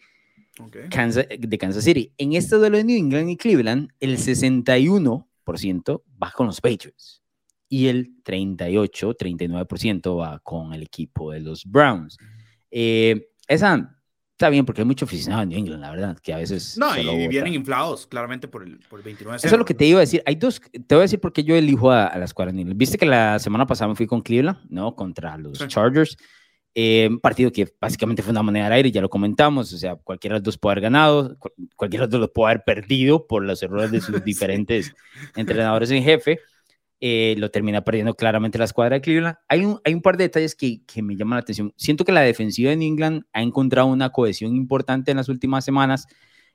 de 0.56 1.58
Kansas 1.58 1.84
City. 1.84 2.14
En 2.18 2.34
este 2.34 2.56
duelo 2.56 2.78
de 2.78 2.84
New 2.84 2.98
England 2.98 3.30
y 3.30 3.38
Cleveland, 3.38 3.90
el 4.00 4.18
61% 4.18 6.04
va 6.22 6.32
con 6.32 6.48
los 6.48 6.62
Patriots 6.62 7.22
y 7.68 7.88
el 7.88 8.22
38, 8.24 9.16
39% 9.16 10.20
va 10.20 10.40
con 10.40 10.74
el 10.74 10.84
equipo 10.84 11.32
de 11.32 11.40
los 11.42 11.66
Browns. 11.66 12.18
Eh, 12.72 13.30
esa 13.48 13.96
está 14.32 14.50
bien 14.50 14.66
porque 14.66 14.82
hay 14.82 14.88
mucho 14.88 15.06
aficionado 15.06 15.44
en 15.44 15.50
New 15.50 15.60
England, 15.60 15.82
la 15.82 15.92
verdad, 15.92 16.18
que 16.20 16.34
a 16.34 16.38
veces... 16.38 16.78
No, 16.78 16.98
y 16.98 17.28
vienen 17.28 17.54
inflados 17.54 18.06
claramente 18.06 18.48
por 18.48 18.64
el, 18.64 18.80
por 18.90 19.00
el 19.00 19.06
29. 19.06 19.38
Eso 19.38 19.48
es 19.48 19.58
lo 19.58 19.66
que 19.66 19.74
te 19.74 19.86
iba 19.86 20.00
a 20.00 20.02
decir. 20.02 20.22
Hay 20.26 20.36
dos, 20.36 20.62
te 20.62 20.96
voy 20.96 21.00
a 21.00 21.02
decir 21.04 21.20
por 21.20 21.32
qué 21.32 21.44
yo 21.44 21.56
elijo 21.56 21.90
a, 21.92 22.08
a 22.08 22.18
las 22.18 22.34
cuarenta. 22.34 22.64
Viste 22.76 22.98
que 22.98 23.06
la 23.06 23.40
semana 23.40 23.66
pasada 23.66 23.90
me 23.90 23.96
fui 23.96 24.08
con 24.08 24.22
Cleveland, 24.22 24.60
¿no? 24.70 24.96
Contra 24.96 25.38
los 25.38 25.66
Chargers. 25.68 26.18
Eh, 26.78 27.08
un 27.10 27.22
partido 27.22 27.54
que 27.54 27.74
básicamente 27.80 28.22
fue 28.22 28.32
una 28.32 28.44
moneda 28.44 28.68
al 28.68 28.74
aire, 28.74 28.92
ya 28.92 29.00
lo 29.00 29.10
comentamos, 29.10 29.72
o 29.72 29.78
sea, 29.78 29.96
cualquiera 29.96 30.34
de 30.34 30.40
los 30.40 30.44
dos 30.44 30.58
puede 30.58 30.74
haber 30.74 30.84
ganado, 30.84 31.38
cualquiera 31.78 32.06
de 32.06 32.12
los 32.12 32.20
dos 32.20 32.32
puede 32.36 32.52
haber 32.52 32.64
perdido 32.66 33.28
por 33.28 33.44
los 33.44 33.64
errores 33.64 33.92
de 33.92 34.02
sus 34.02 34.22
diferentes 34.26 34.94
entrenadores 35.38 35.90
en 35.92 36.04
jefe. 36.04 36.40
Eh, 37.00 37.36
lo 37.38 37.50
termina 37.50 37.84
perdiendo 37.84 38.16
claramente 38.16 38.58
la 38.58 38.66
escuadra 38.66 38.96
de 38.96 39.02
Cleveland. 39.02 39.38
Hay 39.48 39.64
un, 39.64 39.80
hay 39.86 39.94
un 39.94 40.02
par 40.02 40.18
de 40.18 40.26
detalles 40.26 40.56
que, 40.56 40.82
que, 40.86 41.02
me 41.02 41.16
llaman 41.16 41.38
la 41.38 41.42
atención. 41.42 41.74
Siento 41.78 42.04
que 42.04 42.12
la 42.12 42.22
defensiva 42.22 42.72
de 42.72 42.78
New 42.78 42.88
England 42.88 43.24
ha 43.32 43.42
encontrado 43.42 43.88
una 43.88 44.12
cohesión 44.12 44.56
importante 44.56 45.12
en 45.12 45.18
las 45.18 45.30
últimas 45.30 45.64
semanas. 45.64 46.08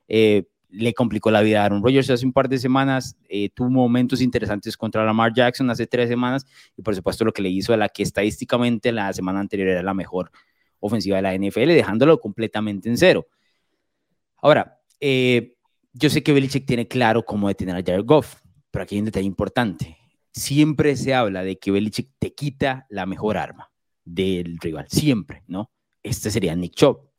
Eh, 0.07 0.45
le 0.71 0.93
complicó 0.93 1.31
la 1.31 1.41
vida 1.41 1.61
a 1.61 1.65
Aaron 1.65 1.83
Rodgers 1.83 2.09
hace 2.09 2.25
un 2.25 2.31
par 2.31 2.47
de 2.47 2.57
semanas, 2.57 3.17
eh, 3.27 3.49
tuvo 3.49 3.69
momentos 3.69 4.21
interesantes 4.21 4.77
contra 4.77 5.05
Lamar 5.05 5.33
Jackson 5.33 5.69
hace 5.69 5.85
tres 5.85 6.09
semanas 6.09 6.45
y 6.77 6.81
por 6.81 6.95
supuesto 6.95 7.25
lo 7.25 7.33
que 7.33 7.41
le 7.41 7.49
hizo 7.49 7.73
a 7.73 7.77
la 7.77 7.89
que 7.89 8.03
estadísticamente 8.03 8.91
la 8.91 9.11
semana 9.13 9.41
anterior 9.41 9.67
era 9.67 9.83
la 9.83 9.93
mejor 9.93 10.31
ofensiva 10.79 11.17
de 11.17 11.21
la 11.21 11.35
NFL, 11.35 11.67
dejándolo 11.67 12.19
completamente 12.19 12.89
en 12.89 12.97
cero. 12.97 13.27
Ahora, 14.37 14.79
eh, 14.99 15.55
yo 15.93 16.09
sé 16.09 16.23
que 16.23 16.33
Belichick 16.33 16.65
tiene 16.65 16.87
claro 16.87 17.23
cómo 17.23 17.49
detener 17.49 17.75
a 17.75 17.83
Jared 17.83 18.05
Goff, 18.05 18.41
pero 18.71 18.83
aquí 18.83 18.95
hay 18.95 18.99
un 18.99 19.05
detalle 19.05 19.27
importante. 19.27 19.97
Siempre 20.31 20.95
se 20.95 21.13
habla 21.13 21.43
de 21.43 21.59
que 21.59 21.71
Belichick 21.71 22.11
te 22.17 22.33
quita 22.33 22.87
la 22.89 23.05
mejor 23.05 23.37
arma 23.37 23.71
del 24.05 24.57
rival, 24.59 24.87
siempre, 24.89 25.43
¿no? 25.47 25.69
Este 26.01 26.31
sería 26.31 26.55
Nick 26.55 26.73
Chubb 26.75 27.10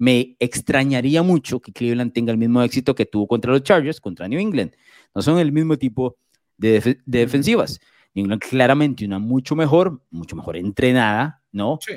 me 0.00 0.34
extrañaría 0.40 1.22
mucho 1.22 1.60
que 1.60 1.72
Cleveland 1.72 2.14
tenga 2.14 2.32
el 2.32 2.38
mismo 2.38 2.62
éxito 2.62 2.94
que 2.94 3.04
tuvo 3.04 3.26
contra 3.26 3.52
los 3.52 3.62
Chargers, 3.62 4.00
contra 4.00 4.26
New 4.26 4.40
England. 4.40 4.72
No 5.14 5.20
son 5.20 5.38
el 5.38 5.52
mismo 5.52 5.76
tipo 5.76 6.16
de, 6.56 6.98
defensivas. 7.04 7.78
New 8.14 8.24
England 8.24 8.40
claramente 8.40 9.04
una 9.04 9.18
mucho 9.18 9.54
mejor, 9.54 10.02
mucho 10.10 10.36
mejor 10.36 10.56
entrenada, 10.56 11.42
¿no? 11.52 11.78
Sí. 11.86 11.92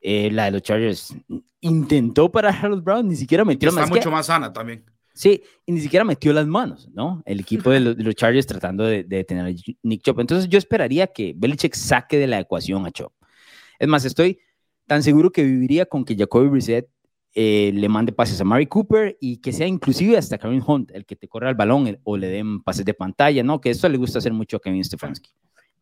Eh, 0.00 0.30
la 0.30 0.44
de 0.44 0.50
los 0.52 0.62
Chargers 0.62 1.16
intentó 1.60 2.30
parar 2.30 2.64
a 2.64 2.68
los 2.68 2.84
Browns, 2.84 3.06
ni 3.06 3.16
siquiera 3.16 3.44
metió 3.44 3.70
Está 3.70 3.86
mucho 3.88 4.12
más 4.12 4.26
sana 4.26 4.52
también. 4.52 4.84
Sí, 5.12 5.42
y 5.66 5.72
ni 5.72 5.80
siquiera 5.80 6.04
metió 6.04 6.32
las 6.32 6.46
manos, 6.46 6.88
¿no? 6.94 7.24
El 7.26 7.40
equipo 7.40 7.70
de 7.70 7.80
los, 7.80 8.14
Chargers 8.14 8.46
tratando 8.46 8.84
de, 8.84 9.02
tener 9.24 9.46
a 9.46 9.50
Nick 9.82 10.02
Chop. 10.02 10.20
Entonces 10.20 10.48
yo 10.48 10.58
esperaría 10.58 11.08
que 11.08 11.34
Belichick 11.36 11.74
saque 11.74 12.18
de 12.18 12.28
la 12.28 12.38
ecuación 12.38 12.86
a 12.86 12.92
Chop. 12.92 13.12
Es 13.80 13.88
más, 13.88 14.04
estoy 14.04 14.38
tan 14.86 15.02
seguro 15.02 15.32
que 15.32 15.42
viviría 15.42 15.86
con 15.86 16.04
que 16.04 16.14
Jacoby 16.16 16.46
Brissett 16.50 16.88
eh, 17.40 17.70
le 17.72 17.88
mande 17.88 18.10
pases 18.10 18.40
a 18.40 18.44
Mary 18.44 18.66
Cooper 18.66 19.16
y 19.20 19.36
que 19.36 19.52
sea 19.52 19.68
inclusive 19.68 20.18
hasta 20.18 20.38
Kevin 20.38 20.60
Hunt 20.66 20.90
el 20.90 21.06
que 21.06 21.14
te 21.14 21.28
corra 21.28 21.48
el 21.48 21.54
balón 21.54 21.96
o 22.02 22.16
le 22.16 22.26
den 22.26 22.64
pases 22.64 22.84
de 22.84 22.94
pantalla, 22.94 23.44
¿no? 23.44 23.60
Que 23.60 23.70
eso 23.70 23.88
le 23.88 23.96
gusta 23.96 24.18
hacer 24.18 24.32
mucho 24.32 24.56
a 24.56 24.60
Kevin 24.60 24.82
Stefanski. 24.82 25.30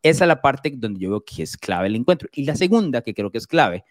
Esa 0.03 0.25
es 0.25 0.29
la 0.29 0.43
parte 0.43 0.71
donde 0.77 1.01
yo 1.01 1.09
veo 1.09 1.25
que 1.25 1.43
es 1.43 1.57
clave 1.57 1.87
el 1.87 1.97
encuentro. 1.97 2.29
Y 2.35 2.45
la 2.45 2.57
segunda, 2.57 3.01
que 3.01 3.15
creo 3.15 3.31
que 3.31 3.39
es 3.39 3.47
clave, 3.47 3.87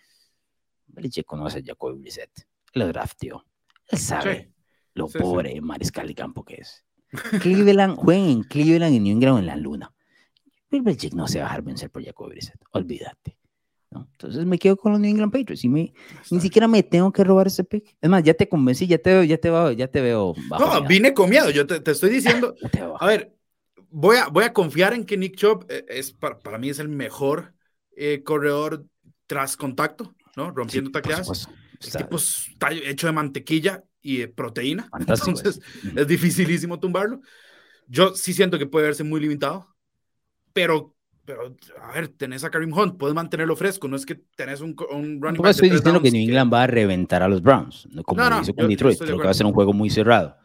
Belichick 0.86 1.26
conoce 1.26 1.58
a 1.58 1.62
Jacoby 1.66 2.02
Brissett. 2.02 2.48
lo 2.76 2.88
drafteó. 2.88 3.44
Él 3.88 3.98
sabe 3.98 4.54
lo 4.94 5.08
pobre 5.08 5.60
mariscal 5.60 6.08
de 6.08 6.14
campo 6.14 6.46
que 6.46 6.58
es. 6.62 6.86
Cleveland, 7.42 7.96
jueguen 7.98 8.30
en 8.30 8.44
Cleveland 8.44 8.94
y 8.94 9.00
New 9.00 9.14
England 9.14 9.40
en 9.40 9.46
la 9.48 9.56
luna. 9.56 9.92
Belichick 10.70 11.16
no 11.16 11.28
se 11.28 11.40
va 11.40 11.46
a 11.46 11.48
dejar 11.48 11.64
vencer 11.64 11.90
por 11.90 12.06
Jacob 12.06 12.30
Brissett. 12.30 12.62
Olvídate. 12.74 13.40
Entonces 13.96 14.46
me 14.46 14.58
quedo 14.58 14.78
con 14.78 14.92
los 14.92 15.02
New 15.02 15.10
England 15.10 15.32
Patriots 15.32 15.64
y 15.64 15.70
me, 15.70 15.94
ni 16.32 16.40
siquiera 16.40 16.68
me 16.68 16.84
tengo 16.84 17.12
que 17.12 17.24
robar 17.24 17.48
ese 17.48 17.64
pick. 17.64 17.96
Es 18.02 18.10
más, 18.10 18.24
ya 18.24 18.34
te 18.34 18.50
convencí, 18.50 18.88
ya 18.88 18.98
te 18.98 19.12
veo, 19.12 19.24
ya 19.24 19.38
te 19.38 19.50
veo, 19.50 19.72
ya 19.72 19.88
te 19.88 20.02
veo. 20.02 20.34
no, 20.60 20.88
vine 20.88 21.14
con 21.14 21.30
miedo. 21.30 21.50
Yo 21.50 21.66
te, 21.66 21.92
estoy 21.92 22.10
diciendo. 22.10 22.56
a 23.00 23.06
ver, 23.08 23.36
voy 23.90 24.18
a, 24.18 24.28
voy 24.28 24.44
a 24.44 24.54
confiar 24.54 24.94
en 24.94 25.06
que 25.06 25.18
Nick 25.18 25.36
Chubb 25.36 25.66
eh, 25.70 25.86
es, 25.88 26.12
para, 26.12 26.40
para 26.40 26.58
mí 26.58 26.70
es 26.70 26.80
el 26.80 26.90
mejor 26.90 27.54
eh, 27.96 28.24
corredor 28.24 28.86
tras 29.28 29.56
contacto, 29.58 30.16
¿no? 30.36 30.52
Rompiendo 30.52 30.92
tacleadas. 30.92 31.48
El 31.82 31.92
tipo 31.92 32.18
está 32.18 32.72
hecho 32.72 33.08
de 33.08 33.14
mantequilla 33.14 33.84
y 34.02 34.18
de 34.18 34.28
proteína. 34.28 34.90
Entonces 35.00 35.62
es 35.96 36.08
dificilísimo 36.08 36.80
tumbarlo. 36.80 37.22
Yo 37.88 38.16
sí 38.16 38.34
siento 38.34 38.58
que 38.58 38.66
puede 38.66 38.88
verse 38.88 39.04
muy 39.04 39.20
limitado, 39.20 39.76
pero 40.54 40.95
pero, 41.26 41.56
a 41.82 41.92
ver, 41.94 42.10
tenés 42.10 42.44
a 42.44 42.50
Karim 42.50 42.72
Hunt, 42.72 42.98
puedes 42.98 43.16
mantenerlo 43.16 43.56
fresco, 43.56 43.88
no 43.88 43.96
es 43.96 44.06
que 44.06 44.16
tenés 44.36 44.62
un, 44.62 44.76
un 44.92 45.22
running 45.22 45.42
back. 45.42 45.52
estoy 45.52 45.70
diciendo 45.70 46.02
que 46.02 46.12
New 46.12 46.22
England 46.22 46.54
va 46.54 46.64
a 46.64 46.68
reventar 46.68 47.24
a 47.24 47.28
los 47.28 47.42
Browns, 47.42 47.88
como 48.06 48.30
no, 48.30 48.42
hizo 48.42 48.54
con 48.54 48.68
Detroit. 48.68 49.00
Creo 49.00 49.18
que 49.18 49.26
va 49.26 49.32
a 49.32 49.36
ser 49.36 49.46
un 49.46 49.54
juego 49.54 49.74
muy 49.74 49.90
cerrado. 49.90 50.38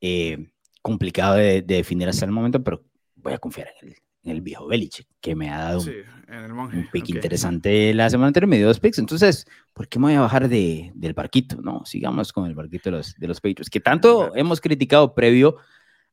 Eh, 0.00 0.50
complicado 0.82 1.36
de, 1.36 1.62
definir 1.62 2.08
hasta 2.08 2.24
el 2.24 2.30
momento, 2.30 2.62
pero 2.62 2.82
voy 3.16 3.32
a 3.32 3.38
confiar 3.38 3.68
en 3.82 3.88
el, 3.88 3.96
en 4.22 4.30
el 4.32 4.40
viejo 4.40 4.66
Belichick, 4.66 5.06
que 5.20 5.34
me 5.34 5.50
ha 5.50 5.58
dado 5.58 5.80
un, 5.80 6.88
pick 6.92 7.08
interesante 7.10 7.92
la 7.92 8.08
semana 8.08 8.28
anterior, 8.28 8.48
me 8.48 8.58
dio 8.58 8.66
dos 8.66 8.80
picks. 8.80 8.98
Entonces, 8.98 9.46
¿por 9.72 9.88
qué 9.88 9.98
me 9.98 10.06
voy 10.06 10.14
a 10.14 10.20
bajar 10.20 10.48
de, 10.48 10.92
del 10.94 11.12
barquito? 11.12 11.60
No, 11.60 11.84
sigamos 11.84 12.32
con 12.32 12.46
el 12.46 12.54
barquito 12.54 12.90
de 12.90 12.96
los, 12.98 13.14
de 13.16 13.28
los 13.28 13.40
Patriots, 13.40 13.70
que 13.70 13.80
tanto 13.80 14.34
hemos 14.36 14.60
criticado 14.60 15.14
previo 15.14 15.56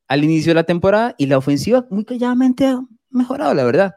al 0.08 0.24
inicio 0.24 0.50
de 0.50 0.54
la 0.54 0.64
temporada 0.64 1.14
y 1.18 1.26
la 1.26 1.38
ofensiva 1.38 1.86
muy 1.90 2.04
calladamente 2.04 2.66
ha 2.66 2.80
mejorado, 3.10 3.54
la 3.54 3.64
verdad. 3.64 3.94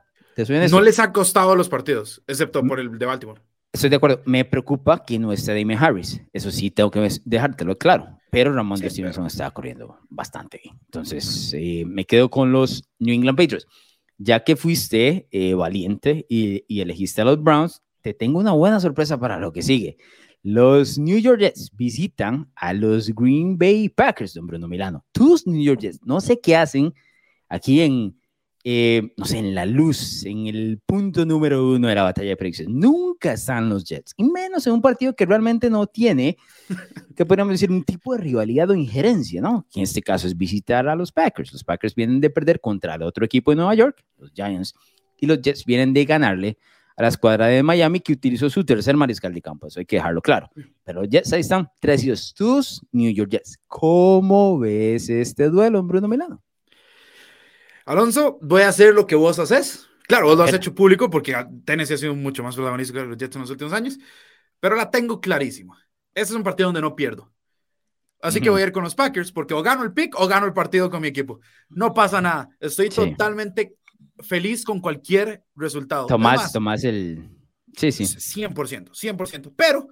No 0.69 0.81
les 0.81 0.99
ha 0.99 1.11
costado 1.11 1.55
los 1.55 1.69
partidos, 1.69 2.21
excepto 2.27 2.63
por 2.63 2.79
el 2.79 2.97
de 2.97 3.05
Baltimore. 3.05 3.41
Estoy 3.73 3.89
de 3.89 3.95
acuerdo. 3.95 4.21
Me 4.25 4.43
preocupa 4.43 5.03
que 5.05 5.17
no 5.17 5.31
esté 5.31 5.53
Damien 5.53 5.79
Harris. 5.79 6.21
Eso 6.33 6.51
sí, 6.51 6.71
tengo 6.71 6.91
que 6.91 7.07
dejártelo 7.23 7.77
claro. 7.77 8.17
Pero 8.29 8.53
Ramón 8.53 8.79
de 8.79 8.89
Stevenson 8.89 9.25
está 9.25 9.51
corriendo 9.51 9.97
bastante 10.09 10.61
Entonces, 10.85 11.53
eh, 11.53 11.83
me 11.85 12.05
quedo 12.05 12.29
con 12.29 12.51
los 12.51 12.83
New 12.99 13.13
England 13.13 13.37
Patriots. 13.37 13.67
Ya 14.17 14.43
que 14.43 14.55
fuiste 14.55 15.27
eh, 15.31 15.53
valiente 15.53 16.25
y, 16.29 16.63
y, 16.67 16.81
elegiste 16.81 17.21
a 17.21 17.25
los 17.25 17.41
Browns, 17.41 17.81
te 18.01 18.13
tengo 18.13 18.39
una 18.39 18.51
buena 18.51 18.79
sorpresa 18.79 19.19
para 19.19 19.39
lo 19.39 19.51
que 19.51 19.61
sigue. 19.61 19.97
Los 20.43 20.97
New 20.97 21.17
York 21.19 21.39
Jets 21.39 21.71
visitan 21.75 22.51
a 22.55 22.73
los 22.73 23.09
Green 23.13 23.57
Bay 23.57 23.89
Packers, 23.89 24.33
don 24.33 24.47
Bruno 24.47 24.67
Milano. 24.67 25.05
Tus 25.11 25.45
New 25.47 25.61
York 25.61 25.81
Jets, 25.81 25.99
no 26.03 26.21
sé 26.21 26.39
qué 26.39 26.55
hacen 26.55 26.93
aquí 27.47 27.81
en, 27.81 28.20
eh, 28.63 29.13
no 29.17 29.25
sé, 29.25 29.39
en 29.39 29.55
la 29.55 29.65
luz, 29.65 30.23
en 30.25 30.45
el 30.45 30.79
punto 30.85 31.25
número 31.25 31.67
uno 31.67 31.87
de 31.87 31.95
la 31.95 32.03
batalla 32.03 32.29
de 32.29 32.37
predicción. 32.37 32.79
Nunca 32.79 33.33
están 33.33 33.69
los 33.69 33.85
Jets, 33.85 34.13
y 34.17 34.23
menos 34.23 34.67
en 34.67 34.73
un 34.73 34.81
partido 34.81 35.15
que 35.15 35.25
realmente 35.25 35.69
no 35.69 35.87
tiene, 35.87 36.37
que 37.15 37.25
podríamos 37.25 37.53
decir, 37.53 37.71
un 37.71 37.83
tipo 37.83 38.13
de 38.13 38.19
rivalidad 38.19 38.69
o 38.69 38.75
injerencia, 38.75 39.41
¿no? 39.41 39.65
Que 39.71 39.79
en 39.79 39.83
este 39.83 40.01
caso 40.01 40.27
es 40.27 40.37
visitar 40.37 40.87
a 40.87 40.95
los 40.95 41.11
Packers. 41.11 41.51
Los 41.51 41.63
Packers 41.63 41.95
vienen 41.95 42.21
de 42.21 42.29
perder 42.29 42.59
contra 42.59 42.95
el 42.95 43.01
otro 43.01 43.25
equipo 43.25 43.51
de 43.51 43.55
Nueva 43.55 43.73
York, 43.73 44.03
los 44.17 44.31
Giants, 44.31 44.75
y 45.17 45.25
los 45.25 45.41
Jets 45.41 45.65
vienen 45.65 45.93
de 45.93 46.05
ganarle 46.05 46.57
a 46.95 47.03
la 47.03 47.07
escuadra 47.07 47.47
de 47.47 47.63
Miami 47.63 47.99
que 47.99 48.13
utilizó 48.13 48.49
su 48.49 48.63
tercer 48.63 48.95
mariscal 48.95 49.33
de 49.33 49.41
campo, 49.41 49.67
eso 49.67 49.79
hay 49.79 49.85
que 49.85 49.95
dejarlo 49.95 50.21
claro. 50.21 50.49
Pero 50.83 51.01
los 51.01 51.09
Jets 51.09 51.33
ahí 51.33 51.41
están, 51.41 51.67
tres 51.79 52.03
y 52.03 52.13
tus 52.35 52.85
New 52.91 53.11
York 53.11 53.31
Jets. 53.31 53.59
¿Cómo 53.65 54.59
ves 54.59 55.09
este 55.09 55.49
duelo, 55.49 55.81
Bruno 55.81 56.07
Milano? 56.07 56.43
Alonso, 57.85 58.39
voy 58.41 58.63
a 58.63 58.69
hacer 58.69 58.93
lo 58.93 59.07
que 59.07 59.15
vos 59.15 59.39
haces. 59.39 59.87
Claro, 60.07 60.27
vos 60.27 60.37
lo 60.37 60.43
has 60.43 60.53
hecho 60.53 60.75
público 60.75 61.09
porque 61.09 61.35
Tennessee 61.65 61.93
ha 61.93 61.97
sido 61.97 62.15
mucho 62.15 62.43
más 62.43 62.55
protagonista 62.55 62.93
que 62.93 63.05
los 63.05 63.17
Jets 63.17 63.35
en 63.35 63.41
los 63.43 63.51
últimos 63.51 63.73
años, 63.73 63.97
pero 64.59 64.75
la 64.75 64.89
tengo 64.91 65.21
clarísima. 65.21 65.87
Este 66.13 66.33
es 66.33 66.37
un 66.37 66.43
partido 66.43 66.67
donde 66.67 66.81
no 66.81 66.95
pierdo. 66.95 67.31
Así 68.21 68.39
que 68.39 68.49
voy 68.49 68.61
a 68.61 68.65
ir 68.65 68.71
con 68.71 68.83
los 68.83 68.93
Packers 68.93 69.31
porque 69.31 69.53
o 69.53 69.63
gano 69.63 69.83
el 69.83 69.93
pick 69.93 70.19
o 70.19 70.27
gano 70.27 70.45
el 70.45 70.53
partido 70.53 70.89
con 70.89 71.01
mi 71.01 71.07
equipo. 71.07 71.39
No 71.69 71.93
pasa 71.93 72.21
nada. 72.21 72.49
Estoy 72.59 72.89
totalmente 72.89 73.77
feliz 74.19 74.63
con 74.63 74.79
cualquier 74.79 75.43
resultado. 75.55 76.05
Tomás, 76.05 76.51
Tomás 76.51 76.83
el... 76.83 77.29
Sí, 77.75 77.91
sí. 77.91 78.03
100%, 78.03 78.91
100%. 78.91 79.53
Pero 79.55 79.87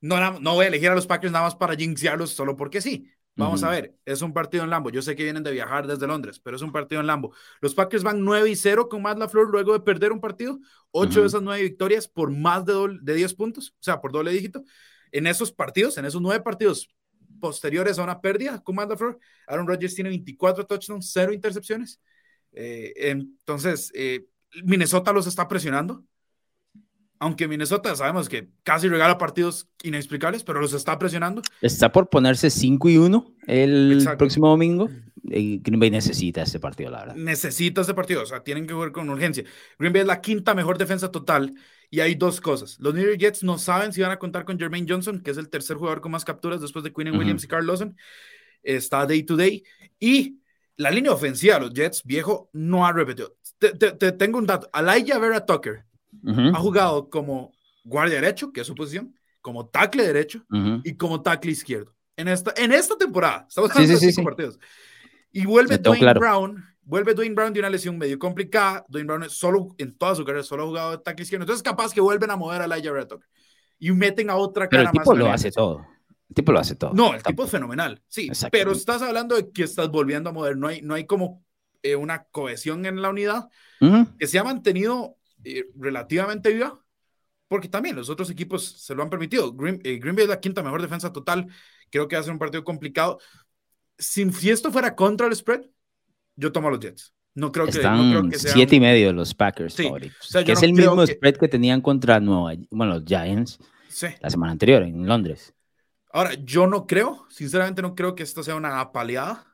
no, 0.00 0.38
no 0.40 0.54
voy 0.54 0.64
a 0.64 0.68
elegir 0.68 0.88
a 0.88 0.94
los 0.94 1.06
Packers 1.06 1.32
nada 1.32 1.44
más 1.44 1.56
para 1.56 1.74
jinxearlos 1.74 2.30
solo 2.30 2.56
porque 2.56 2.80
sí. 2.80 3.10
Vamos 3.36 3.64
a 3.64 3.70
ver, 3.70 3.96
es 4.04 4.22
un 4.22 4.32
partido 4.32 4.62
en 4.62 4.70
Lambo. 4.70 4.90
Yo 4.90 5.02
sé 5.02 5.16
que 5.16 5.24
vienen 5.24 5.42
de 5.42 5.50
viajar 5.50 5.86
desde 5.86 6.06
Londres, 6.06 6.38
pero 6.38 6.56
es 6.56 6.62
un 6.62 6.70
partido 6.70 7.00
en 7.00 7.06
Lambo. 7.08 7.34
Los 7.60 7.74
Packers 7.74 8.04
van 8.04 8.24
9 8.24 8.48
y 8.48 8.54
0 8.54 8.88
con 8.88 9.02
Matt 9.02 9.18
LaFleur 9.18 9.50
luego 9.50 9.72
de 9.72 9.80
perder 9.80 10.12
un 10.12 10.20
partido. 10.20 10.60
8 10.92 11.22
de 11.22 11.26
esas 11.26 11.42
9 11.42 11.62
victorias 11.62 12.06
por 12.06 12.30
más 12.30 12.64
de, 12.64 12.98
de 13.02 13.14
10 13.14 13.34
puntos, 13.34 13.70
o 13.70 13.82
sea, 13.82 14.00
por 14.00 14.12
doble 14.12 14.30
dígito. 14.30 14.62
En 15.10 15.26
esos 15.26 15.50
partidos, 15.50 15.98
en 15.98 16.04
esos 16.04 16.22
9 16.22 16.42
partidos 16.42 16.88
posteriores 17.40 17.98
a 17.98 18.04
una 18.04 18.20
pérdida 18.20 18.62
con 18.62 18.76
Matt 18.76 18.90
LaFleur, 18.90 19.18
Aaron 19.48 19.66
Rodgers 19.66 19.94
tiene 19.94 20.10
24 20.10 20.64
touchdowns, 20.66 21.10
0 21.12 21.32
intercepciones. 21.32 22.00
Eh, 22.52 22.92
entonces, 22.96 23.90
eh, 23.94 24.26
Minnesota 24.62 25.12
los 25.12 25.26
está 25.26 25.48
presionando 25.48 26.04
aunque 27.24 27.48
Minnesota 27.48 27.96
sabemos 27.96 28.28
que 28.28 28.50
casi 28.64 28.86
regala 28.86 29.16
partidos 29.16 29.66
inexplicables, 29.82 30.44
pero 30.44 30.60
los 30.60 30.74
está 30.74 30.98
presionando. 30.98 31.40
Está 31.62 31.90
por 31.90 32.10
ponerse 32.10 32.50
5 32.50 32.90
y 32.90 32.98
1 32.98 33.34
el 33.46 34.06
próximo 34.18 34.48
domingo. 34.48 34.90
Green 35.22 35.80
Bay 35.80 35.90
necesita 35.90 36.42
ese 36.42 36.60
partido, 36.60 36.90
la 36.90 36.98
verdad. 36.98 37.14
Necesita 37.14 37.80
ese 37.80 37.94
partido, 37.94 38.24
o 38.24 38.26
sea, 38.26 38.42
tienen 38.42 38.66
que 38.66 38.74
jugar 38.74 38.92
con 38.92 39.08
urgencia. 39.08 39.42
Green 39.78 39.94
Bay 39.94 40.02
es 40.02 40.06
la 40.06 40.20
quinta 40.20 40.54
mejor 40.54 40.76
defensa 40.76 41.10
total 41.10 41.54
y 41.88 42.00
hay 42.00 42.14
dos 42.14 42.42
cosas. 42.42 42.76
Los 42.78 42.92
New 42.92 43.02
York 43.02 43.18
Jets 43.18 43.42
no 43.42 43.56
saben 43.56 43.94
si 43.94 44.02
van 44.02 44.10
a 44.10 44.18
contar 44.18 44.44
con 44.44 44.58
Jermaine 44.58 44.86
Johnson, 44.86 45.20
que 45.20 45.30
es 45.30 45.38
el 45.38 45.48
tercer 45.48 45.78
jugador 45.78 46.02
con 46.02 46.12
más 46.12 46.26
capturas 46.26 46.60
después 46.60 46.84
de 46.84 46.92
Quinn 46.92 47.16
Williams 47.16 47.42
y 47.44 47.48
Carl 47.48 47.66
Lawson. 47.66 47.96
Está 48.62 49.06
day 49.06 49.22
to 49.22 49.34
day. 49.34 49.64
Y 49.98 50.40
la 50.76 50.90
línea 50.90 51.12
ofensiva 51.12 51.54
de 51.54 51.60
los 51.62 51.72
Jets, 51.72 52.02
viejo, 52.04 52.50
no 52.52 52.86
ha 52.86 52.92
repetido. 52.92 53.34
Te, 53.56 53.72
te 53.72 54.12
tengo 54.12 54.36
un 54.36 54.44
dato. 54.44 54.68
Alaya 54.74 55.18
Vera 55.18 55.46
Tucker 55.46 55.86
ha 56.24 56.58
jugado 56.58 57.08
como 57.10 57.52
guardia 57.84 58.20
derecho, 58.20 58.52
que 58.52 58.62
es 58.62 58.66
su 58.66 58.74
posición, 58.74 59.14
como 59.40 59.66
tackle 59.66 60.04
derecho 60.04 60.44
y 60.82 60.94
como 60.96 61.22
tackle 61.22 61.52
izquierdo. 61.52 61.94
En 62.16 62.28
esta, 62.28 62.52
en 62.56 62.72
esta 62.72 62.96
temporada, 62.96 63.46
estamos 63.48 63.70
hablando 63.70 63.98
de 63.98 64.12
cinco 64.12 64.24
partidos. 64.24 64.58
Y 65.32 65.46
vuelve 65.46 65.78
Dwayne 65.78 66.14
Brown, 66.14 66.64
vuelve 66.82 67.12
Dwayne 67.12 67.34
Brown 67.34 67.52
de 67.52 67.60
una 67.60 67.70
lesión 67.70 67.98
medio 67.98 68.18
complicada. 68.18 68.84
Dwayne 68.88 69.06
Brown 69.06 69.30
solo, 69.30 69.74
en 69.78 69.96
toda 69.96 70.14
su 70.14 70.24
carrera 70.24 70.44
solo 70.44 70.62
ha 70.62 70.66
jugado 70.66 70.90
de 70.92 70.98
tackle 70.98 71.24
izquierdo. 71.24 71.42
Entonces, 71.42 71.62
capaz 71.62 71.92
que 71.92 72.00
vuelven 72.00 72.30
a 72.30 72.36
mover 72.36 72.62
a 72.62 72.66
Elijah 72.66 72.92
Reddock 72.92 73.24
y 73.78 73.90
meten 73.92 74.30
a 74.30 74.36
otra 74.36 74.68
cara 74.68 74.84
pero 74.84 74.92
el 74.92 74.98
tipo 74.98 75.14
lo 75.14 75.30
hace 75.30 75.50
todo. 75.50 75.84
El 76.28 76.34
tipo 76.34 76.52
lo 76.52 76.60
hace 76.60 76.76
todo. 76.76 76.92
No, 76.94 77.14
el 77.14 77.22
tipo 77.22 77.44
es 77.44 77.50
fenomenal, 77.50 78.00
sí. 78.08 78.30
Pero 78.50 78.72
estás 78.72 79.02
hablando 79.02 79.36
de 79.36 79.50
que 79.50 79.64
estás 79.64 79.88
volviendo 79.90 80.30
a 80.30 80.32
mover. 80.32 80.56
No 80.56 80.68
hay, 80.68 80.80
no 80.82 80.94
hay 80.94 81.04
como 81.04 81.44
eh, 81.82 81.96
una 81.96 82.24
cohesión 82.30 82.86
en 82.86 83.02
la 83.02 83.10
unidad 83.10 83.48
que 84.18 84.26
se 84.26 84.38
ha 84.38 84.44
mantenido 84.44 85.18
eh, 85.44 85.66
relativamente 85.76 86.52
viva, 86.52 86.78
porque 87.48 87.68
también 87.68 87.96
los 87.96 88.08
otros 88.08 88.30
equipos 88.30 88.64
se 88.64 88.94
lo 88.94 89.02
han 89.02 89.10
permitido. 89.10 89.52
Green, 89.52 89.80
eh, 89.84 89.98
Green, 89.98 90.16
Bay 90.16 90.24
es 90.24 90.30
la 90.30 90.40
quinta 90.40 90.62
mejor 90.62 90.82
defensa 90.82 91.12
total. 91.12 91.46
Creo 91.90 92.08
que 92.08 92.16
va 92.16 92.20
a 92.20 92.24
ser 92.24 92.32
un 92.32 92.38
partido 92.38 92.64
complicado. 92.64 93.18
Si, 93.98 94.30
si 94.32 94.50
esto 94.50 94.72
fuera 94.72 94.96
contra 94.96 95.26
el 95.26 95.36
spread, 95.36 95.62
yo 96.36 96.50
tomo 96.50 96.68
a 96.68 96.70
los 96.72 96.80
Jets. 96.80 97.14
No 97.34 97.50
creo 97.50 97.66
que, 97.66 97.72
Están 97.72 98.30
siete 98.32 98.76
y 98.76 98.80
medio 98.80 99.12
los 99.12 99.34
Packers 99.34 99.76
favoritos. 99.76 100.36
que 100.44 100.52
es 100.52 100.62
el 100.62 100.72
mismo 100.72 101.04
spread 101.04 101.36
que 101.36 101.48
tenían 101.48 101.80
contra 101.80 102.20
Nueva, 102.20 102.54
bueno, 102.70 102.94
los 102.94 103.04
Giants 103.04 103.58
la 104.20 104.30
semana 104.30 104.52
anterior 104.52 104.82
en 104.82 105.06
Londres. 105.06 105.54
Ahora, 106.12 106.34
yo 106.34 106.66
no 106.66 106.86
creo, 106.86 107.26
sinceramente 107.28 107.82
no 107.82 107.94
creo 107.94 108.14
que 108.14 108.22
esto 108.22 108.42
sea 108.44 108.54
una 108.54 108.80
apaleada, 108.80 109.44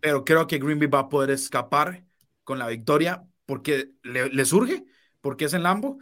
pero 0.00 0.24
creo 0.24 0.46
que 0.46 0.58
Green 0.58 0.78
Bay 0.78 0.88
va 0.88 1.00
a 1.00 1.08
poder 1.08 1.30
escapar 1.30 2.04
con 2.42 2.58
la 2.58 2.66
victoria 2.66 3.24
porque 3.46 3.92
le, 4.02 4.44
surge, 4.44 4.84
porque 5.20 5.46
es 5.46 5.54
en 5.54 5.62
Lambo 5.62 5.98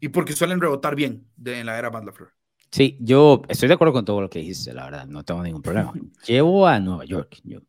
y 0.00 0.08
porque 0.08 0.32
suelen 0.32 0.60
rebotar 0.60 0.94
bien 0.94 1.26
de, 1.36 1.60
en 1.60 1.66
la 1.66 1.78
era 1.78 1.90
Band 1.90 2.12
Flor. 2.12 2.32
Sí, 2.70 2.96
yo 3.00 3.42
estoy 3.48 3.68
de 3.68 3.74
acuerdo 3.74 3.92
con 3.92 4.04
todo 4.04 4.20
lo 4.20 4.30
que 4.30 4.38
dijiste, 4.38 4.72
la 4.72 4.84
verdad, 4.84 5.06
no 5.06 5.24
tengo 5.24 5.42
ningún 5.42 5.62
problema. 5.62 5.92
Llevo 6.26 6.66
a 6.66 6.80
Nueva 6.80 7.04
York, 7.04 7.40
yo, 7.44 7.60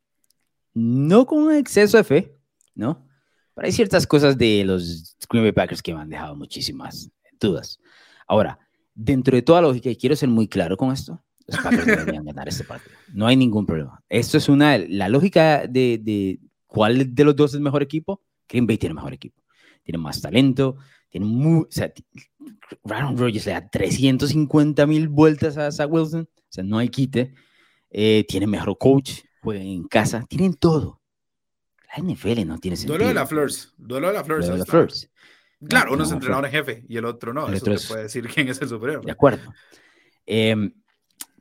no 0.74 1.26
con 1.26 1.44
un 1.44 1.54
exceso 1.54 1.98
de 1.98 2.04
fe, 2.04 2.38
¿no? 2.74 3.06
Pero 3.54 3.66
hay 3.66 3.72
ciertas 3.72 4.08
cosas 4.08 4.38
de 4.38 4.64
los 4.66 5.16
Green 5.30 5.46
Bay 5.46 5.52
Packers 5.52 5.82
que 5.82 5.94
me 5.94 6.02
han 6.02 6.10
dejado 6.10 6.36
muchísimas 6.36 7.12
dudas. 7.40 7.80
Ahora, 8.28 8.58
dentro 8.96 9.36
de 9.36 9.42
toda 9.42 9.62
lógica, 9.62 9.90
y 9.90 9.96
quiero 9.96 10.16
ser 10.16 10.30
muy 10.30 10.48
claro 10.48 10.78
con 10.78 10.92
esto, 10.92 11.24
los 11.46 11.60
Packers 11.60 11.86
deberían 11.86 12.26
ganar 12.26 12.48
este 12.48 12.64
partido. 12.64 12.96
No 13.14 13.28
hay 13.28 13.36
ningún 13.36 13.66
problema. 13.66 14.02
Esto 14.10 14.38
es 14.38 14.50
una, 14.50 14.78
la 14.78 15.10
lógica 15.10 15.68
de, 15.68 16.00
de 16.02 16.40
cuál 16.66 17.14
de 17.14 17.24
los 17.24 17.36
dos 17.36 17.52
es 17.52 17.56
el 17.56 17.62
mejor 17.62 17.84
equipo, 17.84 18.22
Green 18.48 18.68
Bay 18.68 18.78
tiene 18.78 18.96
mejor 18.96 19.14
equipo, 19.14 19.42
tiene 19.84 19.98
más 19.98 20.22
talento, 20.22 20.78
tiene 21.10 21.26
muy, 21.26 21.62
o 21.62 21.68
sea, 21.70 21.92
Aaron 22.90 23.18
Rodgers 23.18 23.46
le 23.46 23.52
da 23.54 23.70
350 23.70 24.86
mil 24.88 25.08
vueltas 25.10 25.58
a 25.58 25.72
Zach 25.72 25.90
Wilson, 25.92 26.22
o 26.22 26.46
sea, 26.50 26.64
no 26.64 26.78
hay 26.78 26.90
quite. 26.90 27.34
Eh, 27.90 28.26
tienen 28.28 28.50
mejor 28.50 28.76
coach, 28.78 29.22
juegan 29.42 29.68
en 29.68 29.84
casa, 29.88 30.26
tienen 30.28 30.56
todo. 30.56 31.02
La 31.96 32.04
NFL 32.04 32.46
no 32.48 32.58
tiene 32.58 32.76
sentido. 32.76 32.98
Duelo 32.98 33.08
de 33.10 33.14
la 33.14 33.28
Flores. 33.28 33.74
Duelo 33.78 34.08
de 34.08 34.14
la 34.14 34.24
Flores. 34.24 34.48
Duelo 34.48 34.56
de 34.56 34.60
la 34.60 34.66
Flores. 34.66 35.12
Claro, 35.68 35.94
uno 35.94 36.04
es 36.04 36.12
entrenador 36.12 36.46
en 36.46 36.52
jefe 36.52 36.86
y 36.90 36.98
el 36.98 37.06
otro 37.06 37.34
no. 37.34 37.48
El 37.48 37.56
Eso 37.56 37.66
te 37.66 37.78
puede 37.88 38.04
decir 38.04 38.28
quién 38.28 38.50
es 38.50 38.62
el 38.62 38.68
superior. 38.68 39.06
De 39.06 39.12
acuerdo. 39.12 39.54
Em, 40.26 40.74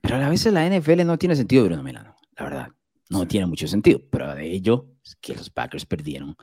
pero 0.00 0.16
a 0.16 0.28
vez 0.28 0.44
la 0.46 0.68
NFL 0.68 1.04
no 1.06 1.18
tiene 1.18 1.36
sentido, 1.36 1.64
Bruno 1.64 1.82
Milano. 1.82 2.16
La 2.36 2.44
verdad, 2.44 2.68
no 3.08 3.26
tiene 3.26 3.46
mucho 3.46 3.66
sentido. 3.66 4.00
Pero 4.10 4.34
de 4.34 4.50
ello 4.50 4.88
es 5.04 5.16
que 5.16 5.34
los 5.34 5.50
Packers 5.50 5.86
perdieron 5.86 6.36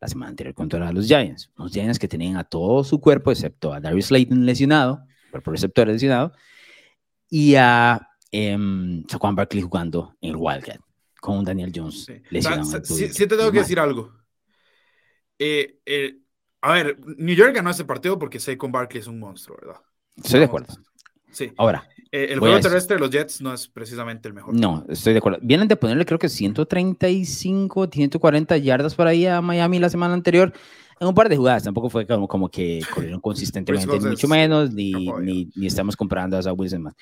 la 0.00 0.08
semana 0.08 0.30
anterior 0.30 0.54
contra 0.54 0.92
los 0.92 1.06
Giants. 1.06 1.50
Los 1.56 1.72
Giants 1.72 1.98
que 1.98 2.08
tenían 2.08 2.36
a 2.36 2.44
todo 2.44 2.82
su 2.84 3.00
cuerpo, 3.00 3.30
excepto 3.30 3.72
a 3.72 3.80
Darius 3.80 4.06
Slayton 4.06 4.46
lesionado, 4.46 5.04
cuerpo 5.30 5.50
receptor 5.50 5.86
lesionado, 5.86 6.32
y 7.28 7.54
a 7.54 8.08
eh, 8.32 8.56
Saquon 9.08 9.34
Barkley 9.34 9.62
jugando 9.62 10.16
en 10.20 10.30
el 10.30 10.36
Wildcat, 10.36 10.80
con 11.20 11.38
un 11.38 11.44
Daniel 11.44 11.72
Jones 11.74 12.10
lesionado. 12.30 12.84
sí, 12.84 13.08
te 13.08 13.26
tengo 13.26 13.52
que 13.52 13.58
decir 13.58 13.78
algo. 13.78 14.12
Eh, 15.38 15.80
eh, 15.84 16.18
a 16.62 16.72
ver, 16.72 16.98
New 17.16 17.34
York 17.34 17.54
ganó 17.54 17.70
ese 17.70 17.84
partido 17.84 18.18
porque 18.18 18.40
Saquon 18.40 18.72
Barkley 18.72 19.00
es 19.00 19.06
un 19.06 19.18
monstruo, 19.18 19.58
¿verdad? 19.60 19.80
Estoy 20.16 20.40
de 20.40 20.46
acuerdo. 20.46 20.74
Sí. 21.30 21.52
Ahora. 21.56 21.86
Eh, 22.12 22.32
el 22.32 22.40
juego 22.40 22.58
terrestre 22.58 22.96
de 22.96 23.00
los 23.00 23.10
Jets 23.10 23.40
no 23.40 23.54
es 23.54 23.68
precisamente 23.68 24.26
el 24.26 24.34
mejor. 24.34 24.54
No, 24.54 24.84
estoy 24.88 25.12
de 25.12 25.18
acuerdo. 25.18 25.38
Vienen 25.42 25.68
de 25.68 25.76
ponerle 25.76 26.04
creo 26.04 26.18
que 26.18 26.28
135, 26.28 27.88
140 27.92 28.56
yardas 28.56 28.94
por 28.94 29.06
ahí 29.06 29.26
a 29.26 29.40
Miami 29.40 29.78
la 29.78 29.88
semana 29.88 30.14
anterior 30.14 30.52
en 30.98 31.06
un 31.06 31.14
par 31.14 31.28
de 31.28 31.36
jugadas. 31.36 31.62
Tampoco 31.62 31.88
fue 31.88 32.06
como, 32.06 32.26
como 32.26 32.48
que 32.48 32.80
corrieron 32.94 33.20
consistentemente, 33.20 34.00
mucho 34.00 34.26
menos, 34.26 34.72
ni, 34.72 34.92
ni, 34.92 35.50
ni, 35.54 35.66
estamos 35.66 35.96
comparando 35.96 36.36
a 36.36 36.52
Wilson 36.52 36.82
más. 36.82 36.94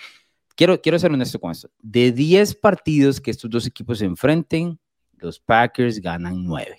Quiero, 0.55 0.81
quiero 0.81 0.99
ser 0.99 1.11
honesto 1.11 1.39
con 1.39 1.53
esto. 1.53 1.71
De 1.81 2.13
10 2.13 2.57
partidos 2.57 3.21
que 3.21 3.31
estos 3.31 3.49
dos 3.49 3.67
equipos 3.67 3.99
se 3.99 4.05
enfrenten, 4.05 4.79
los 5.17 5.39
Packers 5.41 6.01
ganan 6.01 6.45
9. 6.45 6.77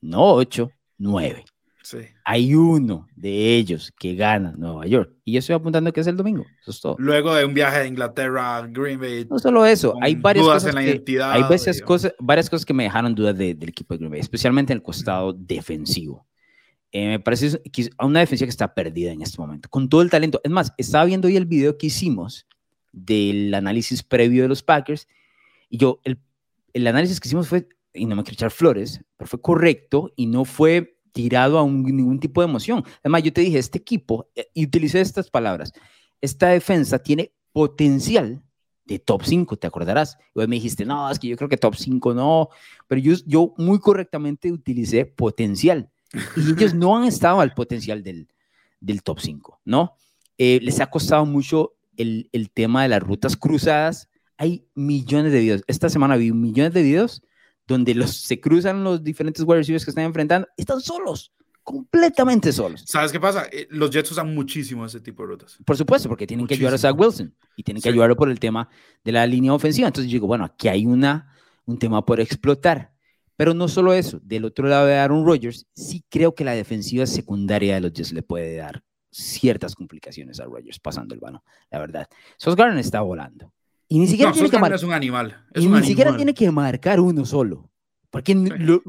No 0.00 0.34
8, 0.34 0.70
9. 0.98 1.44
Hay 2.24 2.54
uno 2.54 3.06
de 3.14 3.56
ellos 3.56 3.92
que 3.98 4.14
gana 4.14 4.54
Nueva 4.56 4.86
York. 4.86 5.12
Y 5.24 5.32
yo 5.32 5.38
estoy 5.38 5.54
apuntando 5.54 5.92
que 5.92 6.00
es 6.00 6.06
el 6.06 6.16
domingo. 6.16 6.44
Eso 6.62 6.70
es 6.70 6.80
todo. 6.80 6.96
Luego 6.98 7.34
de 7.34 7.44
un 7.44 7.54
viaje 7.54 7.78
a 7.78 7.86
Inglaterra, 7.86 8.66
Green 8.70 8.98
Bay. 8.98 9.26
No 9.28 9.38
solo 9.38 9.66
eso, 9.66 9.94
hay 10.00 10.14
varias 10.14 10.46
cosas. 10.46 10.74
que, 10.74 11.22
hay 11.22 11.42
veces 11.44 11.82
cosas, 11.82 12.14
varias 12.18 12.48
cosas 12.48 12.64
que 12.64 12.74
me 12.74 12.84
dejaron 12.84 13.14
dudas 13.14 13.36
del 13.36 13.68
equipo 13.68 13.94
de 13.94 13.98
Green 13.98 14.10
Bay, 14.10 14.20
especialmente 14.20 14.72
en 14.72 14.78
el 14.78 14.82
costado 14.82 15.32
defensivo. 15.32 16.26
Eh, 16.92 17.08
me 17.08 17.20
parece 17.20 17.60
que 17.72 17.90
una 18.00 18.20
defensa 18.20 18.44
que 18.44 18.50
está 18.50 18.72
perdida 18.72 19.10
en 19.10 19.20
este 19.20 19.38
momento, 19.38 19.68
con 19.68 19.88
todo 19.88 20.00
el 20.00 20.10
talento. 20.10 20.40
Es 20.44 20.50
más, 20.50 20.72
estaba 20.78 21.04
viendo 21.04 21.28
hoy 21.28 21.36
el 21.36 21.46
video 21.46 21.76
que 21.76 21.88
hicimos 21.88 22.46
del 22.92 23.52
análisis 23.52 24.02
previo 24.02 24.42
de 24.42 24.48
los 24.48 24.62
Packers 24.62 25.08
y 25.68 25.78
yo, 25.78 26.00
el, 26.04 26.20
el 26.72 26.86
análisis 26.86 27.18
que 27.18 27.26
hicimos 27.26 27.48
fue, 27.48 27.68
y 27.92 28.06
no 28.06 28.14
me 28.14 28.22
quiero 28.22 28.34
echar 28.34 28.52
flores, 28.52 29.00
pero 29.16 29.28
fue 29.28 29.40
correcto 29.40 30.12
y 30.14 30.26
no 30.26 30.44
fue 30.44 30.93
tirado 31.14 31.58
a 31.58 31.62
un, 31.62 31.84
ningún 31.84 32.18
tipo 32.18 32.42
de 32.42 32.48
emoción. 32.48 32.84
Además, 33.02 33.22
yo 33.22 33.32
te 33.32 33.40
dije, 33.40 33.58
este 33.58 33.78
equipo, 33.78 34.28
eh, 34.34 34.48
y 34.52 34.64
utilicé 34.66 35.00
estas 35.00 35.30
palabras, 35.30 35.72
esta 36.20 36.48
defensa 36.48 36.98
tiene 36.98 37.32
potencial 37.52 38.42
de 38.84 38.98
top 38.98 39.22
5, 39.24 39.56
te 39.56 39.66
acordarás. 39.66 40.18
Y 40.34 40.40
vos 40.40 40.48
me 40.48 40.56
dijiste, 40.56 40.84
no, 40.84 41.08
es 41.08 41.18
que 41.18 41.28
yo 41.28 41.36
creo 41.36 41.48
que 41.48 41.56
top 41.56 41.76
5 41.76 42.14
no, 42.14 42.48
pero 42.88 43.00
yo, 43.00 43.14
yo 43.24 43.54
muy 43.56 43.78
correctamente 43.78 44.52
utilicé 44.52 45.06
potencial. 45.06 45.88
Y 46.36 46.52
ellos 46.58 46.74
no 46.74 46.96
han 46.96 47.04
estado 47.04 47.40
al 47.40 47.54
potencial 47.54 48.02
del, 48.02 48.28
del 48.80 49.02
top 49.02 49.20
5, 49.20 49.60
¿no? 49.64 49.94
Eh, 50.36 50.58
les 50.62 50.80
ha 50.80 50.90
costado 50.90 51.24
mucho 51.24 51.74
el, 51.96 52.28
el, 52.32 52.50
tema 52.50 52.82
de 52.82 52.88
las 52.88 53.00
rutas 53.00 53.36
cruzadas. 53.36 54.08
Hay 54.36 54.66
millones 54.74 55.30
de 55.30 55.38
videos. 55.38 55.62
Esta 55.68 55.88
semana 55.88 56.16
vi 56.16 56.32
millones 56.32 56.74
de 56.74 56.82
videos 56.82 57.22
donde 57.66 57.94
los, 57.94 58.16
se 58.16 58.40
cruzan 58.40 58.84
los 58.84 59.02
diferentes 59.02 59.44
wide 59.44 59.58
receivers 59.58 59.84
que 59.84 59.90
están 59.90 60.04
enfrentando, 60.04 60.48
están 60.56 60.80
solos, 60.80 61.32
completamente 61.62 62.52
solos. 62.52 62.84
¿Sabes 62.86 63.10
qué 63.10 63.18
pasa? 63.18 63.46
Eh, 63.50 63.66
los 63.70 63.90
Jets 63.90 64.12
usan 64.12 64.34
muchísimo 64.34 64.84
ese 64.84 65.00
tipo 65.00 65.22
de 65.22 65.28
rutas. 65.30 65.58
Por 65.64 65.76
supuesto, 65.76 66.08
porque 66.08 66.26
tienen 66.26 66.46
que 66.46 66.54
ayudar 66.54 66.74
a 66.74 66.78
Zach 66.78 66.98
Wilson 66.98 67.34
y 67.56 67.62
tienen 67.62 67.82
que 67.82 67.88
ayudarlo 67.88 68.16
por 68.16 68.30
el 68.30 68.38
tema 68.38 68.68
de 69.02 69.12
la 69.12 69.26
línea 69.26 69.52
ofensiva. 69.52 69.88
Entonces 69.88 70.10
yo 70.10 70.16
digo, 70.16 70.26
bueno, 70.26 70.44
aquí 70.44 70.68
hay 70.68 70.86
una, 70.86 71.34
un 71.64 71.78
tema 71.78 72.04
por 72.04 72.20
explotar. 72.20 72.92
Pero 73.36 73.52
no 73.52 73.66
solo 73.66 73.92
eso, 73.92 74.20
del 74.22 74.44
otro 74.44 74.68
lado 74.68 74.86
de 74.86 74.94
Aaron 74.94 75.26
Rodgers, 75.26 75.66
sí 75.74 76.04
creo 76.08 76.34
que 76.34 76.44
la 76.44 76.52
defensiva 76.52 77.04
secundaria 77.06 77.74
de 77.74 77.80
los 77.80 77.92
Jets 77.92 78.12
le 78.12 78.22
puede 78.22 78.56
dar 78.56 78.84
ciertas 79.10 79.74
complicaciones 79.74 80.38
a 80.40 80.44
Rodgers 80.44 80.78
pasando 80.78 81.14
el 81.14 81.20
balón, 81.20 81.40
la 81.70 81.78
verdad. 81.78 82.08
Sos 82.36 82.54
Garden 82.56 82.78
está 82.78 83.00
volando. 83.00 83.52
Y 83.88 83.98
ni 83.98 84.06
siquiera, 84.06 84.32
tiene, 84.32 84.48
que 84.50 84.56
es 84.56 84.82
un 84.82 84.92
animal. 84.92 85.44
y 85.54 85.66
ni 85.66 85.82
siquiera 85.82 86.16
tiene 86.16 86.34
que 86.34 86.50
marcar 86.50 87.00
uno 87.00 87.24
solo. 87.24 87.70
Porque, 88.10 88.34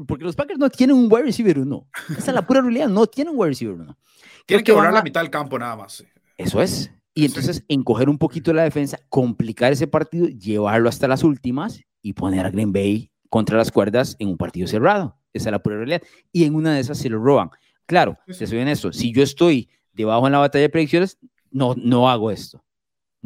porque 0.06 0.24
los 0.24 0.36
Packers 0.36 0.58
no 0.58 0.70
tienen 0.70 0.96
un 0.96 1.08
wide 1.10 1.24
receiver 1.24 1.58
uno. 1.58 1.88
Esa 2.16 2.30
es 2.30 2.34
la 2.34 2.46
pura 2.46 2.60
realidad, 2.60 2.88
no 2.88 3.06
tienen 3.06 3.34
un 3.34 3.40
wide 3.40 3.50
receiver 3.50 3.74
uno. 3.74 3.98
Tienen 4.46 4.64
que 4.64 4.72
borrar 4.72 4.92
la 4.92 5.02
mitad 5.02 5.20
del 5.20 5.30
campo 5.30 5.58
nada 5.58 5.76
más. 5.76 6.04
Eso 6.38 6.62
es. 6.62 6.90
Y 7.12 7.24
entonces 7.24 7.64
encoger 7.68 8.08
un 8.08 8.18
poquito 8.18 8.52
la 8.52 8.62
defensa, 8.62 9.00
complicar 9.08 9.72
ese 9.72 9.86
partido, 9.86 10.28
llevarlo 10.28 10.88
hasta 10.88 11.08
las 11.08 11.24
últimas 11.24 11.80
y 12.02 12.12
poner 12.12 12.46
a 12.46 12.50
Green 12.50 12.72
Bay 12.72 13.10
contra 13.28 13.56
las 13.56 13.72
cuerdas 13.72 14.16
en 14.18 14.28
un 14.28 14.36
partido 14.36 14.68
cerrado. 14.68 15.18
Esa 15.32 15.48
es 15.48 15.52
la 15.52 15.62
pura 15.62 15.76
realidad. 15.76 16.02
Y 16.30 16.44
en 16.44 16.54
una 16.54 16.74
de 16.74 16.80
esas 16.80 16.98
se 16.98 17.08
lo 17.08 17.18
roban. 17.18 17.50
Claro, 17.86 18.18
te 18.26 18.46
soy 18.46 18.58
en 18.58 18.68
eso. 18.68 18.92
Si 18.92 19.12
yo 19.12 19.22
estoy 19.22 19.68
debajo 19.92 20.26
en 20.26 20.32
la 20.32 20.38
batalla 20.38 20.62
de 20.62 20.68
predicciones, 20.68 21.18
no, 21.50 21.74
no 21.76 22.08
hago 22.08 22.30
esto 22.30 22.65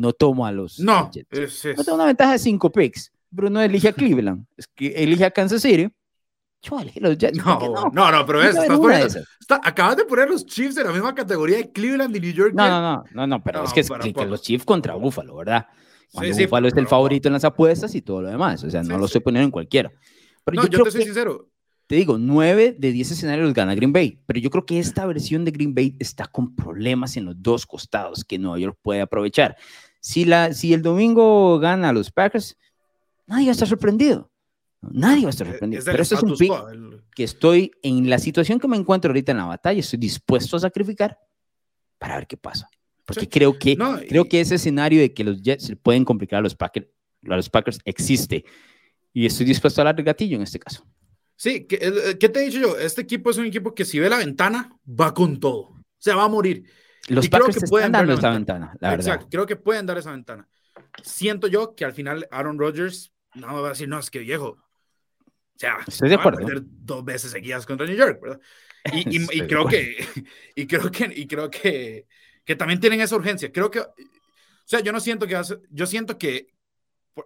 no 0.01 0.13
tomo 0.13 0.47
a 0.47 0.53
los 0.53 0.81
no, 0.81 1.11
Es, 1.31 1.65
No 1.77 1.85
tengo 1.85 1.97
una 1.97 2.07
ventaja 2.07 2.33
de 2.33 2.39
5 2.39 2.73
picks. 2.73 3.13
Bruno 3.31 3.61
elige 3.61 3.89
a 3.89 3.93
Cleveland, 3.93 4.45
es 4.57 4.67
que 4.67 4.89
elige 4.89 5.25
a 5.25 5.31
Kansas 5.31 5.63
City. 5.63 5.89
Yo 6.63 6.79
los 6.97 7.17
Jets. 7.17 7.39
No, 7.39 7.91
no, 7.93 8.13
no, 8.13 8.27
pero 8.27 8.43
es, 8.43 8.51
estás 8.51 8.79
poniendo, 8.79 9.07
está, 9.07 9.61
acabas 9.63 9.97
de 9.97 10.05
poner 10.05 10.29
los 10.29 10.45
Chiefs 10.45 10.77
en 10.77 10.87
la 10.87 10.93
misma 10.93 11.15
categoría 11.15 11.57
de 11.57 11.73
Cleveland 11.73 12.15
y 12.15 12.21
New 12.21 12.33
York. 12.33 12.53
No, 12.55 12.69
no, 12.69 12.81
no, 12.81 13.05
no, 13.15 13.27
no, 13.27 13.43
pero 13.43 13.65
es 13.65 13.73
que, 13.73 13.81
es, 13.81 13.89
que 13.89 14.27
los 14.27 14.43
Chiefs 14.43 14.67
contra 14.67 14.95
Buffalo, 14.95 15.37
¿verdad? 15.37 15.67
Cuando 16.13 16.35
sí, 16.35 16.45
Buffalo 16.45 16.69
es 16.69 16.77
el 16.77 16.87
favorito 16.87 17.29
en 17.29 17.35
las 17.35 17.45
apuestas 17.45 17.95
y 17.95 18.03
todo 18.03 18.23
lo 18.23 18.29
demás. 18.29 18.63
O 18.65 18.71
sea, 18.71 18.83
no 18.83 18.99
lo 18.99 19.07
estoy 19.07 19.23
poniendo 19.23 19.47
en 19.47 19.51
cualquiera. 19.51 19.91
Pero 20.45 20.63
no, 20.63 20.69
yo, 20.69 20.83
te 20.83 20.91
soy 20.91 21.05
sincero. 21.05 21.49
Te 21.87 21.97
digo, 21.97 22.19
9 22.19 22.77
de 22.79 22.93
10 22.93 23.11
escenarios 23.11 23.53
gana 23.55 23.75
Green 23.75 23.93
Bay, 23.93 24.21
pero 24.27 24.39
yo 24.39 24.51
creo 24.51 24.65
que 24.65 24.79
esta 24.79 25.07
versión 25.07 25.45
de 25.45 25.51
Green 25.51 25.75
Bay 25.75 25.97
está 25.99 26.27
con 26.27 26.55
problemas 26.55 27.17
en 27.17 27.25
los 27.25 27.43
dos 27.43 27.67
costados 27.67 28.25
que 28.25 28.39
Nueva 28.39 28.59
York 28.59 28.79
puede 28.81 29.01
aprovechar. 29.01 29.57
Si, 30.01 30.25
la, 30.25 30.53
si 30.53 30.73
el 30.73 30.83
domingo 30.83 31.59
gana 31.59 31.91
a 31.91 31.93
los 31.93 32.11
Packers, 32.11 32.57
nadie 33.27 33.47
va 33.47 33.51
a 33.51 33.53
estar 33.53 33.69
sorprendido. 33.69 34.31
Nadie 34.81 35.23
va 35.23 35.29
a 35.29 35.31
estar 35.31 35.47
sorprendido. 35.47 35.83
Pero 35.85 36.03
eso 36.03 36.15
es 36.15 36.23
un 36.23 36.37
pick 36.37 36.53
que 37.15 37.25
estoy 37.25 37.71
en 37.83 38.09
la 38.09 38.19
situación 38.19 38.59
que 38.59 38.69
me 38.69 38.77
encuentro 38.77 39.11
ahorita 39.11 39.33
en 39.33 39.39
la 39.39 39.45
batalla, 39.45 39.81
estoy 39.81 39.99
dispuesto 39.99 40.57
a 40.57 40.61
sacrificar 40.61 41.19
para 41.99 42.17
ver 42.17 42.27
qué 42.27 42.37
pasa. 42.37 42.69
Porque 43.05 43.29
creo, 43.29 43.59
que, 43.59 43.77
creo 44.09 44.25
que 44.27 44.41
ese 44.41 44.55
escenario 44.55 45.01
de 45.01 45.13
que 45.13 45.25
los 45.25 45.43
Jets 45.43 45.67
se 45.67 45.77
pueden 45.77 46.05
complicar 46.05 46.39
a 46.39 46.43
los, 46.43 46.55
Packers, 46.55 46.87
a 47.29 47.37
los 47.37 47.51
Packers 47.51 47.81
existe. 47.85 48.45
Y 49.13 49.27
estoy 49.27 49.45
dispuesto 49.47 49.81
a 49.81 49.85
dar 49.85 49.99
el 49.99 50.05
gatillo 50.05 50.37
en 50.37 50.43
este 50.43 50.61
caso. 50.61 50.87
Sí, 51.35 51.67
eh, 51.69 52.17
¿qué 52.21 52.29
te 52.29 52.41
he 52.41 52.45
dicho 52.45 52.61
yo? 52.61 52.79
Este 52.79 53.03
equipo 53.03 53.31
es 53.31 53.39
un 53.39 53.47
equipo 53.47 53.75
que 53.75 53.85
si 53.85 53.99
ve 53.99 54.09
la 54.09 54.19
ventana, 54.19 54.79
va 54.89 55.13
con 55.13 55.41
todo. 55.41 55.61
O 55.61 55.85
sea, 55.99 56.15
va 56.15 56.25
a 56.25 56.29
morir. 56.29 56.65
Los 57.09 57.29
Packers 57.29 57.57
creo 57.57 57.63
que 57.63 57.71
pueden 57.71 57.93
dar 57.93 58.11
esa 58.11 58.31
ventana, 58.31 58.77
la 58.81 58.95
Exacto, 58.95 59.29
creo 59.31 59.47
que 59.47 59.57
pueden 59.57 59.87
dar 59.87 59.99
esa 59.99 60.13
ventana. 60.13 60.49
Siento 61.03 61.47
yo 61.47 61.75
que 61.75 61.85
al 61.85 61.93
final 61.93 62.27
Aaron 62.31 62.59
Rodgers 62.59 63.13
no 63.35 63.49
me 63.49 63.61
va 63.61 63.67
a 63.69 63.71
decir, 63.71 63.89
no, 63.89 63.99
es 63.99 64.11
que 64.11 64.21
viejo. 64.21 64.49
O 64.49 65.59
sea, 65.59 65.79
estoy 65.87 66.09
de 66.09 66.15
acuerdo. 66.15 66.47
dos 66.63 67.05
veces 67.05 67.31
seguidas 67.31 67.67
contra 67.67 67.87
New 67.87 67.97
York, 67.97 68.21
¿verdad? 68.21 68.41
Y, 68.93 69.17
y, 69.17 69.27
creo 69.47 69.67
que, 69.67 69.97
y 70.55 70.67
creo 70.67 70.91
que, 70.91 71.13
y 71.15 71.27
creo 71.27 71.51
que, 71.51 72.07
que 72.45 72.57
también 72.57 72.81
tienen 72.81 73.01
esa 73.01 73.17
urgencia. 73.17 73.53
Creo 73.53 73.71
que, 73.71 73.81
o 73.81 73.95
sea, 74.65 74.81
yo 74.81 74.93
no 74.93 75.01
siento 75.01 75.27
que, 75.27 75.37
hace, 75.37 75.59
yo 75.71 75.87
siento 75.87 76.19
que 76.19 76.49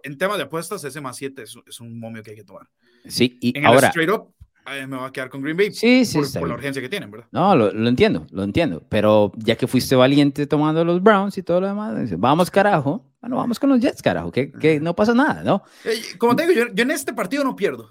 en 0.03 0.17
tema 0.17 0.37
de 0.37 0.43
apuestas, 0.43 0.83
ese 0.83 1.01
más 1.01 1.17
7 1.17 1.43
es, 1.43 1.55
es, 1.65 1.79
un 1.79 1.99
momio 1.99 2.23
que 2.23 2.31
hay 2.31 2.37
que 2.37 2.43
tomar. 2.43 2.67
Sí, 3.07 3.37
y 3.39 3.57
en 3.57 3.65
ahora. 3.65 3.87
El 3.87 3.91
straight 3.91 4.09
up, 4.09 4.33
me 4.65 4.97
voy 4.97 5.07
a 5.07 5.11
quedar 5.11 5.29
con 5.29 5.41
Green 5.41 5.57
Bay. 5.57 5.71
Sí, 5.71 6.05
sí, 6.05 6.19
por, 6.39 6.47
la 6.47 6.55
urgencia 6.55 6.81
que 6.81 6.89
tienen, 6.89 7.11
¿verdad? 7.11 7.27
No, 7.31 7.55
lo, 7.55 7.71
lo, 7.71 7.87
entiendo, 7.87 8.25
lo 8.31 8.43
entiendo. 8.43 8.83
Pero 8.89 9.31
ya 9.37 9.55
que 9.55 9.67
fuiste 9.67 9.95
valiente 9.95 10.47
tomando 10.47 10.83
los 10.83 11.01
Browns 11.01 11.37
y 11.37 11.43
todo 11.43 11.61
lo 11.61 11.67
demás, 11.67 11.95
vamos 12.17 12.49
carajo. 12.49 13.05
Bueno, 13.21 13.37
vamos 13.37 13.59
con 13.59 13.69
los 13.69 13.79
Jets, 13.79 14.01
carajo, 14.01 14.31
que, 14.31 14.51
que 14.51 14.79
no 14.79 14.95
pasa 14.95 15.13
nada, 15.13 15.43
¿no? 15.43 15.63
Eh, 15.83 15.99
como 16.17 16.35
te 16.35 16.45
digo, 16.47 16.53
yo, 16.53 16.73
yo, 16.73 16.83
en 16.83 16.91
este 16.91 17.13
partido 17.13 17.43
no 17.43 17.55
pierdo. 17.55 17.89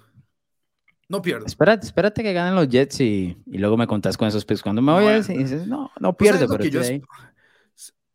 No 1.07 1.21
pierdo. 1.21 1.45
Espérate, 1.45 1.85
espérate 1.85 2.23
que 2.23 2.33
ganen 2.33 2.55
los 2.55 2.67
Jets 2.67 2.99
y, 3.01 3.37
y 3.45 3.57
luego 3.57 3.77
me 3.77 3.85
contás 3.85 4.17
con 4.17 4.27
esos 4.27 4.45
picks. 4.45 4.63
Cuando 4.63 4.81
me 4.81 4.91
voy 4.91 5.05
a 5.05 5.11
decir, 5.11 5.37
dices, 5.37 5.67
no, 5.67 5.91
no 5.99 6.13
pierdo, 6.17 6.47
pero 6.47 6.63
yo. 6.65 6.81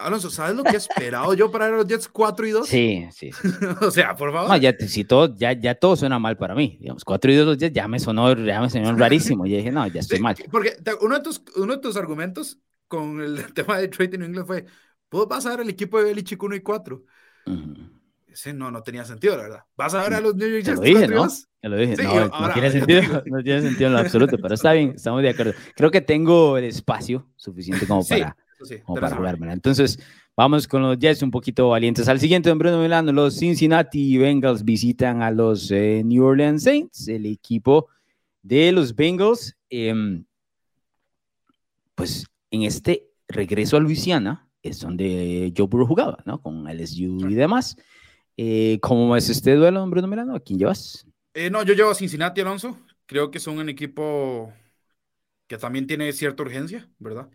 Alonso, 0.01 0.31
¿sabes 0.31 0.57
lo 0.57 0.65
que 0.65 0.71
he 0.71 0.77
esperado 0.77 1.35
yo 1.35 1.51
para 1.51 1.69
los 1.69 1.87
Jets 1.87 2.09
4 2.09 2.47
y 2.47 2.51
2? 2.51 2.69
Sí, 2.69 3.07
sí. 3.13 3.31
o 3.81 3.91
sea, 3.91 4.17
por 4.17 4.33
favor. 4.33 4.49
No, 4.49 4.57
ya, 4.57 4.75
si 4.79 5.05
todo, 5.05 5.35
ya, 5.37 5.53
ya 5.53 5.75
todo 5.75 5.97
suena 5.97 6.19
mal 6.19 6.37
para 6.37 6.55
mí. 6.55 6.79
Digamos, 6.81 7.05
4 7.05 7.31
y 7.31 7.37
2 7.37 7.47
los 7.47 7.59
Jets 7.59 7.75
ya 7.75 7.87
me 7.87 7.99
sonó, 7.99 8.35
ya 8.35 8.61
me 8.61 8.71
sonó 8.71 8.97
rarísimo. 8.97 9.47
Y 9.47 9.57
dije, 9.57 9.71
no, 9.71 9.87
ya 9.87 10.01
estoy 10.01 10.21
mal. 10.21 10.37
Porque 10.51 10.77
uno 11.01 11.17
de, 11.17 11.23
tus, 11.23 11.43
uno 11.57 11.75
de 11.77 11.83
tus 11.83 11.97
argumentos 11.97 12.59
con 12.89 13.21
el 13.21 13.53
tema 13.55 13.79
de 13.79 13.89
Trade 13.89 14.17
en 14.17 14.25
inglés 14.25 14.45
fue, 14.47 14.65
¿puedo 15.09 15.29
pasar 15.29 15.61
el 15.61 15.69
equipo 15.69 15.99
de 15.99 16.05
Belichick 16.05 16.43
1 16.43 16.57
y 16.57 16.61
4? 16.61 17.05
ese 18.29 18.53
no, 18.53 18.71
no 18.71 18.83
tenía 18.83 19.05
sentido, 19.05 19.37
la 19.37 19.43
verdad. 19.43 19.65
¿Vas 19.77 19.93
a 19.95 20.03
ver 20.03 20.15
a 20.15 20.21
los 20.21 20.35
New 20.37 20.49
York 20.49 20.65
Jets? 20.65 20.79
Lo 20.79 20.85
dije, 20.85 21.09
¿no? 21.09 21.29
Ya 21.63 21.69
lo 21.69 21.77
dije. 21.77 22.03
no, 22.03 22.29
no, 22.29 22.53
tiene 22.53 22.71
sentido, 22.71 23.03
no 23.27 23.43
tiene 23.43 23.63
sentido 23.63 23.89
en 23.89 23.93
lo 23.93 23.99
absoluto, 23.99 24.39
pero 24.41 24.55
está 24.55 24.73
bien, 24.73 24.93
estamos 24.97 25.23
de 25.23 25.31
acuerdo. 25.31 25.53
Creo 25.75 25.91
que 25.91 26.01
tengo 26.01 26.57
el 26.57 26.65
espacio 26.65 27.27
suficiente 27.37 27.87
como 27.87 28.05
para, 28.07 28.37
como 28.85 29.01
para 29.01 29.15
jugármela. 29.15 29.53
Entonces, 29.53 29.99
vamos 30.37 30.67
con 30.69 30.83
los 30.83 30.99
Jets 30.99 31.23
un 31.23 31.31
poquito 31.31 31.69
valientes. 31.69 32.09
Al 32.09 32.21
siguiente, 32.21 32.49
don 32.49 32.59
Bruno 32.59 32.81
Milano, 32.81 33.13
los 33.13 33.37
Cincinnati 33.39 34.19
Bengals 34.19 34.65
visitan 34.65 35.23
a 35.23 35.31
los 35.31 35.71
eh, 35.71 36.03
New 36.05 36.25
Orleans 36.25 36.63
Saints, 36.63 37.09
el 37.09 37.27
equipo 37.27 37.89
de 38.43 38.73
los 38.73 38.95
Bengals. 38.95 39.57
Eh, 39.71 40.23
pues 41.95 42.27
en 42.51 42.63
este 42.63 43.11
regreso 43.29 43.77
a 43.77 43.81
Luisiana 43.81 44.49
es 44.63 44.81
donde 44.81 45.53
Joe 45.57 45.67
Burrow 45.67 45.87
jugaba, 45.87 46.19
¿no? 46.25 46.41
Con 46.41 46.69
LSU 46.69 47.29
y 47.29 47.35
demás. 47.35 47.77
Eh, 48.37 48.79
¿Cómo 48.81 49.17
es 49.17 49.29
este 49.29 49.55
duelo, 49.55 49.87
Bruno 49.87 50.09
Milano? 50.09 50.35
¿A 50.35 50.41
quién 50.41 50.59
llevas? 50.59 51.07
Eh, 51.35 51.51
no, 51.51 51.63
yo 51.63 51.75
llevo 51.75 51.91
a 51.91 51.95
Cincinnati, 51.95 52.41
Alonso. 52.41 52.79
Creo 53.07 53.31
que 53.31 53.39
son 53.39 53.59
un 53.59 53.69
equipo 53.69 54.53
que 55.47 55.59
también 55.59 55.87
tiene 55.87 56.13
cierta 56.13 56.43
urgencia, 56.43 56.89
¿verdad? 56.99 57.29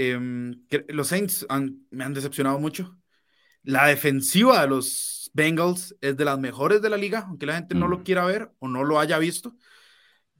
Em, 0.00 0.64
los 0.90 1.08
Saints 1.08 1.44
me 1.90 2.04
han 2.04 2.14
decepcionado 2.14 2.60
mucho. 2.60 2.96
La 3.64 3.88
defensiva 3.88 4.60
de 4.60 4.68
los 4.68 5.28
Bengals 5.34 5.96
es 6.00 6.16
de 6.16 6.24
las 6.24 6.38
mejores 6.38 6.80
de 6.80 6.88
la 6.88 6.96
liga, 6.96 7.24
aunque 7.26 7.46
la 7.46 7.56
gente 7.56 7.74
no 7.74 7.88
lo 7.88 7.98
mm. 7.98 8.02
quiera 8.04 8.24
ver 8.24 8.52
o 8.60 8.68
no 8.68 8.84
lo 8.84 9.00
haya 9.00 9.18
visto. 9.18 9.56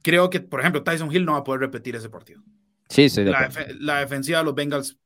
Creo 0.01 0.29
que, 0.29 0.39
por 0.39 0.61
ejemplo, 0.61 0.81
Tyson 0.81 1.13
Hill 1.13 1.25
no 1.25 1.33
va 1.33 1.39
a 1.39 1.43
poder 1.43 1.59
repetir 1.59 1.93
ese 1.97 2.09
partido. 2.09 2.41
Sí, 2.87 3.09
sí. 3.09 3.25
La, 3.25 3.51
la, 3.81 3.99
defensiva 3.99 4.39
de 4.39 4.45
los 4.45 4.55
Bengals 4.55 4.97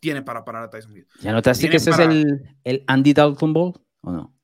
tiene 0.00 0.22
para 0.22 0.46
parar 0.46 0.62
a 0.62 0.70
Tyson 0.70 0.96
Hill. 0.96 1.06
¿Ya 1.20 1.32
notaste 1.32 1.68
que 1.68 1.76
ese 1.76 1.90
es 1.90 1.98
el, 1.98 2.56
el 2.64 2.82
Andy 2.86 3.12
Dalton 3.12 3.52
Ball 3.52 3.74
o 4.00 4.12
no? 4.12 4.34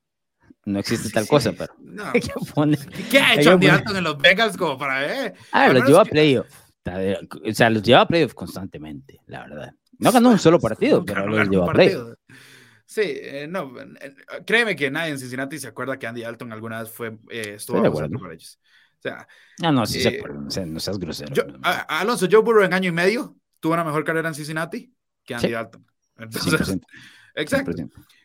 No 0.67 0.79
existe 0.79 1.09
tal 1.15 1.27
cosa, 1.27 1.53
pero. 1.53 1.73
No. 1.79 2.13
¿Qué, 3.11 3.21
ha 3.21 3.37
hecho 3.37 3.53
Andy 3.53 3.69
Dalton 3.69 3.97
en 3.97 4.05
los 4.05 4.19
Bengals 4.19 4.59
como 4.59 4.77
para 4.77 5.01
ver? 5.01 5.35
Ah, 5.51 5.73
los 5.73 5.87
lleva 5.87 6.03
a 6.03 6.05
playoff. 6.05 6.66
O 6.87 7.53
sea, 7.53 7.71
los 7.71 7.83
lleva 7.83 8.03
a 8.03 8.09
playoff 8.09 8.35
constantemente, 8.35 9.21
la 9.27 9.43
verdad. 9.43 9.75
No 9.99 10.13
ganó 10.13 10.31
un 10.31 10.39
solo 10.39 10.59
partido, 10.59 11.05
pero 11.05 11.27
los 11.27 11.49
lleva 11.49 11.65
a 11.65 11.73
playoff. 11.73 12.15
Sí, 12.87 13.03
eh, 13.05 13.49
no, 13.49 13.75
eh, 13.81 14.15
créeme 14.47 14.77
que 14.77 14.91
nadie 14.91 15.11
en 15.11 15.19
Cincinnati 15.19 15.59
se 15.59 15.67
acuerda 15.67 15.99
que 15.99 16.07
Andy 16.07 16.23
Dalton 16.23 16.53
alguna 16.53 16.81
vez 16.81 16.91
fue, 16.91 17.19
eh, 17.31 17.55
estuvo 17.57 17.79
a 17.79 17.93
para 17.93 18.35
ellos. 18.35 18.61
O 18.99 19.03
sea, 19.03 19.27
no, 19.61 19.73
no, 19.73 19.87
sí 19.87 20.01
se 20.01 20.19
acuerda, 20.19 20.39
no, 20.67 20.81
seas 20.81 20.99
grosero. 20.99 21.35
Yo, 21.35 21.43
Alonso, 21.63 22.29
Joe 22.31 22.43
Burrow 22.43 22.65
en 22.65 22.73
año 22.73 22.91
y 22.91 22.93
medio 22.93 23.37
tuvo 23.59 23.75
una 23.75 23.85
mejor 23.85 24.05
carrera 24.05 24.29
en 24.29 24.35
Cincinnati 24.35 24.95
que 25.25 25.35
Andy 25.35 25.51
Dalton. 25.51 25.87
exacto. 27.35 27.73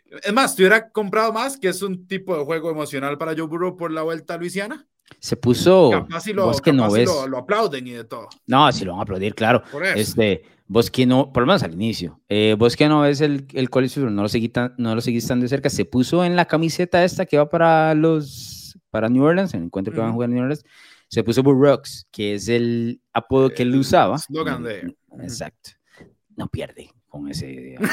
Es 0.05 0.33
más, 0.33 0.55
te 0.55 0.61
hubiera 0.61 0.91
comprado 0.91 1.33
más, 1.33 1.57
que 1.57 1.69
es 1.69 1.81
un 1.81 2.05
tipo 2.05 2.37
de 2.37 2.43
juego 2.43 2.69
emocional 2.69 3.17
para 3.17 3.33
Joe 3.33 3.47
Burrow 3.47 3.75
por 3.75 3.91
la 3.91 4.03
vuelta 4.03 4.35
a 4.35 4.37
Luisiana. 4.37 4.87
Se 5.19 5.35
puso. 5.35 5.91
Capaz 5.91 6.21
si 6.21 6.33
lo, 6.33 6.45
vos 6.45 6.61
que 6.61 6.73
no 6.73 6.91
ves. 6.91 7.09
Lo, 7.27 7.37
aplauden 7.37 7.87
y 7.87 7.91
de 7.91 8.03
todo. 8.03 8.27
No, 8.47 8.71
si 8.71 8.85
lo 8.85 8.91
van 8.91 8.99
a 8.99 9.03
aplaudir, 9.03 9.35
claro. 9.35 9.63
Por 9.71 9.85
eso. 9.85 9.97
Este, 9.97 10.43
vos 10.67 10.89
que 10.89 11.05
no, 11.05 11.31
por 11.31 11.43
lo 11.43 11.47
menos 11.47 11.63
al 11.63 11.73
inicio, 11.73 12.21
eh, 12.29 12.55
vos 12.57 12.75
que 12.75 12.87
no 12.87 13.01
ves 13.01 13.21
el, 13.21 13.45
el 13.53 13.69
colegio, 13.69 14.09
no 14.09 14.21
lo, 14.21 14.29
seguís 14.29 14.53
tan, 14.53 14.73
no 14.77 14.95
lo 14.95 15.01
seguís 15.01 15.27
tan 15.27 15.41
de 15.41 15.47
cerca, 15.47 15.69
se 15.69 15.85
puso 15.85 16.23
en 16.23 16.35
la 16.35 16.45
camiseta 16.45 17.03
esta 17.03 17.25
que 17.25 17.37
va 17.37 17.49
para 17.49 17.93
los, 17.93 18.77
para 18.89 19.09
New 19.09 19.23
Orleans, 19.23 19.53
en 19.53 19.61
el 19.61 19.65
encuentro 19.65 19.93
que 19.93 19.99
van 19.99 20.09
a 20.09 20.13
jugar 20.13 20.29
en 20.29 20.35
New 20.35 20.43
Orleans, 20.43 20.63
se 21.09 21.23
puso 21.23 21.43
Burrocks, 21.43 22.07
que 22.09 22.35
es 22.35 22.47
el 22.47 23.01
apodo 23.11 23.49
que 23.49 23.63
él 23.63 23.75
usaba. 23.75 24.17
de. 24.29 24.95
Exacto. 25.21 25.71
No 26.37 26.47
pierde 26.47 26.89
con 27.11 27.27
ese. 27.27 27.75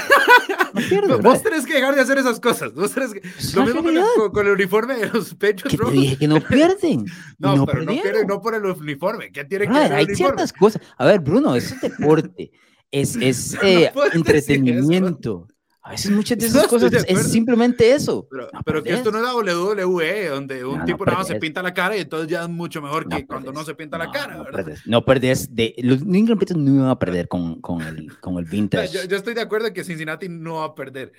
No 0.74 0.82
pierde, 0.86 1.16
vos 1.16 1.42
tenés 1.42 1.64
que 1.64 1.74
dejar 1.74 1.94
de 1.94 2.02
hacer 2.02 2.18
esas 2.18 2.38
cosas. 2.38 2.74
Vos 2.74 2.92
tenés 2.92 3.14
que... 3.14 3.22
Lo 3.54 3.64
mismo 3.64 4.30
con, 4.30 4.46
el 4.46 4.52
uniforme 4.52 4.96
de 4.96 5.08
los 5.08 5.34
pechos 5.34 5.74
Te 5.74 5.90
dije 5.90 6.18
que 6.18 6.28
no 6.28 6.40
pierden. 6.48 7.06
no, 7.38 7.56
no, 7.56 7.66
pero 7.66 7.84
no, 7.84 7.92
pierden, 7.92 8.26
no 8.26 8.40
por 8.40 8.54
el 8.54 8.66
uniforme. 8.66 9.32
¿Qué 9.32 9.44
tiene 9.44 9.66
que 9.66 9.72
ver 9.72 9.92
Hay 9.94 10.14
ciertas 10.14 10.52
cosas. 10.52 10.82
A 10.98 11.06
ver, 11.06 11.20
Bruno, 11.20 11.56
es 11.56 11.80
deporte. 11.80 12.52
Es, 12.90 13.16
es 13.16 13.56
eh, 13.62 13.90
entretenimiento. 14.12 15.48
A 15.88 15.92
veces 15.92 16.10
muchas 16.10 16.36
de 16.36 16.46
esas 16.46 16.66
cosas 16.66 16.92
es 16.92 17.32
simplemente 17.32 17.92
eso. 17.92 18.28
Pero, 18.66 18.82
que 18.82 18.92
esto 18.92 19.10
no 19.10 19.18
es 19.18 19.24
la 19.24 19.34
WWE, 19.34 20.28
donde 20.28 20.62
un 20.62 20.84
tipo 20.84 21.06
nada 21.06 21.18
más 21.18 21.28
se 21.28 21.36
pinta 21.36 21.62
la 21.62 21.72
cara 21.72 21.96
y 21.96 22.00
entonces 22.00 22.28
ya 22.28 22.42
es 22.42 22.48
mucho 22.50 22.82
mejor 22.82 23.08
que 23.08 23.26
cuando 23.26 23.52
no 23.52 23.64
se 23.64 23.74
pinta 23.74 23.96
la 23.96 24.10
cara, 24.10 24.42
¿verdad? 24.42 24.76
No 24.84 25.02
perdés. 25.02 25.54
De, 25.54 25.74
los 25.78 26.04
New 26.04 26.20
England 26.20 26.56
no 26.56 26.74
iban 26.74 26.90
a 26.90 26.98
perder 26.98 27.26
con, 27.26 27.62
con, 27.62 27.80
el, 27.80 28.20
con 28.20 28.36
el 28.36 28.44
vintage. 28.50 28.92
Yo, 28.92 29.04
yo, 29.04 29.16
estoy 29.16 29.32
de 29.32 29.40
acuerdo 29.40 29.72
que 29.72 29.82
Cincinnati 29.82 30.28
no 30.28 30.56
va 30.56 30.64
a 30.66 30.74
perder, 30.74 31.12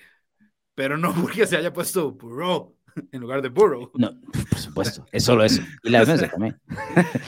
pero 0.75 0.99
no 0.99 1.13
porque 1.19 1.47
se 1.47 1.57
haya 1.57 1.73
puesto 1.73 2.11
Burrow 2.11 2.75
en 3.11 3.21
lugar 3.21 3.41
de 3.41 3.49
Burrow. 3.49 3.91
No, 3.95 4.11
por 4.49 4.59
supuesto, 4.59 5.05
es 5.11 5.23
solo 5.23 5.43
eso. 5.43 5.61
Y 5.83 5.89
la 5.89 5.99
defensa 5.99 6.27
también. 6.31 6.59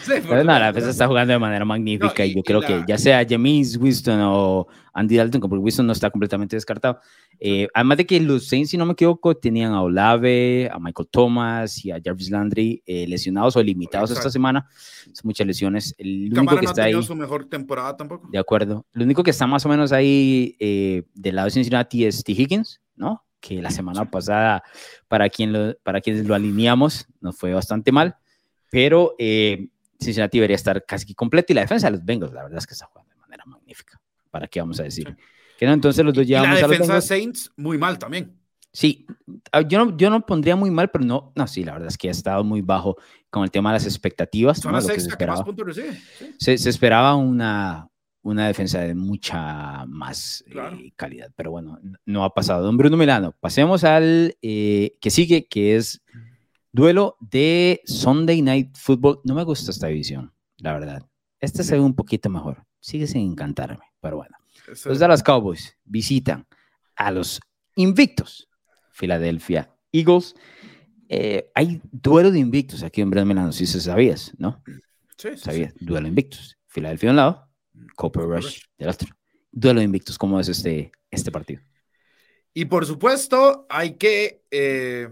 Sí, 0.03 0.13
Pero 0.27 0.43
no, 0.43 0.59
la 0.59 0.67
defensa 0.67 0.89
está 0.89 1.07
jugando 1.07 1.33
de 1.33 1.39
manera 1.39 1.65
magnífica 1.65 2.25
y, 2.25 2.35
yo 2.35 2.43
creo 2.43 2.61
que 2.61 2.83
ya 2.87 2.97
sea 2.97 3.25
James 3.27 3.77
Winston 3.77 4.19
o 4.21 4.67
Andy 4.93 5.17
Dalton, 5.17 5.41
porque 5.41 5.57
Winston 5.57 5.87
no 5.87 5.93
está 5.93 6.09
completamente 6.09 6.55
descartado. 6.55 6.99
Eh, 7.39 7.67
además 7.73 7.97
de 7.97 8.05
que 8.05 8.19
los 8.19 8.47
Saints, 8.47 8.71
si 8.71 8.77
no 8.77 8.85
me 8.85 8.93
equivoco, 8.93 9.35
tenían 9.35 9.73
a 9.73 9.81
Olave, 9.81 10.69
a 10.71 10.79
Michael 10.79 11.07
Thomas 11.09 11.83
y 11.83 11.91
a 11.91 11.99
Jarvis 12.03 12.29
Landry 12.29 12.83
eh, 12.85 13.07
lesionados 13.07 13.55
o 13.55 13.63
limitados 13.63 14.11
esta 14.11 14.29
semana. 14.29 14.67
Son 15.13 15.23
muchas 15.23 15.47
lesiones. 15.47 15.95
El 15.97 16.31
único 16.33 16.55
que 16.55 16.65
no 16.65 16.69
está 16.71 16.83
ahí. 16.83 17.03
su 17.03 17.15
mejor 17.15 17.45
temporada 17.45 17.95
tampoco. 17.95 18.27
De 18.31 18.37
acuerdo. 18.37 18.85
Lo 18.93 19.03
único 19.03 19.23
que 19.23 19.31
está 19.31 19.47
más 19.47 19.65
o 19.65 19.69
menos 19.69 19.91
ahí 19.91 20.55
eh, 20.59 21.03
del 21.13 21.35
lado 21.35 21.45
de 21.45 21.51
Cincinnati 21.51 22.05
es 22.05 22.23
T. 22.23 22.33
Higgins, 22.33 22.81
¿no? 22.95 23.23
Que 23.41 23.61
la 23.61 23.71
semana 23.71 24.09
pasada, 24.09 24.63
para, 25.07 25.27
quien 25.29 25.51
lo, 25.51 25.75
para 25.83 25.99
quienes 25.99 26.25
lo 26.25 26.35
alineamos, 26.35 27.07
nos 27.19 27.35
fue 27.35 27.53
bastante 27.53 27.91
mal, 27.91 28.15
pero 28.69 29.15
eh, 29.19 29.67
Cincinnati 29.99 30.37
debería 30.37 30.55
estar 30.55 30.85
casi 30.85 31.13
completo 31.13 31.51
y 31.51 31.55
la 31.55 31.61
defensa 31.61 31.87
de 31.87 31.91
los 31.97 32.05
Bengals, 32.05 32.31
la 32.31 32.43
verdad 32.43 32.59
es 32.59 32.67
que 32.67 32.73
está 32.73 32.85
jugando 32.85 33.13
de 33.13 33.19
manera 33.19 33.43
magnífica. 33.45 33.99
¿Para 34.29 34.47
qué 34.47 34.61
vamos 34.61 34.79
a 34.79 34.83
decir? 34.83 35.13
Que 35.57 35.65
no, 35.65 35.73
entonces 35.73 36.05
los 36.05 36.13
dos 36.13 36.25
llevamos 36.25 36.57
y 36.57 36.61
la 36.61 36.67
defensa 36.67 36.95
de 36.95 37.01
Saints, 37.01 37.51
muy 37.57 37.77
mal 37.77 37.99
también. 37.99 38.37
Sí, 38.73 39.05
yo 39.67 39.85
no, 39.85 39.97
yo 39.97 40.09
no 40.09 40.25
pondría 40.25 40.55
muy 40.55 40.71
mal, 40.71 40.89
pero 40.89 41.03
no, 41.03 41.33
no, 41.35 41.45
sí, 41.45 41.65
la 41.65 41.73
verdad 41.73 41.89
es 41.89 41.97
que 41.97 42.07
ha 42.07 42.11
estado 42.11 42.43
muy 42.45 42.61
bajo 42.61 42.95
con 43.29 43.43
el 43.43 43.51
tema 43.51 43.71
de 43.71 43.75
las 43.75 43.85
expectativas. 43.85 44.59
Son 44.59 44.71
las 44.71 44.85
se, 44.85 44.95
esperaba. 44.95 45.43
se, 46.37 46.57
se, 46.57 46.69
esperaba 46.69 47.15
una, 47.15 47.90
una 48.23 48.47
defensa 48.47 48.79
de 48.81 48.95
mucha 48.95 49.85
más 49.87 50.43
eh, 50.47 50.91
calidad. 50.95 51.31
Pero 51.35 51.51
bueno, 51.51 51.79
no 52.05 52.23
ha 52.23 52.33
pasado. 52.33 52.63
Don 52.63 52.77
Bruno 52.77 52.97
Milano, 52.97 53.35
pasemos 53.39 53.83
al 53.83 54.37
eh, 54.41 54.97
que 55.01 55.09
sigue, 55.09 55.47
que 55.47 55.75
es 55.75 56.01
duelo 56.71 57.17
de 57.19 57.81
Sunday 57.85 58.41
Night 58.41 58.77
Football. 58.77 59.21
No 59.23 59.35
me 59.35 59.43
gusta 59.43 59.71
esta 59.71 59.87
división, 59.87 60.33
la 60.57 60.73
verdad. 60.73 61.05
Esta 61.39 61.63
se 61.63 61.75
ve 61.75 61.81
un 61.81 61.95
poquito 61.95 62.29
mejor. 62.29 62.65
Sigue 62.79 63.07
sin 63.07 63.31
encantarme, 63.31 63.85
pero 63.99 64.17
bueno. 64.17 64.37
Los 64.85 64.99
Dallas 64.99 65.23
Cowboys 65.23 65.75
visitan 65.83 66.47
a 66.95 67.11
los 67.11 67.39
invictos 67.75 68.47
Philadelphia 68.91 69.73
Eagles. 69.91 70.35
Eh, 71.09 71.49
hay 71.55 71.81
duelo 71.91 72.31
de 72.31 72.39
invictos 72.39 72.83
aquí 72.83 73.01
en 73.01 73.09
Bruno 73.09 73.25
Milano, 73.25 73.51
si 73.51 73.65
se 73.65 73.81
sabías, 73.81 74.31
¿no? 74.37 74.63
Sí, 75.17 75.29
sí 75.31 75.37
Sabías, 75.37 75.73
duelo 75.79 76.03
de 76.03 76.09
invictos. 76.09 76.57
Philadelphia 76.67 77.07
de 77.07 77.11
un 77.11 77.15
lado, 77.17 77.50
Copper 77.95 78.23
Rush 78.23 78.61
del 78.77 78.89
otro. 78.89 79.09
Duelo 79.51 79.79
de 79.79 79.85
invictos, 79.85 80.17
¿cómo 80.17 80.39
es 80.39 80.47
este, 80.47 80.91
este 81.09 81.31
partido? 81.31 81.61
Y 82.53 82.65
por 82.65 82.85
supuesto, 82.85 83.65
hay 83.69 83.95
que, 83.95 84.43
eh, 84.51 85.09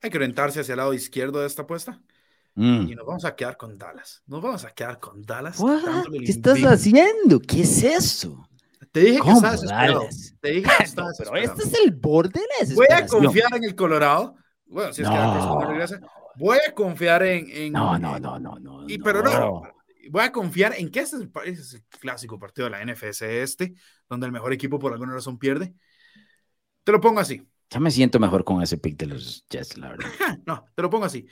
hay 0.00 0.10
que 0.10 0.16
orientarse 0.16 0.60
hacia 0.60 0.72
el 0.72 0.78
lado 0.78 0.94
izquierdo 0.94 1.40
de 1.40 1.46
esta 1.46 1.62
apuesta. 1.62 2.00
Mm. 2.54 2.88
Y 2.88 2.94
nos 2.94 3.06
vamos 3.06 3.24
a 3.24 3.34
quedar 3.34 3.56
con 3.56 3.78
Dallas. 3.78 4.22
Nos 4.26 4.42
vamos 4.42 4.64
a 4.64 4.70
quedar 4.70 4.98
con 5.00 5.22
Dallas. 5.22 5.58
¿Qué 6.10 6.30
estás 6.30 6.60
haciendo? 6.60 7.40
¿Qué 7.40 7.62
es 7.62 7.82
eso? 7.82 8.48
Te 8.90 9.00
dije 9.00 9.20
que 9.22 9.30
estabas 9.30 9.62
esperando. 9.62 10.08
Te 10.40 10.50
dije 10.50 10.70
que 10.76 10.84
estabas 10.84 11.16
Pero 11.18 11.36
este 11.36 11.62
es 11.62 11.74
el 11.84 11.92
borde 11.92 12.40
de 12.60 12.74
Voy 12.74 12.86
a 12.90 13.06
confiar 13.06 13.56
en 13.56 13.64
el 13.64 13.74
Colorado. 13.74 14.36
Bueno, 14.66 14.92
si 14.92 15.02
es 15.02 15.08
que 15.08 15.14
la 15.14 15.66
regresa. 15.66 16.00
Voy 16.36 16.58
a 16.66 16.72
confiar 16.74 17.22
en, 17.22 17.46
en, 17.50 17.72
No, 17.72 17.98
no, 17.98 18.18
no, 18.18 18.38
no, 18.38 18.58
no. 18.58 18.88
Y, 18.88 18.98
pero 18.98 19.22
no 19.22 19.62
voy 20.10 20.22
a 20.22 20.32
confiar 20.32 20.74
en 20.76 20.90
que 20.90 21.00
este 21.00 21.16
es, 21.44 21.74
el, 21.74 21.84
clásico 22.00 22.38
partido 22.38 22.68
de 22.68 22.70
la 22.70 22.84
NFC 22.84 23.22
este, 23.22 23.74
donde 24.08 24.26
el 24.26 24.32
mejor 24.32 24.52
equipo 24.52 24.78
por 24.78 24.92
alguna 24.92 25.12
razón 25.12 25.38
pierde. 25.38 25.74
Te 26.84 26.92
lo 26.92 27.00
pongo 27.00 27.20
así. 27.20 27.46
Ya 27.70 27.80
me 27.80 27.90
siento 27.90 28.18
mejor 28.20 28.44
con 28.44 28.62
ese 28.62 28.76
pick 28.76 28.98
de 28.98 29.06
los 29.06 29.46
Jets, 29.48 29.78
la 29.78 29.90
verdad. 29.90 30.08
no, 30.46 30.66
te 30.74 30.82
lo 30.82 30.90
pongo 30.90 31.06
así. 31.06 31.26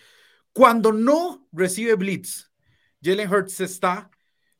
Cuando 0.52 0.92
no 0.92 1.48
recibe 1.52 1.94
blitz, 1.94 2.50
Jalen 3.02 3.30
Hurts 3.30 3.60
está 3.60 4.10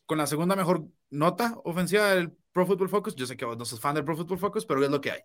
con 0.07 0.19
la 0.19 0.27
segunda 0.27 0.57
mejor 0.57 0.87
nota 1.11 1.57
ofensiva 1.65 2.15
del 2.15 2.33
Pro 2.53 2.67
Football 2.67 2.89
Focus. 2.89 3.15
Yo 3.15 3.27
sé 3.27 3.37
que 3.37 3.45
vos 3.45 3.57
no 3.57 3.65
sos 3.65 3.81
fan 3.81 3.95
del 3.95 4.05
Pro 4.05 4.17
Football 4.17 4.39
Focus, 4.39 4.67
pero 4.67 4.85
es 4.85 4.91
lo 4.91 5.01
que 5.01 5.13
hay. 5.13 5.21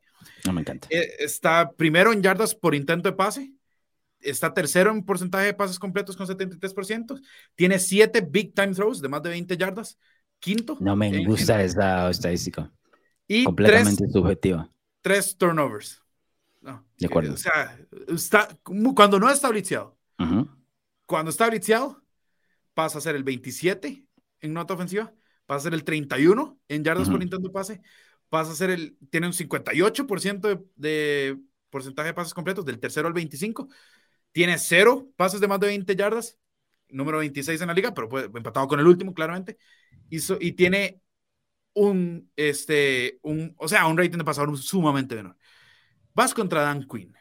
No 0.46 0.54
me 0.54 0.62
encanta. 0.62 0.88
Eh, 0.92 1.16
está 1.20 1.72
primero 1.72 2.14
en 2.14 2.22
yardas 2.22 2.56
por 2.56 2.76
intento 2.76 3.10
de 3.10 3.16
pase, 3.16 3.54
está 4.26 4.54
tercero 4.54 4.92
en 4.92 5.04
porcentaje 5.04 5.46
de 5.46 5.54
pases 5.54 5.80
completos 5.80 6.18
con 6.18 6.28
73%, 6.28 7.22
tiene 7.56 7.80
siete 7.80 8.22
big 8.22 8.54
time 8.54 8.74
throws 8.74 9.02
de 9.02 9.10
más 9.10 9.24
de 9.24 9.30
20 9.30 9.58
yardas, 9.58 9.98
quinto. 10.40 10.78
No 10.80 10.96
me 10.96 11.26
gusta 11.26 11.62
esa 11.64 12.10
estadística. 12.10 12.72
Y 13.28 13.44
completamente 13.46 14.08
subjetiva. 14.10 14.70
Tres 15.02 15.38
turnovers. 15.38 16.02
No. 16.62 16.86
De 16.98 17.08
acuerdo. 17.08 17.34
O 17.34 17.38
sea, 17.38 17.80
está, 18.08 18.48
cuando 18.96 19.20
no 19.20 19.30
está 19.30 19.50
blitzeado, 19.50 19.98
cuando 21.06 21.30
está 21.30 21.48
blitzeado, 21.50 22.02
pasa 22.74 22.98
a 22.98 23.02
ser 23.02 23.16
el 23.16 23.24
27 23.24 24.06
en 24.42 24.54
nota 24.54 24.74
ofensiva, 24.74 25.14
pasa 25.46 25.60
a 25.60 25.64
ser 25.64 25.74
el 25.74 25.84
31 25.84 26.60
en 26.68 26.84
yardas 26.84 27.10
por 27.10 27.22
intento 27.22 27.48
de 27.48 27.54
pase, 27.54 27.82
pasa 28.30 28.52
a 28.52 28.56
ser 28.56 28.72
el, 28.72 28.98
tiene 29.10 29.28
un 29.28 29.34
58% 29.34 30.40
de, 30.42 30.66
de 30.76 31.40
porcentaje 31.70 32.08
de 32.08 32.14
pases 32.14 32.34
completos, 32.34 32.66
del 32.66 32.80
tercero 32.80 33.08
al 33.08 33.14
25, 33.14 33.68
tiene 34.36 34.58
cero 34.58 35.08
pases 35.16 35.40
de 35.40 35.48
más 35.48 35.62
de 35.62 35.68
20 35.68 35.96
yardas, 35.96 36.38
número 36.90 37.20
26 37.20 37.62
en 37.62 37.68
la 37.70 37.74
liga, 37.74 37.94
pero 37.94 38.10
puede, 38.10 38.26
empatado 38.26 38.68
con 38.68 38.82
el 38.82 38.86
último, 38.86 39.14
claramente, 39.14 39.58
Hizo, 40.10 40.38
y 40.42 40.52
tiene 40.52 41.02
un, 41.74 42.30
este, 42.36 43.18
un, 43.22 43.56
o 43.58 43.70
sea, 43.70 43.88
un 43.88 43.98
rating 43.98 44.18
de 44.18 44.26
pasador 44.26 44.58
sumamente 44.58 45.16
menor. 45.16 45.38
Vas 46.14 46.34
contra 46.34 46.64
Dan 46.64 46.86
Quinn, 46.86 47.16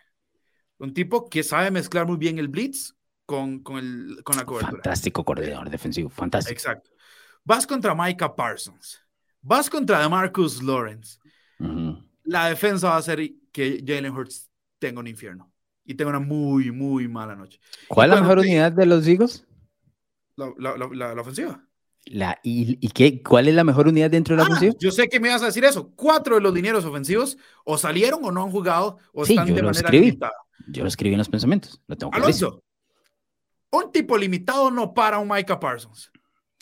un 0.78 0.92
tipo 0.92 1.28
que 1.28 1.44
sabe 1.44 1.70
mezclar 1.70 2.04
muy 2.04 2.16
bien 2.16 2.40
el 2.40 2.48
blitz 2.48 2.96
con, 3.24 3.60
con, 3.62 3.78
el, 3.78 4.24
con 4.24 4.36
la 4.36 4.44
cobertura. 4.44 4.72
Fantástico 4.72 5.24
coordinador 5.24 5.70
defensivo, 5.70 6.10
fantástico. 6.10 6.58
Exacto. 6.58 6.90
Vas 7.44 7.64
contra 7.64 7.94
Micah 7.94 8.34
Parsons, 8.34 9.00
vas 9.40 9.70
contra 9.70 10.08
Marcus 10.08 10.60
Lawrence. 10.64 11.20
La 12.24 12.48
defensa 12.48 12.88
va 12.88 12.96
a 12.96 12.98
hacer 12.98 13.20
que 13.52 13.84
Jalen 13.86 14.12
Hurts 14.12 14.50
tenga 14.80 14.98
un 14.98 15.06
infierno 15.06 15.53
y 15.84 15.94
tenga 15.94 16.10
una 16.10 16.20
muy, 16.20 16.70
muy 16.70 17.08
mala 17.08 17.36
noche. 17.36 17.60
¿Cuál 17.88 18.10
es 18.10 18.16
la 18.16 18.22
mejor 18.22 18.38
unidad 18.38 18.72
de 18.72 18.86
los 18.86 19.06
Eagles? 19.06 19.46
La, 20.36 20.52
la, 20.58 20.76
la, 20.76 21.14
la 21.14 21.20
ofensiva. 21.20 21.64
La, 22.06 22.38
¿Y, 22.42 22.88
qué, 22.88 23.22
cuál 23.22 23.48
es 23.48 23.54
la 23.54 23.64
mejor 23.64 23.88
unidad 23.88 24.10
dentro 24.10 24.34
de 24.36 24.42
la 24.42 24.44
ah, 24.44 24.48
ofensiva? 24.48 24.74
Yo 24.78 24.90
sé 24.90 25.08
que 25.08 25.20
me 25.20 25.28
ibas 25.28 25.42
a 25.42 25.46
decir 25.46 25.64
eso. 25.64 25.90
Cuatro 25.94 26.34
de 26.34 26.40
los 26.42 26.52
dineros 26.52 26.84
ofensivos 26.84 27.38
o 27.64 27.78
salieron 27.78 28.20
o 28.24 28.30
no 28.30 28.42
han 28.42 28.50
jugado 28.50 28.98
o 29.12 29.24
están 29.24 29.46
de 29.46 29.62
manera 29.62 29.90
limitada. 29.90 30.32
Yo 30.68 30.82
lo 30.82 30.88
escribí 30.88 31.14
en 31.14 31.18
los 31.18 31.28
pensamientos. 31.28 31.80
Lo 31.86 31.96
tengo 31.96 32.12
Alonso, 32.14 32.62
un 33.70 33.90
tipo 33.90 34.16
limitado 34.16 34.70
no 34.70 34.92
para 34.92 35.18
un 35.18 35.28
Micah 35.28 35.58
Parsons. 35.58 36.10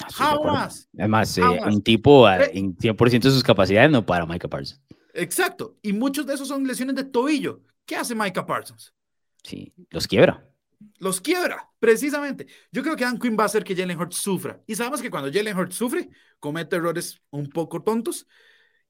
Ah, 0.02 0.08
Jamás. 0.10 0.88
Además, 0.98 1.36
eh, 1.38 1.42
un 1.42 1.82
tipo 1.82 2.28
eh, 2.28 2.50
en 2.54 2.76
100% 2.76 3.20
de 3.20 3.30
sus 3.30 3.42
capacidades 3.42 3.90
no 3.90 4.04
para 4.04 4.26
Micah 4.26 4.48
Parsons. 4.48 4.80
Exacto. 5.14 5.76
Y 5.82 5.92
muchos 5.92 6.26
de 6.26 6.34
esos 6.34 6.48
son 6.48 6.66
lesiones 6.66 6.96
de 6.96 7.04
tobillo. 7.04 7.60
¿Qué 7.84 7.96
hace 7.96 8.14
Micah 8.14 8.46
Parsons? 8.46 8.94
Sí, 9.42 9.72
los 9.90 10.06
quiebra 10.06 10.52
los 10.98 11.20
quiebra, 11.20 11.68
precisamente. 11.78 12.46
Yo 12.70 12.82
creo 12.82 12.96
que 12.96 13.04
Dan 13.04 13.18
Quinn 13.18 13.36
va 13.38 13.44
a 13.44 13.46
hacer 13.46 13.64
que 13.64 13.74
Jalen 13.74 13.98
Hurts 13.98 14.16
sufra. 14.16 14.60
Y 14.66 14.74
sabemos 14.74 15.02
que 15.02 15.10
cuando 15.10 15.32
Jalen 15.32 15.56
Hurts 15.56 15.74
sufre, 15.74 16.08
comete 16.38 16.76
errores 16.76 17.20
un 17.30 17.48
poco 17.48 17.82
tontos. 17.82 18.26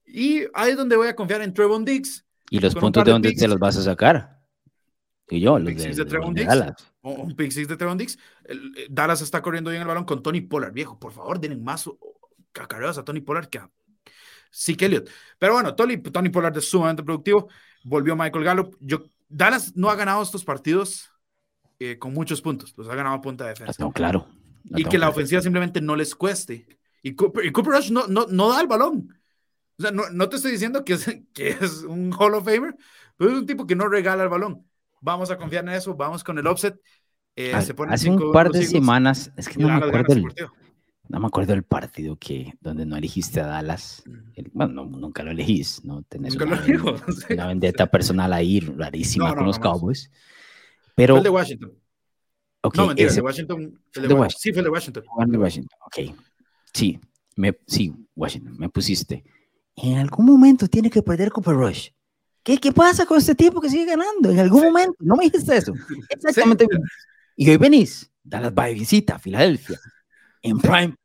Y 0.05 0.43
ahí 0.53 0.71
es 0.71 0.77
donde 0.77 0.95
voy 0.95 1.07
a 1.07 1.15
confiar 1.15 1.41
en 1.41 1.53
Trevon 1.53 1.85
Diggs. 1.85 2.25
¿Y 2.49 2.59
los 2.59 2.75
puntos 2.75 3.03
de 3.03 3.11
dónde 3.11 3.35
se 3.35 3.47
los 3.47 3.57
vas 3.57 3.77
a 3.77 3.83
sacar? 3.83 4.39
Y 5.29 5.39
yo, 5.39 5.57
los 5.57 5.75
de, 5.75 5.93
de, 5.93 6.05
Trevon 6.05 6.33
Diggs. 6.33 6.47
Dallas. 6.47 6.93
un 7.01 7.35
pick 7.35 7.51
six 7.51 7.67
de 7.67 7.77
Trevon 7.77 7.97
Diggs. 7.97 8.17
Eh, 8.45 8.87
Dallas 8.89 9.21
está 9.21 9.41
corriendo 9.41 9.71
bien 9.71 9.81
el 9.81 9.87
balón 9.87 10.05
con 10.05 10.21
Tony 10.21 10.41
Pollard. 10.41 10.73
Viejo, 10.73 10.99
por 10.99 11.13
favor, 11.13 11.39
den 11.39 11.63
más 11.63 11.89
cacareos 12.51 12.97
a 12.97 13.03
Tony 13.03 13.21
Pollard 13.21 13.47
que 13.47 13.59
a 13.59 13.71
sí 14.51 14.77
Elliott. 14.79 15.09
Pero 15.39 15.53
bueno, 15.53 15.73
Tony, 15.73 15.97
Tony 15.97 16.29
Pollard 16.29 16.55
es 16.57 16.69
sumamente 16.69 17.01
productivo. 17.01 17.49
Volvió 17.85 18.15
Michael 18.15 18.43
Gallup. 18.43 18.77
Yo, 18.79 19.05
Dallas 19.33 19.75
no 19.75 19.89
ha 19.89 19.95
ganado 19.95 20.21
estos 20.21 20.43
partidos 20.43 21.09
eh, 21.79 21.97
con 21.97 22.13
muchos 22.13 22.41
puntos. 22.41 22.73
Los 22.77 22.87
ha 22.87 22.95
ganado 22.95 23.15
a 23.15 23.21
punta 23.21 23.45
de 23.45 23.51
defensa. 23.51 23.75
No, 23.79 23.91
claro. 23.91 24.27
y 24.63 24.85
que 24.85 24.97
la 24.97 25.09
ofensiva 25.09 25.41
simplemente 25.41 25.81
no 25.81 25.95
les 25.95 26.15
cueste. 26.15 26.67
Y 27.01 27.15
Cooper, 27.15 27.51
Rush 27.51 27.91
no, 27.91 28.07
no, 28.07 28.27
no, 28.29 28.49
da 28.49 28.61
el 28.61 28.67
balón. 28.67 29.13
O 29.77 29.81
sea, 29.81 29.91
no, 29.91 30.09
no 30.11 30.29
te 30.29 30.37
estoy 30.37 30.51
diciendo 30.51 30.85
que 30.85 30.93
es, 30.93 31.05
que 31.33 31.49
es 31.49 31.83
un 31.83 32.13
Hall 32.17 32.35
of 32.35 32.45
Famer, 32.45 32.75
pero 33.17 33.31
es 33.31 33.37
un 33.37 33.45
tipo 33.45 33.65
que 33.65 33.75
no 33.75 33.87
regala 33.87 34.23
el 34.23 34.29
balón. 34.29 34.65
Vamos 35.01 35.29
a 35.31 35.37
confiar 35.37 35.65
en 35.65 35.73
eso, 35.73 35.95
vamos 35.95 36.23
con 36.23 36.37
el 36.37 36.47
offset. 36.47 36.79
Eh, 37.35 37.59
se 37.61 37.73
pone 37.73 37.93
hace 37.93 38.09
un 38.09 38.31
par 38.31 38.51
de 38.51 38.63
semanas, 38.63 39.31
es 39.35 39.49
que 39.49 39.57
no 39.57 39.67
me, 39.67 39.73
acuerdo 39.73 40.13
el, 40.13 40.23
no 41.13 41.19
me 41.19 41.27
acuerdo 41.27 41.53
el 41.53 41.61
partido 41.61 42.15
que, 42.15 42.55
donde 42.59 42.87
no 42.87 42.97
elegiste 42.97 43.39
a 43.39 43.45
Dallas. 43.45 44.01
Mm. 44.07 44.41
bueno, 44.51 44.83
nunca 44.83 45.21
lo 45.21 45.29
elegís, 45.29 45.85
¿no? 45.85 46.01
Tenés 46.01 46.35
una, 46.35 46.59
una, 47.29 47.47
vendetta 47.47 47.85
personal 47.85 48.33
ahí 48.33 48.59
rarísima 48.61 49.35
con 49.35 49.45
los 49.45 49.59
Cowboys. 49.59 50.09
Pero, 50.95 51.13
fue 51.13 51.19
el 51.19 51.23
de 51.23 51.29
Washington. 51.29 51.73
Okay, 52.61 52.81
no, 52.81 52.87
mentira, 52.87 53.09
el 53.09 53.15
de 53.15 53.21
Washington. 53.21 53.79
El 53.93 54.07
de 54.07 54.13
Washington. 54.15 54.39
Sí, 54.39 54.51
fue 54.53 54.59
el 54.61 54.63
de 54.63 54.69
Washington. 54.71 55.03
El 55.19 55.31
de 55.31 55.37
Washington, 55.37 55.79
ok. 55.85 56.15
Sí, 56.73 56.99
me, 57.35 57.59
sí, 57.67 57.93
Washington, 58.15 58.57
me 58.57 58.69
pusiste. 58.69 59.23
En 59.75 59.99
algún 59.99 60.25
momento 60.25 60.67
tiene 60.67 60.89
que 60.89 61.03
perder 61.03 61.29
Cooper 61.29 61.53
Rush. 61.53 61.89
¿Qué, 62.41 62.57
¿Qué 62.57 62.71
pasa 62.71 63.05
con 63.05 63.19
este 63.19 63.35
tipo 63.35 63.61
que 63.61 63.69
sigue 63.69 63.85
ganando? 63.85 64.31
En 64.31 64.39
algún 64.39 64.63
momento, 64.63 64.95
no 64.97 65.15
me 65.15 65.25
dijiste 65.25 65.57
eso. 65.57 65.73
Exactamente. 66.09 66.65
Y 67.35 67.51
hoy 67.51 67.57
venís, 67.57 68.11
Dallas 68.23 68.51
va 68.57 68.65
de 68.65 68.73
visita 68.73 69.15
a 69.15 69.19
Filadelfia, 69.19 69.79
en 70.41 70.57
Prime, 70.57 70.95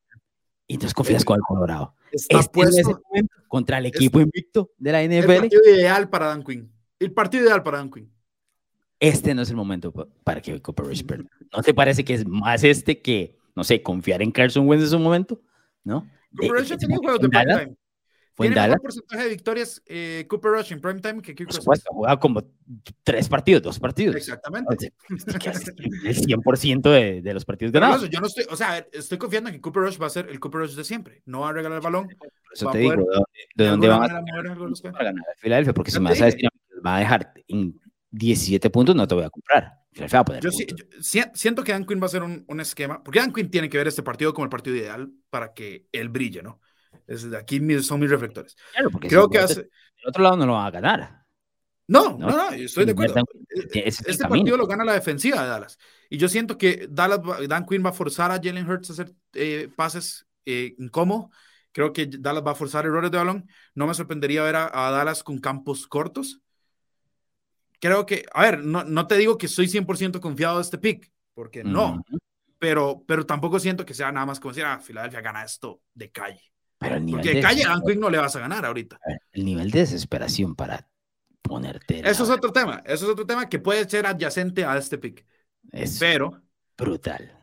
y 0.69 0.75
entonces 0.75 0.95
confías 0.95 1.25
con 1.25 1.37
el 1.37 1.43
Colorado. 1.43 1.95
Está 2.12 2.39
este 2.39 2.53
puesto 2.53 3.03
contra 3.49 3.79
el 3.79 3.87
equipo 3.87 4.21
invicto 4.21 4.71
de 4.79 4.93
la 4.93 5.03
NFL. 5.03 5.31
El 5.31 5.41
partido 5.41 5.62
ideal 5.75 6.09
para 6.09 6.27
Dan 6.27 6.45
Quinn. 6.45 6.73
El 7.01 7.12
partido 7.12 7.45
ideal 7.45 7.62
para 7.64 7.79
Dan 7.79 7.91
Quinn 7.91 8.09
este 9.01 9.35
no 9.35 9.43
es 9.43 9.51
el 9.51 9.57
momento 9.57 9.93
para 10.25 10.41
que 10.41 10.61
Cooper 10.61 10.87
Rush 10.87 11.05
¿No 11.55 11.62
te 11.62 11.75
parece 11.75 12.05
que 12.05 12.14
es 12.14 12.27
más 12.27 12.64
este 12.64 13.01
que, 13.01 13.37
no 13.55 13.64
sé, 13.64 13.83
confiar 13.83 14.23
en 14.23 14.31
Carson 14.31 14.66
Wentz 14.69 14.85
en 14.85 14.91
su 14.91 14.99
momento? 14.99 15.41
¿No? 15.85 16.07
Cooper 16.37 16.61
Rush 16.61 16.77
tenía 16.77 16.97
juegos 16.97 17.21
de 17.21 17.77
Tiene 18.39 18.55
mejor 18.55 18.80
porcentaje 18.80 19.22
de 19.24 19.28
victorias 19.28 19.82
eh, 19.86 20.26
Cooper 20.28 20.53
Rush 20.53 20.72
en 20.72 20.80
primetime 20.80 21.20
que 21.20 21.34
Kirk 21.34 21.51
Cousins. 21.51 21.84
como 22.20 22.43
tres 23.03 23.28
partidos, 23.28 23.62
dos 23.62 23.78
partidos. 23.78 24.16
Exactamente. 24.16 24.93
El 25.09 26.16
100% 26.16 26.82
de, 26.82 27.22
de, 27.22 27.34
los 27.34 27.45
partidos 27.45 27.72
ganados. 27.72 28.09
yo 28.09 28.20
no 28.20 28.26
estoy, 28.26 28.45
o 28.49 28.57
sea, 28.57 28.86
estoy 28.93 29.18
confiando 29.18 29.51
en 29.51 29.57
que 29.57 29.61
Cooper 29.61 29.82
Rush 29.82 30.01
va 30.01 30.07
a 30.07 30.11
ser 30.11 30.28
el 30.28 30.39
Cooper 30.39 30.62
Rush 30.62 30.74
de 30.74 30.84
siempre. 30.84 31.22
No 31.26 31.41
va 31.41 31.51
a 31.51 31.53
regalar 31.53 31.78
el 31.78 31.82
balón. 31.82 32.09
eso 32.53 32.70
te 32.70 32.78
digo, 32.78 32.95
¿de, 33.57 33.66
dónde 33.66 33.89
van 33.89 34.03
a, 34.05 34.22
ganar 34.22 35.24
Filadelfia? 35.39 35.74
Porque 35.74 35.91
si 35.91 35.99
me 36.01 36.11
vas 36.11 36.20
a 36.22 36.26
decir, 36.26 36.49
va 36.84 36.97
a 36.97 37.01
dejar 37.01 37.32
en 37.49 37.78
17 38.11 38.70
puntos 38.70 38.95
no 38.95 39.07
te 39.07 39.14
voy 39.14 39.24
a 39.24 39.30
comprar. 39.30 39.78
Yo, 40.41 40.51
siento 41.32 41.64
que 41.64 41.72
Dan 41.72 41.84
Quinn 41.84 42.01
va 42.01 42.07
a 42.07 42.11
ser 42.11 42.22
un, 42.22 42.61
esquema, 42.61 43.03
porque 43.03 43.18
Dan 43.18 43.32
Quinn 43.32 43.51
tiene 43.51 43.68
que 43.68 43.78
ver 43.78 43.89
este 43.89 44.03
partido 44.03 44.32
como 44.32 44.45
el 44.45 44.51
partido 44.51 44.76
ideal 44.76 45.11
para 45.30 45.55
que 45.55 45.86
él 45.93 46.09
brille, 46.09 46.43
¿no? 46.43 46.61
Desde 47.07 47.36
aquí 47.36 47.61
son 47.82 48.01
mis 48.01 48.11
reflectores. 48.11 48.57
Claro, 48.72 48.90
porque 48.90 49.09
Creo 49.09 49.28
que 49.28 49.38
hace... 49.38 49.68
otro 50.07 50.22
lado 50.22 50.36
no 50.36 50.46
lo 50.46 50.53
va 50.55 50.66
a 50.66 50.70
ganar. 50.70 51.24
No, 51.86 52.18
no, 52.18 52.28
no, 52.28 52.51
estoy 52.51 52.84
de 52.84 52.92
acuerdo. 52.92 53.22
Este 53.72 54.28
partido 54.28 54.57
lo 54.57 54.66
gana 54.66 54.84
la 54.84 54.92
defensiva 54.92 55.42
de 55.42 55.49
Dallas. 55.49 55.78
Y 56.11 56.18
yo 56.18 56.28
siento 56.28 56.59
que 56.59 56.86
Dallas, 56.90 57.20
Dan 57.49 57.64
Quinn 57.64 57.84
va 57.84 57.90
a 57.90 57.94
forzar 57.94 58.30
a 58.30 58.40
Jalen 58.42 58.68
Hurts 58.68 58.90
a 58.90 58.92
hacer 58.92 59.14
eh, 59.32 59.70
pases 59.74 60.26
eh, 60.44 60.74
incómodos. 60.78 61.30
Creo 61.72 61.92
que 61.92 62.07
Dallas 62.07 62.44
va 62.46 62.51
a 62.51 62.55
forzar 62.55 62.84
errores 62.84 63.11
de 63.11 63.16
balón. 63.16 63.49
No 63.74 63.86
me 63.86 63.94
sorprendería 63.94 64.42
ver 64.42 64.57
a 64.57 64.90
Dallas 64.90 65.22
con 65.22 65.38
campos 65.38 65.86
cortos 65.86 66.42
creo 67.80 68.07
que, 68.07 68.26
a 68.32 68.42
ver, 68.42 68.64
no, 68.64 68.84
no 68.84 69.07
te 69.07 69.16
digo 69.16 69.38
que 69.38 69.49
soy 69.49 69.68
100% 69.68 70.20
confiado 70.20 70.57
de 70.57 70.62
este 70.62 70.78
pick, 70.78 71.11
porque 71.34 71.64
no, 71.64 72.03
pero, 72.59 73.05
pero 73.07 73.24
tampoco 73.26 73.59
siento 73.61 73.84
que 73.84 73.94
sea 73.94 74.12
nada 74.12 74.26
más 74.26 74.40
como 74.40 74.53
decir, 74.53 74.64
ah, 74.64 74.80
Filadelfia 74.80 75.20
gana 75.20 75.44
esto 75.44 75.82
de 75.94 76.11
calle. 76.11 76.42
Pero 76.79 76.97
el 76.97 77.05
nivel 77.05 77.20
porque 77.20 77.37
de 77.37 77.43
calle 77.43 77.64
a 77.64 77.81
Quick 77.85 77.99
no 77.99 78.09
le 78.09 78.18
vas 78.18 78.37
a 78.37 78.41
ganar 78.41 78.64
ahorita. 78.64 79.01
El 79.33 79.45
nivel 79.45 79.70
de 79.70 79.81
desesperación 79.81 80.55
para 80.55 80.89
ponerte. 81.43 82.09
Eso 82.09 82.24
es 82.24 82.31
otro 82.31 82.53
tema, 82.53 82.83
eso 82.87 83.07
es 83.07 83.11
otro 83.11 83.26
tema 83.26 83.49
que 83.49 83.59
puede 83.59 83.89
ser 83.89 84.07
adyacente 84.07 84.64
a 84.64 84.76
este 84.76 84.99
pick. 84.99 85.26
Es 85.72 85.99
pero. 85.99 86.41
Brutal. 86.76 87.35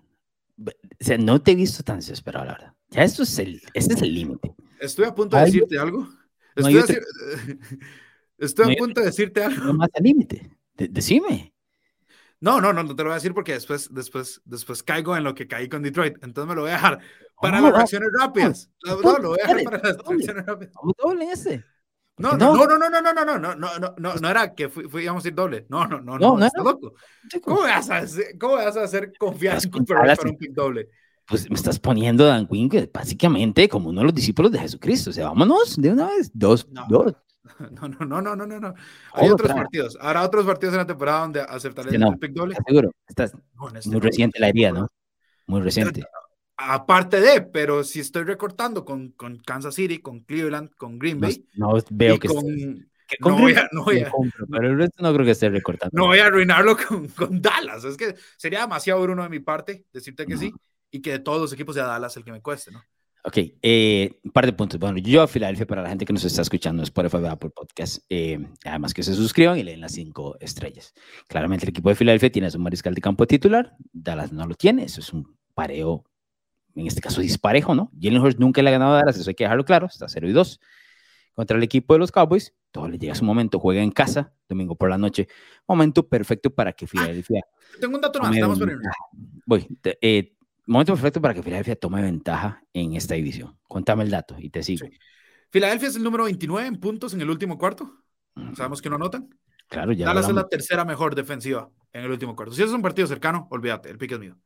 O 0.57 0.71
sea, 0.99 1.17
no 1.17 1.41
te 1.41 1.51
he 1.51 1.55
visto 1.55 1.83
tan 1.83 1.97
desesperado, 1.97 2.45
la 2.45 2.51
verdad. 2.53 2.73
Ya 2.89 3.03
esto 3.03 3.23
es 3.23 3.37
el, 3.39 3.61
este 3.73 3.93
es 3.93 4.01
el 4.01 4.13
límite. 4.13 4.55
Estoy 4.79 5.05
a 5.05 5.13
punto 5.13 5.35
de 5.35 5.45
decirte 5.45 5.77
algo. 5.77 6.07
Estoy 6.55 6.77
a 6.77 6.85
Estoy 8.37 8.73
a 8.73 8.77
punto 8.77 9.01
de 9.01 9.07
decirte 9.07 9.43
algo. 9.43 9.65
No 9.65 9.73
más 9.73 9.89
al 9.93 10.03
límite. 10.03 10.49
decime. 10.77 11.53
No, 12.41 12.61
no, 12.61 12.73
no, 12.73 12.83
no 12.83 12.95
te 12.95 13.03
lo 13.03 13.09
voy 13.09 13.13
a 13.13 13.15
decir 13.15 13.33
porque 13.33 13.53
después, 13.53 13.93
después, 13.93 14.41
después 14.45 14.83
caigo 14.83 15.15
en 15.15 15.23
lo 15.23 15.33
que 15.33 15.47
caí 15.47 15.69
con 15.69 15.81
Detroit. 15.81 16.15
Entonces 16.21 16.47
me 16.47 16.55
lo 16.55 16.61
voy 16.61 16.71
a 16.71 16.73
dejar 16.73 16.99
para 17.41 17.61
las 17.61 17.73
reacciones 17.73 18.09
rápidas. 18.17 18.69
No, 18.85 19.17
lo 19.17 19.29
voy 19.29 19.39
a 19.43 19.47
dejar 19.47 19.63
para 19.63 19.77
las 19.77 19.97
reacciones 19.97 20.45
rápidas. 20.45 20.73
Doble 20.97 21.31
ese. 21.31 21.63
No, 22.17 22.31
no, 22.37 22.55
no, 22.55 22.65
no, 22.65 22.77
no, 22.77 22.89
no, 22.89 23.01
no, 23.01 23.13
no, 23.13 23.25
no, 23.25 23.55
no, 23.55 23.79
no, 23.79 23.95
no, 23.97 24.15
no 24.15 24.29
era 24.29 24.53
que 24.53 24.69
fui, 24.69 25.03
íbamos 25.03 25.25
a 25.25 25.27
ir 25.27 25.35
doble. 25.35 25.65
No, 25.67 25.85
no, 25.85 25.99
no, 25.99 26.17
no, 26.17 26.37
no, 26.37 26.49
no 26.55 26.63
loco. 26.63 26.93
¿Cómo 27.43 27.61
vas 27.61 27.89
a 27.89 27.97
hacer, 27.97 28.37
cómo 28.39 28.55
vas 28.55 28.77
a 28.77 28.83
hacer 28.83 29.11
Cooper 29.17 29.59
para 29.85 30.15
un 30.23 30.37
pick 30.37 30.53
doble? 30.53 30.89
Pues 31.27 31.49
me 31.49 31.55
estás 31.55 31.79
poniendo 31.79 32.23
a 32.25 32.27
Dan 32.27 32.47
Quinn 32.47 32.69
básicamente 32.93 33.67
como 33.67 33.89
uno 33.89 34.01
de 34.01 34.05
los 34.05 34.13
discípulos 34.13 34.51
de 34.51 34.59
Jesucristo. 34.59 35.09
O 35.09 35.13
sea, 35.13 35.27
vámonos 35.27 35.75
de 35.75 35.91
una 35.91 36.07
vez. 36.07 36.31
Dos, 36.33 36.67
dos. 36.87 37.13
No, 37.71 37.87
no, 37.87 38.05
no, 38.05 38.21
no, 38.21 38.35
no, 38.35 38.45
no, 38.45 38.59
no. 38.59 38.73
Hay 39.13 39.29
otros 39.29 39.51
partidos. 39.51 39.97
Habrá 40.01 40.23
otros 40.23 40.45
partidos 40.45 40.73
en 40.73 40.79
la 40.79 40.87
temporada 40.87 41.21
donde 41.21 41.41
aceptaré 41.41 41.95
el 41.95 42.17
pick 42.19 42.31
doble. 42.31 42.55
Seguro. 42.65 42.91
Estás 43.07 43.33
este 43.75 43.89
muy 43.89 43.99
reciente 43.99 44.39
la 44.39 44.49
idea, 44.49 44.71
¿no? 44.71 44.87
Muy 45.47 45.61
reciente. 45.61 46.03
Aparte 46.57 47.19
de, 47.19 47.41
pero 47.41 47.83
si 47.83 47.99
estoy 47.99 48.23
recortando 48.23 48.85
con, 48.85 49.09
con 49.11 49.37
Kansas 49.39 49.75
City, 49.75 49.99
con 49.99 50.21
Cleveland, 50.21 50.73
con 50.75 50.97
Green 50.97 51.19
Bay. 51.19 51.45
No, 51.53 51.73
veo 51.91 52.17
que, 52.17 52.29
con, 52.29 52.45
no 53.19 53.37
voy 53.37 53.53
a, 53.53 53.69
no 53.71 53.83
voy 53.83 53.99
a, 53.99 54.11
pero 54.49 54.69
el 54.69 54.77
resto 54.77 55.03
no 55.03 55.13
creo 55.13 55.25
que 55.25 55.31
esté 55.31 55.49
recortando. 55.49 55.95
No 55.95 56.07
voy 56.07 56.19
a 56.19 56.27
arruinarlo 56.27 56.77
con, 56.77 57.07
con, 57.09 57.41
Dallas. 57.41 57.83
Es 57.83 57.97
que 57.97 58.15
sería 58.37 58.61
demasiado 58.61 59.01
Bruno 59.01 59.23
de 59.23 59.29
mi 59.29 59.39
parte 59.39 59.85
decirte 59.91 60.25
que 60.25 60.37
sí 60.37 60.53
y 60.89 61.01
que 61.01 61.11
de 61.11 61.19
todos 61.19 61.41
los 61.41 61.53
equipos 61.53 61.75
sea 61.75 61.85
Dallas 61.85 62.15
el 62.17 62.23
que 62.23 62.31
me 62.31 62.41
cueste, 62.41 62.71
¿no? 62.71 62.81
Ok, 63.27 63.37
eh, 63.63 64.19
un 64.23 64.29
par 64.29 64.45
de 64.45 64.53
puntos. 64.53 64.79
Bueno, 64.79 64.99
yo 64.99 65.23
a 65.23 65.27
Filadelfia, 65.27 65.65
para 65.65 65.81
la 65.81 65.89
gente 65.89 66.05
que 66.05 66.13
nos 66.13 66.23
está 66.23 66.43
escuchando, 66.43 66.83
es 66.83 66.91
por 66.91 67.07
Apple 67.07 67.49
Podcast, 67.49 68.05
eh, 68.07 68.37
además 68.63 68.93
que 68.93 69.01
se 69.01 69.15
suscriban 69.15 69.57
y 69.57 69.63
leen 69.63 69.81
las 69.81 69.93
cinco 69.93 70.37
estrellas. 70.39 70.93
Claramente 71.27 71.65
el 71.65 71.69
equipo 71.69 71.89
de 71.89 71.95
Filadelfia 71.95 72.31
tiene 72.31 72.49
a 72.49 72.51
su 72.51 72.59
mariscal 72.59 72.93
de 72.93 73.01
campo 73.01 73.25
titular, 73.25 73.75
Dallas 73.91 74.31
no 74.31 74.45
lo 74.45 74.53
tiene, 74.53 74.83
eso 74.83 75.01
es 75.01 75.11
un 75.11 75.35
pareo, 75.55 76.05
en 76.75 76.85
este 76.85 77.01
caso 77.01 77.19
disparejo, 77.19 77.73
¿no? 77.73 77.89
Jalen 77.99 78.21
Hurts 78.21 78.39
nunca 78.39 78.61
le 78.61 78.69
ha 78.69 78.73
ganado 78.73 78.93
a 78.93 78.97
Dallas, 78.97 79.17
eso 79.17 79.27
hay 79.31 79.35
que 79.35 79.45
dejarlo 79.45 79.65
claro, 79.65 79.87
está 79.87 80.07
0 80.07 80.29
y 80.29 80.31
2. 80.31 80.59
Contra 81.33 81.57
el 81.57 81.63
equipo 81.63 81.95
de 81.95 81.99
los 81.99 82.11
Cowboys, 82.11 82.53
todo 82.69 82.87
le 82.87 82.99
llega 82.99 83.15
su 83.15 83.25
momento, 83.25 83.59
juega 83.59 83.81
en 83.81 83.89
casa, 83.89 84.33
domingo 84.47 84.75
por 84.75 84.91
la 84.91 84.99
noche, 84.99 85.27
momento 85.67 86.07
perfecto 86.07 86.53
para 86.53 86.73
que 86.73 86.85
ah, 86.85 86.89
Filadelfia... 86.89 87.41
tengo 87.81 87.95
un 87.95 88.01
dato 88.01 88.19
más, 88.19 88.35
estamos 88.35 88.59
por 88.59 88.71
Voy, 89.47 89.67
eh, 89.99 90.34
momento 90.65 90.93
perfecto 90.93 91.21
para 91.21 91.33
que 91.33 91.43
Filadelfia 91.43 91.75
tome 91.75 92.01
ventaja 92.01 92.63
en 92.73 92.93
esta 92.93 93.15
división. 93.15 93.57
Contame 93.67 94.03
el 94.03 94.11
dato 94.11 94.35
y 94.39 94.49
te 94.49 94.63
sigo. 94.63 94.87
Filadelfia 95.49 95.89
es 95.89 95.95
el 95.95 96.03
número 96.03 96.25
29 96.25 96.67
en 96.67 96.79
puntos 96.79 97.13
en 97.13 97.21
el 97.21 97.29
último 97.29 97.57
cuarto. 97.57 98.03
Sabemos 98.55 98.81
que 98.81 98.89
no 98.89 98.95
anotan. 98.95 99.29
Claro, 99.67 99.91
ya. 99.93 100.05
Dallas 100.05 100.27
es 100.27 100.35
la 100.35 100.47
tercera 100.47 100.85
mejor 100.85 101.15
defensiva 101.15 101.69
en 101.93 102.03
el 102.03 102.11
último 102.11 102.35
cuarto. 102.35 102.53
Si 102.53 102.61
es 102.61 102.71
un 102.71 102.81
partido 102.81 103.07
cercano, 103.07 103.47
olvídate, 103.51 103.89
el 103.89 103.97
pique 103.97 104.15
es 104.15 104.19
mío. 104.19 104.37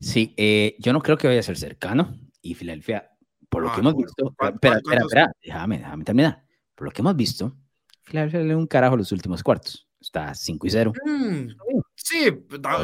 Sí, 0.00 0.34
eh, 0.36 0.76
yo 0.78 0.92
no 0.92 1.02
creo 1.02 1.18
que 1.18 1.26
vaya 1.26 1.40
a 1.40 1.42
ser 1.42 1.56
cercano. 1.56 2.16
Y 2.40 2.54
Filadelfia, 2.54 3.10
por 3.48 3.62
lo 3.62 3.70
ah, 3.70 3.74
que 3.74 3.80
hemos 3.80 3.96
visto. 3.96 4.34
Espera, 4.40 4.76
espera, 4.76 5.00
espera, 5.00 5.32
déjame, 5.42 5.78
déjame 5.78 6.04
terminar. 6.04 6.44
Por 6.74 6.86
lo 6.86 6.92
que 6.92 7.02
hemos 7.02 7.16
visto, 7.16 7.56
Filadelfia 8.04 8.40
le 8.40 8.48
da 8.48 8.56
un 8.56 8.66
carajo 8.66 8.96
los 8.96 9.10
últimos 9.10 9.42
cuartos. 9.42 9.88
Está 10.00 10.32
5 10.34 10.66
y 10.66 10.70
0. 10.70 10.92
Mm, 11.04 11.48
sí, 11.96 12.30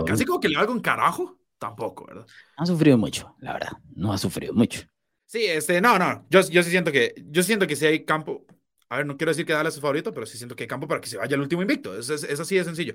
casi 0.05 0.25
como 0.25 0.41
que 0.41 0.49
le 0.49 0.57
hago 0.57 0.73
un 0.73 0.81
carajo 0.81 1.39
tampoco, 1.59 2.07
¿verdad? 2.07 2.27
Ha 2.57 2.67
sufrido 2.67 2.99
mucho, 2.99 3.35
la 3.41 3.53
verdad. 3.53 3.73
No 3.95 4.13
ha 4.13 4.19
sufrido 4.19 4.55
mucho. 4.55 4.83
Sí, 5.27 5.45
este, 5.47 5.81
no, 5.81 5.99
no. 5.99 6.27
Yo, 6.31 6.41
yo 6.49 6.63
sí 6.63 6.71
siento 6.71 6.93
que, 6.93 7.15
yo 7.27 7.43
siento 7.43 7.67
que 7.67 7.77
si 7.77 7.87
hay 7.87 8.05
campo, 8.05 8.47
a 8.89 8.99
ver, 8.99 9.07
no 9.07 9.17
quiero 9.17 9.31
decir 9.31 9.47
que 9.47 9.53
Dallas 9.53 9.75
es 9.75 9.81
favorito, 9.81 10.13
pero 10.13 10.27
sí 10.27 10.39
siento 10.39 10.55
que 10.55 10.65
hay 10.65 10.69
campo 10.69 10.87
para 10.87 11.01
que 11.01 11.09
se 11.09 11.17
vaya 11.17 11.35
el 11.35 11.41
último 11.41 11.63
invicto. 11.63 11.99
Es, 11.99 12.09
es, 12.11 12.41
así 12.41 12.57
de 12.57 12.65
sencillo. 12.65 12.95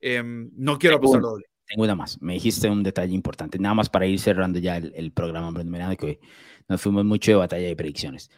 Em, 0.00 0.50
no 0.56 0.78
quiero 0.78 0.96
apostar 0.96 1.20
doble. 1.20 1.44
Tengo 1.66 1.84
una 1.84 1.94
más. 1.94 2.20
Me 2.20 2.34
dijiste 2.34 2.68
un 2.68 2.82
detalle 2.82 3.14
importante, 3.14 3.58
nada 3.58 3.74
más 3.74 3.88
para 3.88 4.06
ir 4.06 4.20
cerrando 4.20 4.58
ya 4.58 4.76
el, 4.76 4.92
el 4.94 5.12
programa, 5.12 5.52
que 5.96 6.06
hoy 6.06 6.20
nos 6.68 6.80
fuimos 6.80 7.04
mucho 7.04 7.32
de 7.32 7.36
batalla 7.36 7.68
y 7.68 7.74
predicciones. 7.74 8.30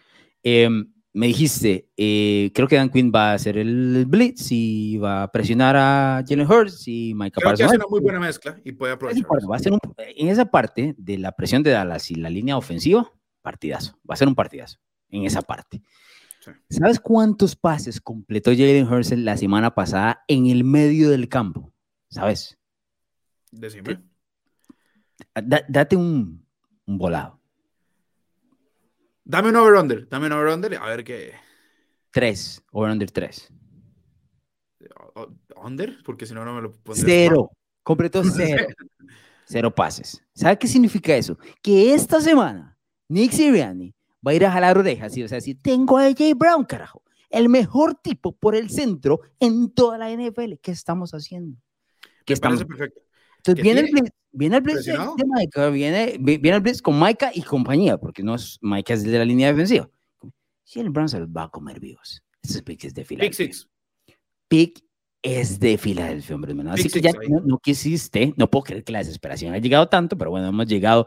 Eh, 0.42 0.68
me 1.16 1.28
dijiste, 1.28 1.88
eh, 1.96 2.52
creo 2.54 2.68
que 2.68 2.76
Dan 2.76 2.90
Quinn 2.90 3.10
va 3.12 3.30
a 3.30 3.34
hacer 3.34 3.56
el 3.56 4.04
blitz 4.04 4.52
y 4.52 4.98
va 4.98 5.22
a 5.22 5.32
presionar 5.32 5.74
a 5.74 6.22
Jalen 6.28 6.46
Hurts 6.46 6.86
y 6.88 7.14
Mike 7.14 7.40
Creo 7.40 7.56
que 7.56 7.64
hace 7.64 7.76
una 7.76 7.86
muy 7.88 8.00
buena 8.00 8.20
mezcla 8.20 8.60
y 8.62 8.72
puede 8.72 8.92
aprovechar. 8.92 9.24
Va 9.50 9.56
a 9.56 9.58
ser 9.58 9.72
en 9.96 10.28
esa 10.28 10.44
parte 10.44 10.94
de 10.98 11.16
la 11.16 11.32
presión 11.32 11.62
de 11.62 11.70
Dallas 11.70 12.10
y 12.10 12.16
la 12.16 12.28
línea 12.28 12.58
ofensiva, 12.58 13.10
partidazo. 13.40 13.98
Va 14.08 14.12
a 14.12 14.16
ser 14.18 14.28
un 14.28 14.34
partidazo 14.34 14.78
en 15.08 15.24
esa 15.24 15.40
parte. 15.40 15.80
¿Sabes 16.68 17.00
cuántos 17.00 17.56
pases 17.56 17.98
completó 17.98 18.50
Jalen 18.50 18.86
Hurts 18.86 19.12
la 19.12 19.38
semana 19.38 19.74
pasada 19.74 20.22
en 20.28 20.48
el 20.48 20.64
medio 20.64 21.08
del 21.08 21.30
campo? 21.30 21.72
¿Sabes? 22.10 22.58
Decime. 23.50 24.02
date 25.34 25.96
un, 25.96 26.46
un 26.84 26.98
volado. 26.98 27.40
Dame 29.28 29.48
un 29.48 29.56
over-under, 29.56 30.08
dame 30.08 30.26
un 30.26 30.32
over-under, 30.32 30.76
a 30.76 30.86
ver 30.86 31.02
qué. 31.02 31.32
Tres, 32.12 32.62
over-under 32.70 33.10
tres. 33.10 33.52
¿Under? 35.56 36.00
Porque 36.04 36.26
si 36.26 36.32
no, 36.32 36.44
no 36.44 36.54
me 36.54 36.62
lo 36.62 36.72
pondré. 36.72 37.04
Cero, 37.04 37.50
completó 37.82 38.22
cero. 38.36 38.68
cero 39.44 39.74
pases. 39.74 40.22
¿Sabe 40.32 40.56
qué 40.56 40.68
significa 40.68 41.16
eso? 41.16 41.36
Que 41.60 41.92
esta 41.92 42.20
semana 42.20 42.78
Nick 43.08 43.32
Sirianni 43.32 43.92
va 44.24 44.30
a 44.30 44.34
ir 44.34 44.46
a 44.46 44.52
jalar 44.52 44.78
orejas 44.78 45.16
y 45.16 45.22
va 45.22 45.26
a 45.26 45.30
decir, 45.30 45.58
tengo 45.60 45.98
a 45.98 46.04
AJ 46.04 46.36
Brown, 46.36 46.64
carajo. 46.64 47.02
El 47.28 47.48
mejor 47.48 47.96
tipo 47.96 48.30
por 48.30 48.54
el 48.54 48.70
centro 48.70 49.22
en 49.40 49.74
toda 49.74 49.98
la 49.98 50.08
NFL. 50.12 50.54
¿Qué 50.62 50.70
estamos 50.70 51.10
haciendo? 51.14 51.58
¿Qué 52.24 52.32
estamos... 52.32 52.64
perfecto. 52.64 53.00
Entonces 53.38 53.60
viene 53.60 53.80
el, 53.80 53.90
blitz, 53.90 54.10
viene 54.36 54.56
el 54.56 54.62
blitz 54.62 54.84
de 54.84 55.24
Micah, 55.26 55.70
viene, 55.70 56.16
viene 56.18 56.56
el 56.56 56.60
blitz 56.60 56.82
con 56.82 56.98
Micah 56.98 57.30
y 57.34 57.42
compañía, 57.42 57.98
porque 57.98 58.22
no 58.22 58.34
es 58.34 58.58
Micah 58.60 58.94
es 58.94 59.04
de 59.04 59.18
la 59.18 59.24
línea 59.24 59.48
defensiva. 59.48 59.88
Si 60.64 60.80
el 60.80 60.90
Brown 60.90 61.08
se 61.08 61.20
los 61.20 61.28
va 61.28 61.44
a 61.44 61.48
comer 61.48 61.80
vivos. 61.80 62.22
Este 62.42 62.62
pick 62.62 62.84
es 62.84 62.94
de 62.94 63.04
Filadelfia. 63.04 63.46
Pick 63.46 63.52
six. 63.52 63.68
Pick 64.48 64.84
es 65.22 65.58
de 65.58 65.78
Filadelfia, 65.78 66.34
hombre. 66.34 66.54
Así 66.70 66.88
que 66.88 67.00
ya 67.00 67.12
no, 67.28 67.40
no, 67.40 67.58
quisiste, 67.58 68.32
no 68.36 68.48
puedo 68.48 68.64
creer 68.64 68.84
que 68.84 68.92
la 68.92 68.98
desesperación 68.98 69.54
ha 69.54 69.58
llegado 69.58 69.88
tanto, 69.88 70.16
pero 70.16 70.30
bueno, 70.30 70.48
hemos 70.48 70.66
llegado 70.66 71.06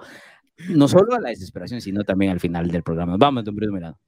no 0.69 0.87
solo 0.87 1.15
a 1.15 1.21
la 1.21 1.29
desesperación, 1.29 1.79
sino 1.79 2.03
también 2.03 2.31
al 2.31 2.39
final 2.39 2.69
del 2.69 2.83
programa. 2.83 3.15
Vamos, 3.17 3.45
don 3.45 3.55
Bruno 3.55 3.73
Mirado. 3.73 3.99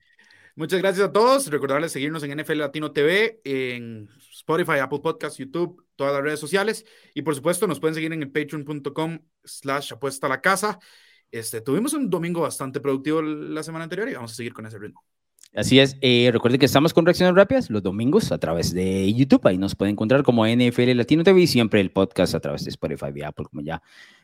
Muchas 0.56 0.82
gracias 0.82 1.08
a 1.08 1.12
todos. 1.12 1.48
Recordarles 1.48 1.94
seguirnos 1.94 2.24
en 2.24 2.38
NFL 2.38 2.58
Latino 2.58 2.92
TV, 2.92 3.40
en 3.46 4.10
Spotify, 4.34 4.80
Apple 4.82 5.00
Podcasts, 5.02 5.38
YouTube, 5.38 5.82
todas 6.02 6.16
las 6.16 6.24
redes 6.24 6.39
sociales. 6.39 6.84
Y 7.14 7.22
por 7.22 7.36
supuesto, 7.36 7.68
nos 7.68 7.80
pueden 7.80 7.93
seguir 7.93 8.12
en 8.12 8.24
el 8.24 8.32
patreon.com 8.32 9.20
slash 9.43 9.93
apuesta 9.93 10.26
a 10.26 10.32
la 10.32 10.41
casa. 10.41 10.80
Este, 11.30 11.62
tuvimos 11.62 11.93
un 11.93 12.10
domingo 12.10 12.41
bastante 12.41 12.80
productivo 12.80 13.22
la 13.22 13.62
semana 13.62 13.84
anterior 13.84 14.10
y 14.10 14.16
vamos 14.16 14.32
a 14.32 14.36
seguir 14.36 14.52
con 14.52 14.66
ese 14.66 14.80
ritmo. 14.80 15.04
Así 15.54 15.80
es. 15.80 15.95
Eh, 16.02 16.32
recuerden 16.34 16.60
que 16.60 16.66
estamos 16.66 16.91
con 16.91 17.06
reacciones 17.06 17.36
rápidas 17.36 17.70
los 17.70 17.84
domingos 17.84 18.32
a 18.32 18.39
través 18.39 18.74
de 18.74 19.14
YouTube. 19.14 19.45
Ahí 19.45 19.60
nos 19.60 19.76
pueden 19.76 19.93
encontrar 19.93 20.24
como 20.24 20.47
NFL 20.47 20.95
Latino 20.95 21.24
TV 21.24 21.41
y 21.41 21.47
siempre 21.47 21.82
el 21.82 21.91
podcast 21.91 22.34
a 22.34 22.39
través 22.39 22.64
de 22.64 22.72
Spotify 22.72 23.12
y 23.14 23.22
Apple, 23.22 23.45
como 23.49 23.62
ya 23.62 23.84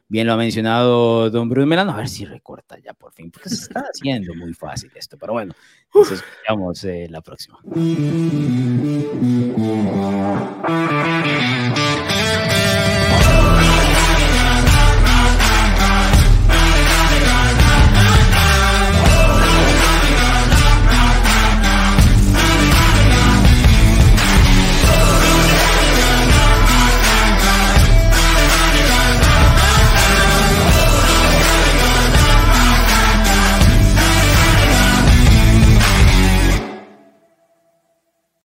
Bien 0.09 0.25
lo 0.25 0.33
ha 0.33 0.37
mencionado 0.37 1.29
Don 1.29 1.49
Bruno 1.49 1.67
Melano. 1.67 1.91
A 1.91 1.97
ver 1.97 2.07
si 2.07 2.23
recorta 2.23 2.79
ya 2.79 2.93
por 2.93 3.11
fin, 3.11 3.29
porque 3.29 3.49
se 3.49 3.63
está 3.63 3.81
haciendo 3.93 4.33
muy 4.35 4.53
fácil 4.53 4.91
esto. 4.95 5.17
Pero 5.17 5.33
bueno, 5.33 5.53
nos 5.93 6.11
escuchamos 6.11 6.83
eh, 6.85 7.07
la 7.09 7.21
próxima. 7.21 7.59